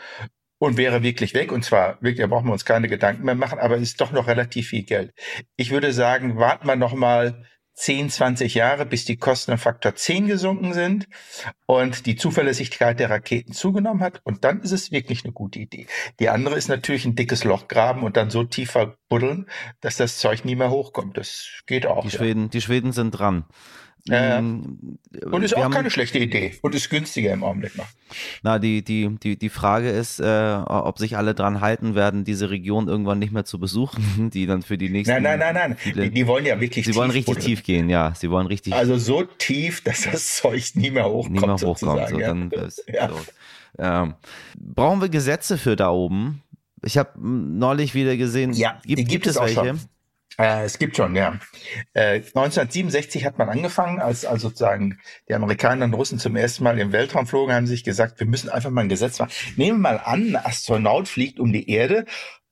und 0.58 0.76
wäre 0.76 1.02
wirklich 1.02 1.34
weg. 1.34 1.50
Und 1.50 1.64
zwar 1.64 1.94
wirklich, 2.00 2.20
da 2.20 2.28
brauchen 2.28 2.46
wir 2.46 2.52
uns 2.52 2.64
keine 2.64 2.88
Gedanken 2.88 3.24
mehr 3.24 3.34
machen, 3.34 3.58
aber 3.58 3.76
ist 3.76 4.00
doch 4.00 4.12
noch 4.12 4.28
relativ 4.28 4.68
viel 4.68 4.84
Geld. 4.84 5.12
Ich 5.56 5.72
würde 5.72 5.92
sagen, 5.92 6.38
warten 6.38 6.68
wir 6.68 6.76
noch 6.76 6.94
mal 6.94 7.44
10, 7.74 8.10
20 8.10 8.54
Jahre, 8.54 8.86
bis 8.86 9.04
die 9.04 9.16
Kosten 9.16 9.50
um 9.50 9.58
Faktor 9.58 9.96
10 9.96 10.28
gesunken 10.28 10.72
sind 10.72 11.08
und 11.66 12.06
die 12.06 12.14
Zuverlässigkeit 12.14 13.00
der 13.00 13.10
Raketen 13.10 13.52
zugenommen 13.52 14.04
hat. 14.04 14.20
Und 14.22 14.44
dann 14.44 14.60
ist 14.60 14.70
es 14.70 14.92
wirklich 14.92 15.24
eine 15.24 15.32
gute 15.32 15.58
Idee. 15.58 15.88
Die 16.20 16.28
andere 16.28 16.54
ist 16.54 16.68
natürlich 16.68 17.04
ein 17.06 17.16
dickes 17.16 17.42
Loch 17.42 17.66
graben 17.66 18.04
und 18.04 18.16
dann 18.16 18.30
so 18.30 18.44
tief 18.44 18.70
verbuddeln, 18.70 19.46
dass 19.80 19.96
das 19.96 20.18
Zeug 20.18 20.44
nie 20.44 20.54
mehr 20.54 20.70
hochkommt. 20.70 21.18
Das 21.18 21.62
geht 21.66 21.86
auch. 21.86 22.04
Die 22.04 22.12
ja. 22.12 22.18
Schweden, 22.18 22.50
die 22.50 22.60
Schweden 22.60 22.92
sind 22.92 23.10
dran. 23.10 23.46
Ja, 24.06 24.24
ja. 24.34 24.40
Mm, 24.42 24.98
Und 25.30 25.42
ist 25.42 25.52
wir 25.52 25.58
auch 25.58 25.64
haben- 25.64 25.72
keine 25.72 25.90
schlechte 25.90 26.18
Idee 26.18 26.52
und 26.60 26.74
ist 26.74 26.90
günstiger 26.90 27.32
im 27.32 27.42
Augenblick 27.42 27.74
noch. 27.78 27.86
Na, 28.42 28.58
die, 28.58 28.82
die, 28.84 29.08
die, 29.22 29.38
die 29.38 29.48
Frage 29.48 29.88
ist, 29.88 30.20
äh, 30.20 30.58
ob 30.66 30.98
sich 30.98 31.16
alle 31.16 31.34
dran 31.34 31.62
halten 31.62 31.94
werden, 31.94 32.22
diese 32.24 32.50
Region 32.50 32.86
irgendwann 32.88 33.18
nicht 33.18 33.32
mehr 33.32 33.46
zu 33.46 33.58
besuchen, 33.58 34.28
die 34.34 34.44
dann 34.46 34.60
für 34.62 34.76
die 34.76 34.90
nächsten. 34.90 35.14
Nein, 35.14 35.22
nein, 35.22 35.38
nein, 35.38 35.54
nein. 35.54 35.76
viele- 35.78 36.02
Die, 36.02 36.10
die 36.10 36.26
wollen 36.26 36.44
ja 36.44 36.60
wirklich 36.60 36.84
Sie 36.84 36.94
wollen 36.94 37.10
richtig 37.10 37.34
buddeln. 37.34 37.46
tief 37.46 37.62
gehen, 37.62 37.88
ja. 37.88 38.12
Sie 38.14 38.30
wollen 38.30 38.46
richtig 38.46 38.74
Also 38.74 38.98
so 38.98 39.22
tief, 39.22 39.80
dass 39.82 40.02
das 40.02 40.36
Zeug 40.36 40.62
nie 40.74 40.90
mehr 40.90 41.06
hochkommt. 41.08 41.40
nie 41.40 41.46
mehr 41.46 41.56
sozusagen, 41.58 42.14
So, 42.14 42.20
ja. 42.20 42.26
dann, 42.28 42.50
Ja. 42.92 43.08
so. 43.08 43.16
Ähm, 43.78 44.14
brauchen 44.58 45.00
wir 45.00 45.08
Gesetze 45.08 45.56
für 45.58 45.76
da 45.76 45.90
oben? 45.90 46.42
Ich 46.84 46.98
habe 46.98 47.10
neulich 47.18 47.94
wieder 47.94 48.16
gesehen, 48.18 48.52
Ja, 48.52 48.78
gibt, 48.84 48.98
gibt 48.98 49.08
gibt 49.10 49.26
es 49.26 49.36
es 49.36 49.40
welche? 49.42 49.54
schon. 49.54 49.80
Äh, 50.38 50.64
es 50.64 50.78
gibt 50.78 50.96
schon, 50.96 51.14
ja. 51.14 51.38
Äh, 51.92 52.16
1967 52.16 53.24
hat 53.24 53.38
man 53.38 53.48
angefangen, 53.48 54.00
als, 54.00 54.24
als 54.24 54.42
sozusagen 54.42 54.98
die 55.28 55.34
Amerikaner 55.34 55.84
und 55.84 55.94
Russen 55.94 56.18
zum 56.18 56.36
ersten 56.36 56.64
Mal 56.64 56.78
im 56.78 56.92
Weltraum 56.92 57.26
flogen, 57.26 57.52
haben 57.52 57.66
sich 57.66 57.84
gesagt, 57.84 58.18
wir 58.20 58.26
müssen 58.26 58.48
einfach 58.48 58.70
mal 58.70 58.82
ein 58.82 58.88
Gesetz 58.88 59.18
machen. 59.18 59.32
Nehmen 59.56 59.78
wir 59.78 59.90
mal 59.90 59.98
an, 59.98 60.34
ein 60.34 60.36
Astronaut 60.36 61.08
fliegt 61.08 61.38
um 61.38 61.52
die 61.52 61.70
Erde 61.70 62.04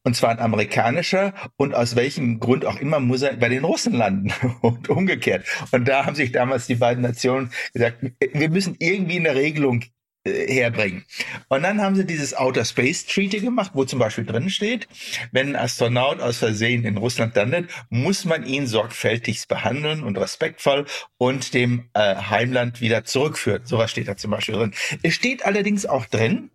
und 0.04 0.16
zwar 0.16 0.30
ein 0.30 0.40
amerikanischer 0.40 1.32
und 1.56 1.74
aus 1.74 1.94
welchem 1.96 2.40
Grund 2.40 2.64
auch 2.64 2.76
immer 2.80 2.98
muss 3.00 3.22
er 3.22 3.36
bei 3.36 3.48
den 3.48 3.64
Russen 3.64 3.94
landen 3.94 4.32
und 4.60 4.88
umgekehrt. 4.88 5.46
Und 5.70 5.86
da 5.86 6.06
haben 6.06 6.16
sich 6.16 6.32
damals 6.32 6.66
die 6.66 6.74
beiden 6.74 7.02
Nationen 7.02 7.52
gesagt, 7.72 8.04
wir 8.20 8.50
müssen 8.50 8.76
irgendwie 8.78 9.18
eine 9.18 9.34
Regelung 9.34 9.84
herbringen. 10.24 11.04
Und 11.48 11.62
dann 11.62 11.80
haben 11.80 11.96
sie 11.96 12.06
dieses 12.06 12.34
Outer 12.34 12.64
Space 12.64 13.06
Treaty 13.06 13.40
gemacht, 13.40 13.72
wo 13.74 13.84
zum 13.84 13.98
Beispiel 13.98 14.24
drin 14.24 14.50
steht, 14.50 14.88
wenn 15.32 15.50
ein 15.50 15.56
Astronaut 15.56 16.20
aus 16.20 16.38
Versehen 16.38 16.84
in 16.84 16.96
Russland 16.96 17.34
landet, 17.34 17.70
muss 17.90 18.24
man 18.24 18.46
ihn 18.46 18.66
sorgfältigst 18.66 19.48
behandeln 19.48 20.02
und 20.02 20.16
respektvoll 20.18 20.86
und 21.18 21.54
dem 21.54 21.88
äh, 21.94 22.14
Heimland 22.16 22.80
wieder 22.80 23.04
zurückführen. 23.04 23.64
Sowas 23.64 23.90
steht 23.90 24.08
da 24.08 24.16
zum 24.16 24.30
Beispiel 24.30 24.54
drin. 24.54 24.74
Es 25.02 25.14
steht 25.14 25.44
allerdings 25.44 25.86
auch 25.86 26.06
drin, 26.06 26.50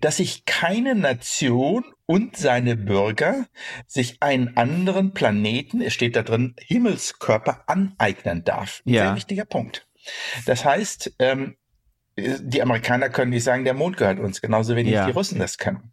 dass 0.00 0.18
sich 0.18 0.44
keine 0.44 0.94
Nation 0.94 1.84
und 2.06 2.36
seine 2.36 2.76
Bürger 2.76 3.46
sich 3.86 4.18
einen 4.20 4.56
anderen 4.56 5.12
Planeten, 5.14 5.80
es 5.80 5.94
steht 5.94 6.16
da 6.16 6.22
drin, 6.22 6.54
Himmelskörper 6.60 7.64
aneignen 7.66 8.44
darf. 8.44 8.82
Ja. 8.84 9.06
sehr 9.06 9.16
wichtiger 9.16 9.44
Punkt. 9.44 9.86
Das 10.46 10.64
heißt, 10.64 11.14
ähm, 11.18 11.56
die 12.40 12.62
Amerikaner 12.62 13.08
können 13.10 13.30
nicht 13.30 13.44
sagen, 13.44 13.64
der 13.64 13.74
Mond 13.74 13.96
gehört 13.96 14.18
uns, 14.18 14.40
genauso 14.40 14.74
wenig 14.76 14.92
Ja. 14.92 15.06
die 15.06 15.12
Russen 15.12 15.38
das 15.38 15.58
können. 15.58 15.92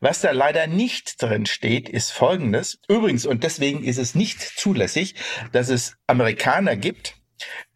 Was 0.00 0.20
da 0.20 0.30
leider 0.30 0.66
nicht 0.66 1.20
drin 1.22 1.46
steht, 1.46 1.88
ist 1.88 2.10
Folgendes. 2.12 2.78
Übrigens, 2.88 3.26
und 3.26 3.42
deswegen 3.44 3.82
ist 3.82 3.98
es 3.98 4.14
nicht 4.14 4.40
zulässig, 4.40 5.14
dass 5.52 5.68
es 5.68 5.96
Amerikaner 6.06 6.76
gibt, 6.76 7.14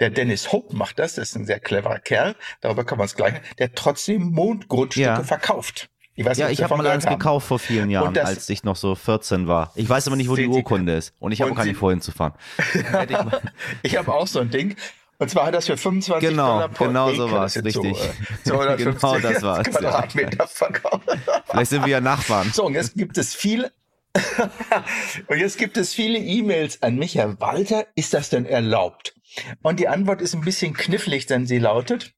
der 0.01 0.11
Dennis 0.11 0.53
Hope 0.53 0.75
macht 0.77 0.99
das, 0.99 1.17
das 1.17 1.31
ist 1.31 1.37
ein 1.37 1.45
sehr 1.47 1.61
cleverer 1.61 1.99
Kerl, 1.99 2.37
darüber 2.61 2.85
kann 2.85 2.99
man 2.99 3.07
es 3.07 3.17
gleich, 3.17 3.35
der 3.59 3.75
trotzdem 3.75 4.23
Mondgrundstücke 4.33 5.05
Ja. 5.07 5.23
verkauft. 5.25 5.89
Ich 6.15 6.25
weiß 6.25 6.37
Ja, 6.39 6.49
ich 6.49 6.63
habe 6.65 6.77
mal 6.77 6.85
eins 6.89 7.07
haben. 7.07 7.17
gekauft 7.19 7.47
vor 7.47 7.59
vielen 7.61 7.91
Jahren, 7.91 8.13
das- 8.13 8.29
als 8.29 8.49
ich 8.49 8.65
noch 8.65 8.75
so 8.75 8.97
14 8.97 9.47
war. 9.47 9.71
Ich 9.77 9.89
weiß 9.89 10.09
aber 10.09 10.17
nicht, 10.17 10.29
wo 10.29 10.35
die 10.35 10.43
Sie- 10.43 10.49
Urkunde 10.49 10.97
ist. 10.97 11.15
Und 11.21 11.31
ich 11.31 11.41
habe 11.43 11.55
nicht 11.65 11.77
vorhin 11.77 12.01
zu 12.01 12.11
fahren. 12.11 12.33
Ich 13.83 13.97
habe 13.97 14.13
auch 14.13 14.27
so 14.27 14.41
ein 14.41 14.51
Ding. 14.51 14.77
Und 15.19 15.31
zwar 15.31 15.47
hat 15.47 15.55
das 15.55 15.67
für 15.67 15.77
25 15.77 16.29
Genau, 16.29 16.55
Dollar 16.55 16.69
pro 16.69 16.85
genau 16.87 17.13
so 17.13 17.29
das 17.29 17.55
sind 17.55 17.67
richtig. 17.67 17.97
So, 18.45 18.63
äh, 18.63 18.75
250 18.95 19.01
Genau 19.01 19.19
das 19.19 19.43
war's, 19.43 19.67
ja. 19.67 19.73
Quadratmeter 19.73 20.47
verkauft. 20.47 21.09
Vielleicht 21.47 21.71
sind 21.71 21.85
wir 21.85 21.91
ja 21.91 22.01
Nachbarn. 22.01 22.53
So, 22.53 22.65
und 22.65 22.75
jetzt 22.75 22.95
gibt 22.95 23.19
es 23.19 23.35
viele, 23.35 23.73
und 25.27 25.39
jetzt 25.39 25.59
gibt 25.59 25.77
es 25.77 25.93
viele 25.93 26.19
E-Mails 26.19 26.83
an 26.83 26.97
mich, 26.97 27.17
Herr 27.17 27.41
Walter, 27.41 27.87
ist 27.97 28.15
das 28.15 28.31
denn 28.31 28.47
erlaubt? 28.47 29.15
Und 29.63 29.81
die 29.81 29.89
Antwort 29.89 30.23
ist 30.23 30.35
ein 30.35 30.41
bisschen 30.43 30.73
knifflig, 30.73 31.27
denn 31.27 31.47
sie 31.47 31.59
lautet, 31.59 32.13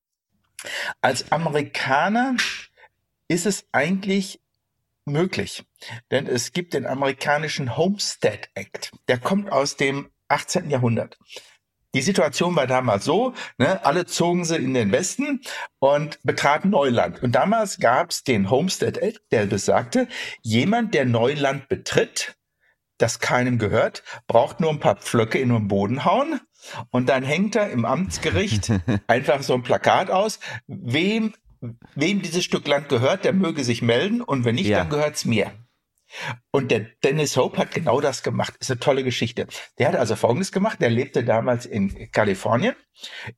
als 1.01 1.33
Amerikaner 1.33 2.37
ist 3.29 3.47
es 3.47 3.65
eigentlich 3.73 4.41
möglich. 5.07 5.65
Denn 6.11 6.27
es 6.27 6.53
gibt 6.53 6.75
den 6.75 6.87
amerikanischen 6.87 7.77
Homestead 7.77 8.49
Act. 8.55 8.93
Der 9.09 9.19
kommt 9.19 9.51
aus 9.51 9.77
dem 9.77 10.11
18. 10.29 10.71
Jahrhundert. 10.71 11.19
Die 11.95 12.03
Situation 12.03 12.55
war 12.55 12.67
damals 12.69 13.05
so, 13.05 13.35
ne, 13.59 13.85
alle 13.85 14.07
zogen 14.07 14.45
sie 14.45 14.57
in 14.57 14.75
den 14.75 14.93
Westen 14.93 15.41
und 15.81 16.21
betraten 16.23 16.71
Neuland. 16.71 17.23
Und 17.23 17.33
damals 17.33 17.79
gab 17.79 18.11
es 18.11 18.23
den 18.23 18.49
Homestead 18.49 18.97
Act, 18.99 19.21
der 19.33 19.47
besagte, 19.47 20.07
jemand, 20.43 20.95
der 20.95 21.05
Neuland 21.05 21.69
betritt, 21.69 22.37
das 22.99 23.19
keinem 23.19 23.59
gehört, 23.59 24.05
braucht 24.29 24.61
nur 24.61 24.71
ein 24.71 24.79
paar 24.79 24.97
Pflöcke 24.97 25.39
in 25.39 25.49
den 25.49 25.67
Boden 25.69 26.05
hauen 26.05 26.41
und 26.91 27.09
dann 27.09 27.23
hängt 27.25 27.57
er 27.57 27.71
im 27.71 27.85
Amtsgericht 27.85 28.71
einfach 29.09 29.43
so 29.43 29.55
ein 29.55 29.63
Plakat 29.63 30.11
aus, 30.11 30.39
wem, 30.69 31.33
wem 31.95 32.23
dieses 32.23 32.45
Stück 32.45 32.69
Land 32.69 32.89
gehört, 32.89 33.25
der 33.25 33.33
möge 33.33 33.65
sich 33.65 33.83
melden 33.83 34.21
und 34.21 34.45
wenn 34.45 34.55
nicht, 34.55 34.69
Ja. 34.69 34.79
dann 34.79 34.91
gehört's 34.91 35.25
mir. 35.25 35.51
Und 36.51 36.71
der 36.71 36.87
Dennis 37.05 37.37
Hope 37.37 37.59
hat 37.59 37.73
genau 37.73 38.01
das 38.01 38.23
gemacht. 38.23 38.55
Ist 38.61 38.71
eine 38.71 38.81
tolle 38.81 39.05
Geschichte. 39.05 39.47
Der 39.79 39.89
hat 39.89 39.97
also 39.97 40.17
Folgendes 40.17 40.53
gemacht. 40.53 40.81
Der 40.81 40.91
lebte 40.91 41.25
damals 41.25 41.67
in 41.67 42.11
Kalifornien, 42.13 42.75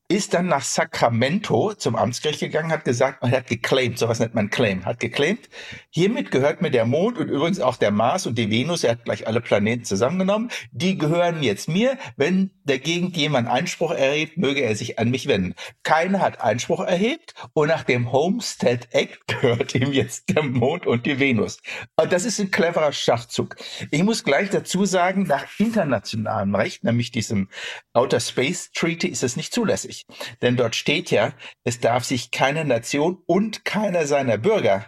ist 0.09 0.35
dann 0.35 0.47
nach 0.47 0.63
Sacramento 0.63 1.75
zum 1.75 1.97
Amtsgericht 1.97 2.41
gegangen, 2.41 2.73
hat 2.73 2.85
gesagt, 2.85 3.23
er 3.23 3.31
hat 3.31 3.47
geclaimed, 3.47 3.99
sowas 3.99 4.19
nennt 4.19 4.35
man 4.35 4.51
Claim, 4.51 4.85
hat 4.85 5.01
geclaimed, 5.01 5.49
hiermit 5.91 6.31
gehört 6.31 6.63
mir 6.63 6.71
der 6.71 6.85
Mond 6.85 7.19
und 7.19 7.29
übrigens 7.29 7.61
auch 7.61 7.77
der 7.77 7.91
Mars 7.91 8.27
und 8.27 8.37
die 8.39 8.51
Venus, 8.51 8.85
er 8.85 8.93
hat 8.93 9.05
gleich 9.05 9.27
alle 9.27 9.41
Planeten 9.41 9.85
zusammengenommen, 9.85 10.51
die 10.73 10.99
gehören 10.99 11.43
jetzt 11.43 11.69
mir. 11.69 11.97
Wenn 12.17 12.51
dagegen 12.65 13.11
jemand 13.11 13.49
Einspruch 13.49 13.93
erhebt, 13.93 14.37
möge 14.37 14.61
er 14.63 14.75
sich 14.75 14.99
an 14.99 15.11
mich 15.11 15.29
wenden. 15.29 15.55
Keiner 15.83 16.21
hat 16.21 16.41
Einspruch 16.41 16.81
erhebt 16.81 17.35
und 17.53 17.69
nach 17.69 17.85
dem 17.85 18.13
Homestead 18.13 18.89
Act 18.91 19.27
gehört 19.29 19.75
ihm 19.75 19.93
jetzt 19.93 20.31
der 20.31 20.43
Mond 20.43 20.87
und 20.87 21.07
die 21.07 21.19
Venus. 21.19 21.59
Und 21.97 22.13
das 22.13 22.25
ist 22.25 22.41
ein 22.41 22.51
cleverer 22.63 22.93
Schachzug. 22.93 23.57
Ich 23.91 24.05
muss 24.05 24.23
gleich 24.23 24.51
dazu 24.51 24.85
sagen, 24.85 25.25
nach 25.25 25.47
internationalem 25.59 26.55
Recht, 26.55 26.85
nämlich 26.85 27.11
diesem 27.11 27.49
Outer 27.93 28.21
Space 28.21 28.71
Treaty, 28.73 29.09
ist 29.09 29.25
es 29.25 29.37
nicht 29.37 29.53
zulässig. 29.53 30.07
Denn 30.43 30.57
dort 30.57 30.77
steht 30.77 31.11
ja, 31.11 31.33
es 31.65 31.81
darf 31.81 32.05
sich 32.05 32.31
keine 32.31 32.65
Nation 32.65 33.21
und 33.27 33.65
keiner 33.65 34.07
seiner 34.07 34.39
Bürger 34.39 34.87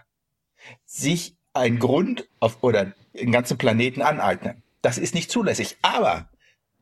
sich 0.86 1.36
ein 1.52 1.80
Grund 1.80 2.28
auf, 2.38 2.62
oder 2.62 2.92
den 3.12 3.32
ganzen 3.32 3.58
Planeten 3.58 4.02
aneignen. 4.02 4.62
Das 4.80 4.96
ist 4.96 5.14
nicht 5.14 5.32
zulässig. 5.32 5.76
Aber 5.82 6.28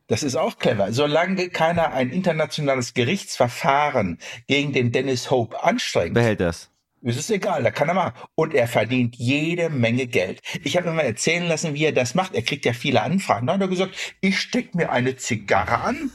das 0.08 0.22
ist 0.22 0.36
auch 0.36 0.58
clever. 0.58 0.92
Solange 0.92 1.48
keiner 1.48 1.94
ein 1.94 2.10
internationales 2.10 2.92
Gerichtsverfahren 2.92 4.18
gegen 4.46 4.74
den 4.74 4.92
Dennis 4.92 5.30
Hope 5.30 5.64
anstrengt, 5.64 6.12
behält 6.12 6.40
das. 6.40 6.71
Ist 7.02 7.18
es 7.18 7.30
egal, 7.30 7.64
da 7.64 7.72
kann 7.72 7.88
er 7.88 7.94
machen. 7.94 8.14
Und 8.36 8.54
er 8.54 8.68
verdient 8.68 9.16
jede 9.16 9.70
Menge 9.70 10.06
Geld. 10.06 10.40
Ich 10.62 10.76
habe 10.76 10.88
mir 10.88 10.94
mal 10.94 11.02
erzählen 11.02 11.48
lassen, 11.48 11.74
wie 11.74 11.84
er 11.84 11.92
das 11.92 12.14
macht. 12.14 12.34
Er 12.34 12.42
kriegt 12.42 12.64
ja 12.64 12.72
viele 12.72 13.02
Anfragen. 13.02 13.48
Da 13.48 13.54
hat 13.54 13.60
er 13.60 13.66
gesagt, 13.66 13.96
ich 14.20 14.38
stecke 14.38 14.76
mir 14.76 14.90
eine 14.90 15.16
Zigarre 15.16 15.80
an, 15.80 16.12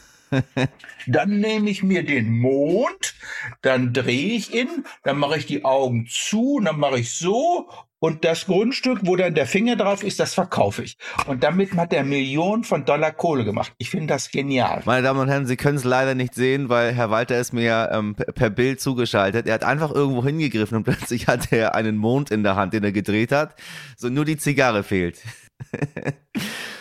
dann 1.07 1.39
nehme 1.39 1.69
ich 1.69 1.83
mir 1.83 2.03
den 2.03 2.37
Mond, 2.39 3.15
dann 3.61 3.93
drehe 3.93 4.35
ich 4.35 4.53
ihn, 4.53 4.85
dann 5.03 5.17
mache 5.17 5.37
ich 5.37 5.45
die 5.45 5.65
Augen 5.65 6.07
zu, 6.09 6.59
dann 6.63 6.79
mache 6.79 6.99
ich 6.99 7.15
so 7.15 7.69
und 7.99 8.23
das 8.23 8.45
Grundstück, 8.45 8.99
wo 9.03 9.15
dann 9.15 9.33
der 9.33 9.47
Finger 9.47 9.75
drauf 9.75 10.03
ist, 10.03 10.19
das 10.19 10.35
verkaufe 10.35 10.83
ich. 10.83 10.97
Und 11.25 11.43
damit 11.43 11.73
hat 11.73 11.93
er 11.93 12.03
Millionen 12.03 12.63
von 12.63 12.85
Dollar 12.85 13.11
Kohle 13.11 13.43
gemacht. 13.43 13.73
Ich 13.79 13.89
finde 13.89 14.07
das 14.07 14.29
genial. 14.29 14.83
Meine 14.85 15.01
Damen 15.01 15.19
und 15.19 15.29
Herren, 15.29 15.47
Sie 15.47 15.57
können 15.57 15.77
es 15.77 15.83
leider 15.83 16.13
nicht 16.13 16.35
sehen, 16.35 16.69
weil 16.69 16.93
Herr 16.93 17.09
Walter 17.09 17.39
ist 17.39 17.53
mir 17.53 17.89
ähm, 17.91 18.15
per 18.15 18.51
Bild 18.51 18.79
zugeschaltet. 18.81 19.47
Er 19.47 19.55
hat 19.55 19.63
einfach 19.63 19.91
irgendwo 19.91 20.23
hingegriffen 20.23 20.77
und 20.77 20.83
plötzlich 20.85 21.27
hat 21.27 21.51
er 21.51 21.73
einen 21.73 21.97
Mond 21.97 22.29
in 22.29 22.43
der 22.43 22.55
Hand, 22.55 22.73
den 22.73 22.83
er 22.83 22.91
gedreht 22.91 23.31
hat. 23.31 23.55
So 23.95 24.09
nur 24.09 24.25
die 24.25 24.37
Zigarre 24.37 24.83
fehlt. 24.83 25.23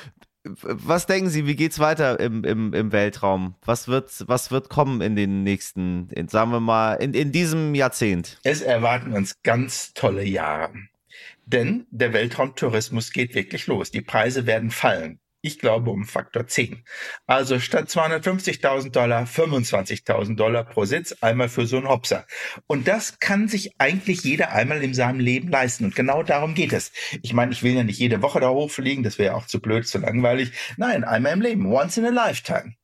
was 0.62 1.06
denken 1.06 1.30
Sie, 1.30 1.46
wie 1.46 1.56
geht's 1.56 1.78
weiter 1.78 2.18
im, 2.20 2.44
im, 2.44 2.72
im 2.72 2.92
Weltraum? 2.92 3.54
Was 3.64 3.88
wird, 3.88 4.24
was 4.26 4.50
wird 4.50 4.68
kommen 4.68 5.00
in 5.00 5.16
den 5.16 5.42
nächsten, 5.42 6.08
in, 6.10 6.28
sagen 6.28 6.50
wir 6.50 6.60
mal, 6.60 6.94
in, 6.94 7.14
in 7.14 7.32
diesem 7.32 7.74
Jahrzehnt? 7.74 8.38
Es 8.42 8.60
erwarten 8.60 9.12
uns 9.12 9.42
ganz 9.42 9.94
tolle 9.94 10.24
Jahre. 10.24 10.72
Denn 11.46 11.86
der 11.90 12.12
Weltraumtourismus 12.12 13.12
geht 13.12 13.34
wirklich 13.34 13.66
los. 13.66 13.90
Die 13.90 14.00
Preise 14.00 14.46
werden 14.46 14.70
fallen. 14.70 15.20
Ich 15.46 15.60
glaube 15.60 15.90
um 15.90 16.04
Faktor 16.04 16.48
10. 16.48 16.82
Also 17.28 17.60
statt 17.60 17.88
250.000 17.88 18.90
Dollar 18.90 19.26
25.000 19.26 20.34
Dollar 20.34 20.64
pro 20.64 20.86
Sitz 20.86 21.14
einmal 21.20 21.48
für 21.48 21.68
so 21.68 21.76
einen 21.76 21.88
Hopser. 21.88 22.26
Und 22.66 22.88
das 22.88 23.20
kann 23.20 23.46
sich 23.46 23.70
eigentlich 23.78 24.24
jeder 24.24 24.50
einmal 24.50 24.82
in 24.82 24.92
seinem 24.92 25.20
Leben 25.20 25.48
leisten. 25.48 25.84
Und 25.84 25.94
genau 25.94 26.24
darum 26.24 26.54
geht 26.54 26.72
es. 26.72 26.90
Ich 27.22 27.32
meine, 27.32 27.52
ich 27.52 27.62
will 27.62 27.74
ja 27.74 27.84
nicht 27.84 28.00
jede 28.00 28.22
Woche 28.22 28.40
da 28.40 28.50
hochfliegen. 28.50 29.04
Das 29.04 29.20
wäre 29.20 29.36
auch 29.36 29.46
zu 29.46 29.60
blöd, 29.60 29.86
zu 29.86 29.98
langweilig. 29.98 30.50
Nein, 30.78 31.04
einmal 31.04 31.34
im 31.34 31.42
Leben. 31.42 31.72
Once 31.72 31.96
in 31.96 32.06
a 32.06 32.10
lifetime. 32.10 32.74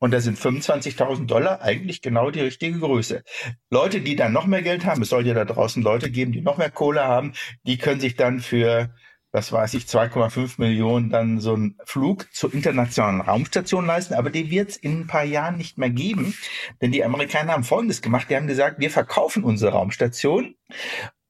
Und 0.00 0.10
da 0.10 0.20
sind 0.20 0.36
25.000 0.36 1.26
Dollar 1.26 1.62
eigentlich 1.62 2.02
genau 2.02 2.32
die 2.32 2.40
richtige 2.40 2.80
Größe. 2.80 3.22
Leute, 3.70 4.00
die 4.00 4.16
dann 4.16 4.32
noch 4.32 4.46
mehr 4.46 4.62
Geld 4.62 4.84
haben, 4.84 5.02
es 5.02 5.10
soll 5.10 5.24
ja 5.28 5.34
da 5.34 5.44
draußen 5.44 5.80
Leute 5.80 6.10
geben, 6.10 6.32
die 6.32 6.40
noch 6.40 6.58
mehr 6.58 6.72
Kohle 6.72 7.04
haben, 7.04 7.34
die 7.62 7.78
können 7.78 8.00
sich 8.00 8.16
dann 8.16 8.40
für 8.40 8.92
was 9.32 9.52
weiß 9.52 9.74
ich, 9.74 9.84
2,5 9.84 10.54
Millionen 10.58 11.10
dann 11.10 11.40
so 11.40 11.54
einen 11.54 11.76
Flug 11.84 12.28
zur 12.32 12.52
internationalen 12.52 13.20
Raumstation 13.20 13.86
leisten. 13.86 14.14
Aber 14.14 14.30
die 14.30 14.50
wird 14.50 14.70
es 14.70 14.76
in 14.76 15.00
ein 15.00 15.06
paar 15.06 15.24
Jahren 15.24 15.56
nicht 15.56 15.78
mehr 15.78 15.90
geben. 15.90 16.34
Denn 16.80 16.92
die 16.92 17.04
Amerikaner 17.04 17.52
haben 17.52 17.64
Folgendes 17.64 18.02
gemacht. 18.02 18.28
Die 18.30 18.36
haben 18.36 18.46
gesagt, 18.46 18.80
wir 18.80 18.90
verkaufen 18.90 19.44
unsere 19.44 19.72
Raumstation 19.72 20.54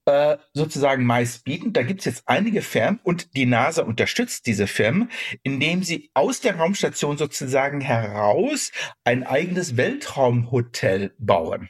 äh, 0.07 0.39
sozusagen 0.55 1.05
meistbietend. 1.05 1.77
Da 1.77 1.83
gibt 1.83 2.01
es 2.01 2.07
jetzt 2.07 2.23
einige 2.27 2.63
Firmen 2.63 3.01
und 3.03 3.37
die 3.37 3.47
NASA 3.47 3.83
unterstützt 3.83 4.47
diese 4.47 4.67
Firmen, 4.67 5.11
indem 5.43 5.83
sie 5.83 6.11
aus 6.15 6.41
der 6.41 6.57
Raumstation 6.57 7.19
sozusagen 7.19 7.81
heraus 7.81 8.73
ein 9.05 9.25
eigenes 9.25 9.77
Weltraumhotel 9.77 11.15
bauen. 11.19 11.69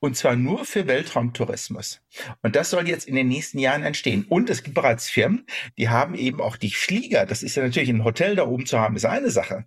Und 0.00 0.16
zwar 0.16 0.34
nur 0.34 0.64
für 0.64 0.86
Weltraumtourismus. 0.86 2.00
Und 2.42 2.56
das 2.56 2.70
soll 2.70 2.88
jetzt 2.88 3.06
in 3.06 3.14
den 3.14 3.28
nächsten 3.28 3.58
Jahren 3.58 3.82
entstehen. 3.82 4.24
Und 4.28 4.48
es 4.48 4.62
gibt 4.62 4.74
bereits 4.74 5.10
Firmen, 5.10 5.46
die 5.76 5.90
haben 5.90 6.14
eben 6.14 6.40
auch 6.40 6.56
die 6.56 6.70
Flieger. 6.70 7.26
Das 7.26 7.42
ist 7.42 7.54
ja 7.54 7.62
natürlich 7.62 7.90
ein 7.90 8.02
Hotel 8.02 8.34
da 8.34 8.46
oben 8.46 8.64
zu 8.64 8.80
haben, 8.80 8.96
ist 8.96 9.04
eine 9.04 9.30
Sache. 9.30 9.66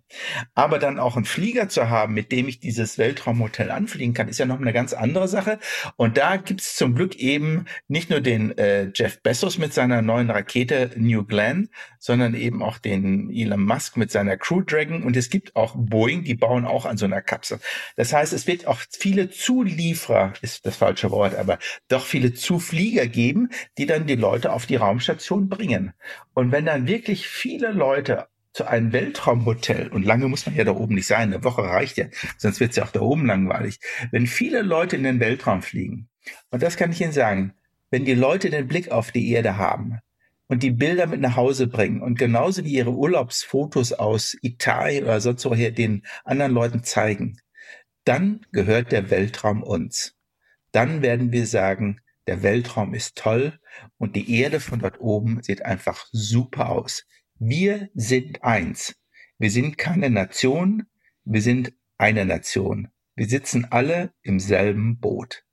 Aber 0.54 0.80
dann 0.80 0.98
auch 0.98 1.14
einen 1.14 1.24
Flieger 1.24 1.68
zu 1.68 1.88
haben, 1.88 2.14
mit 2.14 2.32
dem 2.32 2.48
ich 2.48 2.58
dieses 2.58 2.98
Weltraumhotel 2.98 3.70
anfliegen 3.70 4.12
kann, 4.12 4.28
ist 4.28 4.38
ja 4.38 4.46
noch 4.46 4.60
eine 4.60 4.72
ganz 4.72 4.92
andere 4.92 5.28
Sache. 5.28 5.60
Und 5.96 6.16
da 6.18 6.36
gibt's 6.36 6.74
zum 6.74 6.96
Glück 6.96 7.14
eben 7.14 7.66
nicht 7.86 8.10
nur 8.10 8.20
den 8.20 8.58
äh, 8.58 8.90
Jeff 8.92 9.22
Bezos 9.22 9.58
mit 9.58 9.72
seiner 9.72 10.02
neuen 10.02 10.30
Rakete 10.30 10.90
New 10.96 11.24
Glenn, 11.24 11.68
sondern 12.00 12.34
eben 12.34 12.60
auch 12.60 12.78
den 12.78 13.30
Elon 13.30 13.64
Musk 13.64 13.96
mit 13.96 14.10
seiner 14.10 14.36
Crew 14.36 14.62
Dragon. 14.62 15.04
Und 15.04 15.16
es 15.16 15.30
gibt 15.30 15.54
auch 15.54 15.76
Boeing, 15.78 16.24
die 16.24 16.34
bauen 16.34 16.64
auch 16.64 16.86
an 16.86 16.96
so 16.96 17.04
einer 17.04 17.22
Kapsel. 17.22 17.60
Das 17.94 18.12
heißt, 18.12 18.32
es 18.32 18.48
wird 18.48 18.66
auch 18.66 18.80
viele 18.90 19.30
Zulieferer 19.30 20.23
ist 20.42 20.66
das 20.66 20.76
falsche 20.76 21.10
Wort, 21.10 21.34
aber 21.34 21.58
doch 21.88 22.04
viele 22.04 22.34
Zuflieger 22.34 23.06
geben, 23.06 23.50
die 23.78 23.86
dann 23.86 24.06
die 24.06 24.16
Leute 24.16 24.52
auf 24.52 24.66
die 24.66 24.76
Raumstation 24.76 25.48
bringen. 25.48 25.92
Und 26.34 26.52
wenn 26.52 26.66
dann 26.66 26.86
wirklich 26.86 27.28
viele 27.28 27.72
Leute 27.72 28.28
zu 28.52 28.66
einem 28.66 28.92
Weltraumhotel, 28.92 29.88
und 29.88 30.04
lange 30.04 30.28
muss 30.28 30.46
man 30.46 30.54
ja 30.54 30.64
da 30.64 30.72
oben 30.72 30.94
nicht 30.94 31.08
sein, 31.08 31.32
eine 31.32 31.44
Woche 31.44 31.62
reicht 31.62 31.96
ja, 31.96 32.06
sonst 32.38 32.60
wird 32.60 32.70
es 32.70 32.76
ja 32.76 32.84
auch 32.84 32.92
da 32.92 33.00
oben 33.00 33.26
langweilig. 33.26 33.80
Wenn 34.12 34.26
viele 34.26 34.62
Leute 34.62 34.96
in 34.96 35.02
den 35.02 35.20
Weltraum 35.20 35.60
fliegen, 35.60 36.08
und 36.50 36.62
das 36.62 36.76
kann 36.76 36.92
ich 36.92 37.00
Ihnen 37.00 37.12
sagen, 37.12 37.54
wenn 37.90 38.04
die 38.04 38.14
Leute 38.14 38.50
den 38.50 38.66
Blick 38.66 38.90
auf 38.90 39.10
die 39.10 39.30
Erde 39.30 39.56
haben 39.56 39.98
und 40.48 40.62
die 40.62 40.70
Bilder 40.70 41.06
mit 41.06 41.20
nach 41.20 41.36
Hause 41.36 41.66
bringen 41.66 42.02
und 42.02 42.18
genauso 42.18 42.64
wie 42.64 42.72
ihre 42.74 42.92
Urlaubsfotos 42.92 43.92
aus 43.92 44.36
Italien 44.42 45.04
oder 45.04 45.20
sonst 45.20 45.44
woher 45.44 45.70
den 45.70 46.04
anderen 46.24 46.52
Leuten 46.52 46.82
zeigen, 46.84 47.38
dann 48.04 48.46
gehört 48.52 48.92
der 48.92 49.10
Weltraum 49.10 49.62
uns. 49.62 50.13
Dann 50.74 51.02
werden 51.02 51.30
wir 51.30 51.46
sagen, 51.46 52.00
der 52.26 52.42
Weltraum 52.42 52.94
ist 52.94 53.16
toll 53.16 53.60
und 53.96 54.16
die 54.16 54.40
Erde 54.40 54.58
von 54.58 54.80
dort 54.80 55.00
oben 55.00 55.40
sieht 55.40 55.64
einfach 55.64 56.08
super 56.10 56.68
aus. 56.68 57.06
Wir 57.38 57.90
sind 57.94 58.42
eins. 58.42 58.96
Wir 59.38 59.52
sind 59.52 59.78
keine 59.78 60.10
Nation, 60.10 60.82
wir 61.22 61.42
sind 61.42 61.74
eine 61.96 62.24
Nation. 62.24 62.88
Wir 63.14 63.28
sitzen 63.28 63.66
alle 63.70 64.12
im 64.22 64.40
selben 64.40 64.98
Boot. 64.98 65.44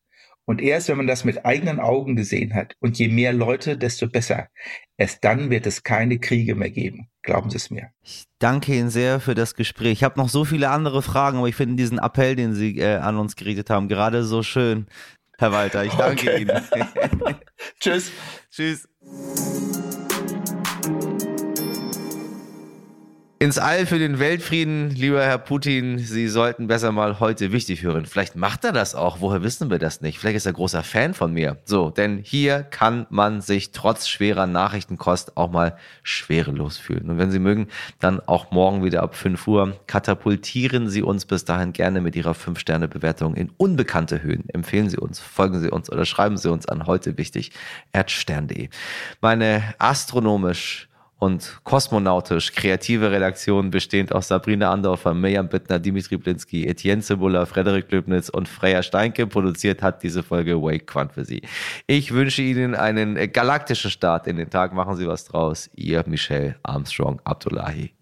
Und 0.46 0.62
erst 0.62 0.89
wenn 0.89 0.98
man 0.98 1.08
das 1.08 1.24
mit 1.24 1.46
eigenen 1.46 1.80
Augen 1.80 2.16
gesehen 2.16 2.54
hat 2.54 2.76
und 2.80 2.98
je 2.98 3.08
mehr 3.08 3.32
Leute, 3.32 3.78
desto 3.78 4.08
besser. 4.08 4.48
Erst 4.98 5.24
dann 5.24 5.50
wird 5.50 5.66
es 5.68 5.84
keine 5.84 6.20
Kriege 6.20 6.56
mehr 6.56 6.72
geben. 6.72 7.08
Glauben 7.22 7.50
Sie 7.50 7.58
es 7.58 7.70
mir. 7.70 7.92
Ich 8.04 8.26
danke 8.39 8.76
Ihnen 8.76 8.89
sehr 8.89 9.20
für 9.20 9.36
das 9.36 9.56
Gespräch. 9.56 9.94
Ich 9.94 10.04
habe 10.04 10.20
noch 10.20 10.30
so 10.30 10.44
viele 10.44 10.70
andere 10.70 11.02
Fragen, 11.02 11.38
aber 11.38 11.48
ich 11.48 11.56
finde 11.56 11.76
diesen 11.76 12.00
Appell, 12.00 12.36
den 12.36 12.54
Sie 12.54 12.78
äh, 12.80 12.98
an 12.98 13.18
uns 13.18 13.36
geredet 13.36 13.70
haben, 13.70 13.88
gerade 13.88 14.24
so 14.24 14.44
schön. 14.44 14.88
Herr 15.38 15.52
Walter, 15.52 15.86
ich 15.86 15.94
danke 15.94 16.30
okay. 16.30 16.42
Ihnen. 16.42 16.62
Tschüss. 17.80 18.12
Tschüss. 18.52 18.88
Ins 23.42 23.58
All 23.58 23.88
für 23.88 23.98
den 23.98 24.20
Weltfrieden, 24.20 24.92
lieber 24.92 25.26
Herr 25.26 25.39
Putin, 25.39 25.98
Sie 25.98 26.28
sollten 26.28 26.68
besser 26.68 26.92
mal 26.92 27.20
heute 27.20 27.52
wichtig 27.52 27.82
hören. 27.82 28.06
Vielleicht 28.06 28.36
macht 28.36 28.64
er 28.64 28.72
das 28.72 28.94
auch, 28.94 29.20
woher 29.20 29.42
wissen 29.42 29.72
wir 29.72 29.80
das 29.80 30.00
nicht? 30.00 30.20
Vielleicht 30.20 30.36
ist 30.36 30.46
er 30.46 30.54
großer 30.54 30.84
Fan 30.84 31.16
von 31.16 31.34
mir. 31.34 31.58
So, 31.66 31.89
denn 31.89 32.20
hier 32.24 32.62
kann 32.62 33.08
man 33.10 33.42
sich 33.42 33.72
trotz 33.72 34.08
schwerer 34.08 34.46
Nachrichtenkost 34.46 35.38
auch 35.38 35.50
mal 35.50 35.76
schwerelos 36.04 36.78
fühlen. 36.78 37.10
Und 37.10 37.18
wenn 37.18 37.32
Sie 37.32 37.39
mögen, 37.39 37.70
dann 38.00 38.20
auch 38.20 38.52
morgen 38.52 38.84
wieder 38.84 39.02
ab 39.02 39.16
5 39.16 39.48
Uhr. 39.48 39.76
Katapultieren 39.88 40.88
Sie 40.88 41.02
uns 41.02 41.26
bis 41.26 41.44
dahin 41.44 41.74
gerne 41.74 42.00
mit 42.00 42.16
Ihrer 42.16 42.34
5-Sterne-Bewertung 42.34 43.34
in 43.34 43.50
unbekannte 43.58 44.22
Höhen. 44.22 44.44
Empfehlen 44.50 44.88
Sie 44.88 44.98
uns, 44.98 45.20
folgen 45.20 45.60
Sie 45.60 45.72
uns 45.72 45.92
oder 45.92 46.06
schreiben 46.06 46.38
Sie 46.38 46.52
uns 46.52 46.68
an 46.68 46.86
heute 46.86 47.18
wichtig 47.18 47.54
erdstern.de. 47.92 48.70
Meine 49.20 49.64
astronomisch 49.80 50.91
und 51.22 51.59
kosmonautisch 51.63 52.51
kreative 52.51 53.11
Redaktion 53.11 53.69
bestehend 53.69 54.11
aus 54.11 54.28
Sabrina 54.28 54.72
Andorfer, 54.72 55.13
Mirjam 55.13 55.49
Bittner, 55.49 55.78
Dimitri 55.78 56.17
Blinski, 56.17 56.65
Etienne 56.65 57.03
Zibulla, 57.03 57.45
Frederik 57.45 57.91
Löbnitz 57.91 58.28
und 58.30 58.49
Freya 58.49 58.82
Steinke. 58.82 59.28
Produziert 59.28 59.84
hat 59.84 60.01
diese 60.01 60.24
Folge 60.24 60.59
Wake 60.59 60.88
Quant 60.88 61.13
für 61.13 61.24
Sie. 61.24 61.43
Ich 61.86 62.11
wünsche 62.11 62.41
Ihnen 62.41 62.74
einen 62.74 63.32
galaktischen 63.32 63.91
Start 63.91 64.26
in 64.26 64.38
den 64.38 64.49
Tag. 64.49 64.74
Machen 64.74 64.95
Sie 64.95 65.07
was 65.07 65.26
draus. 65.26 65.69
Ihr 65.76 66.03
Michel 66.07 66.55
Armstrong 66.63 67.22
Abdullahi. 67.24 67.93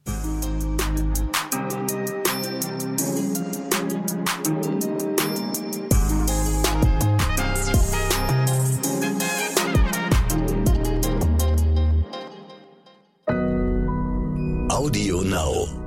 Now. 15.39 15.78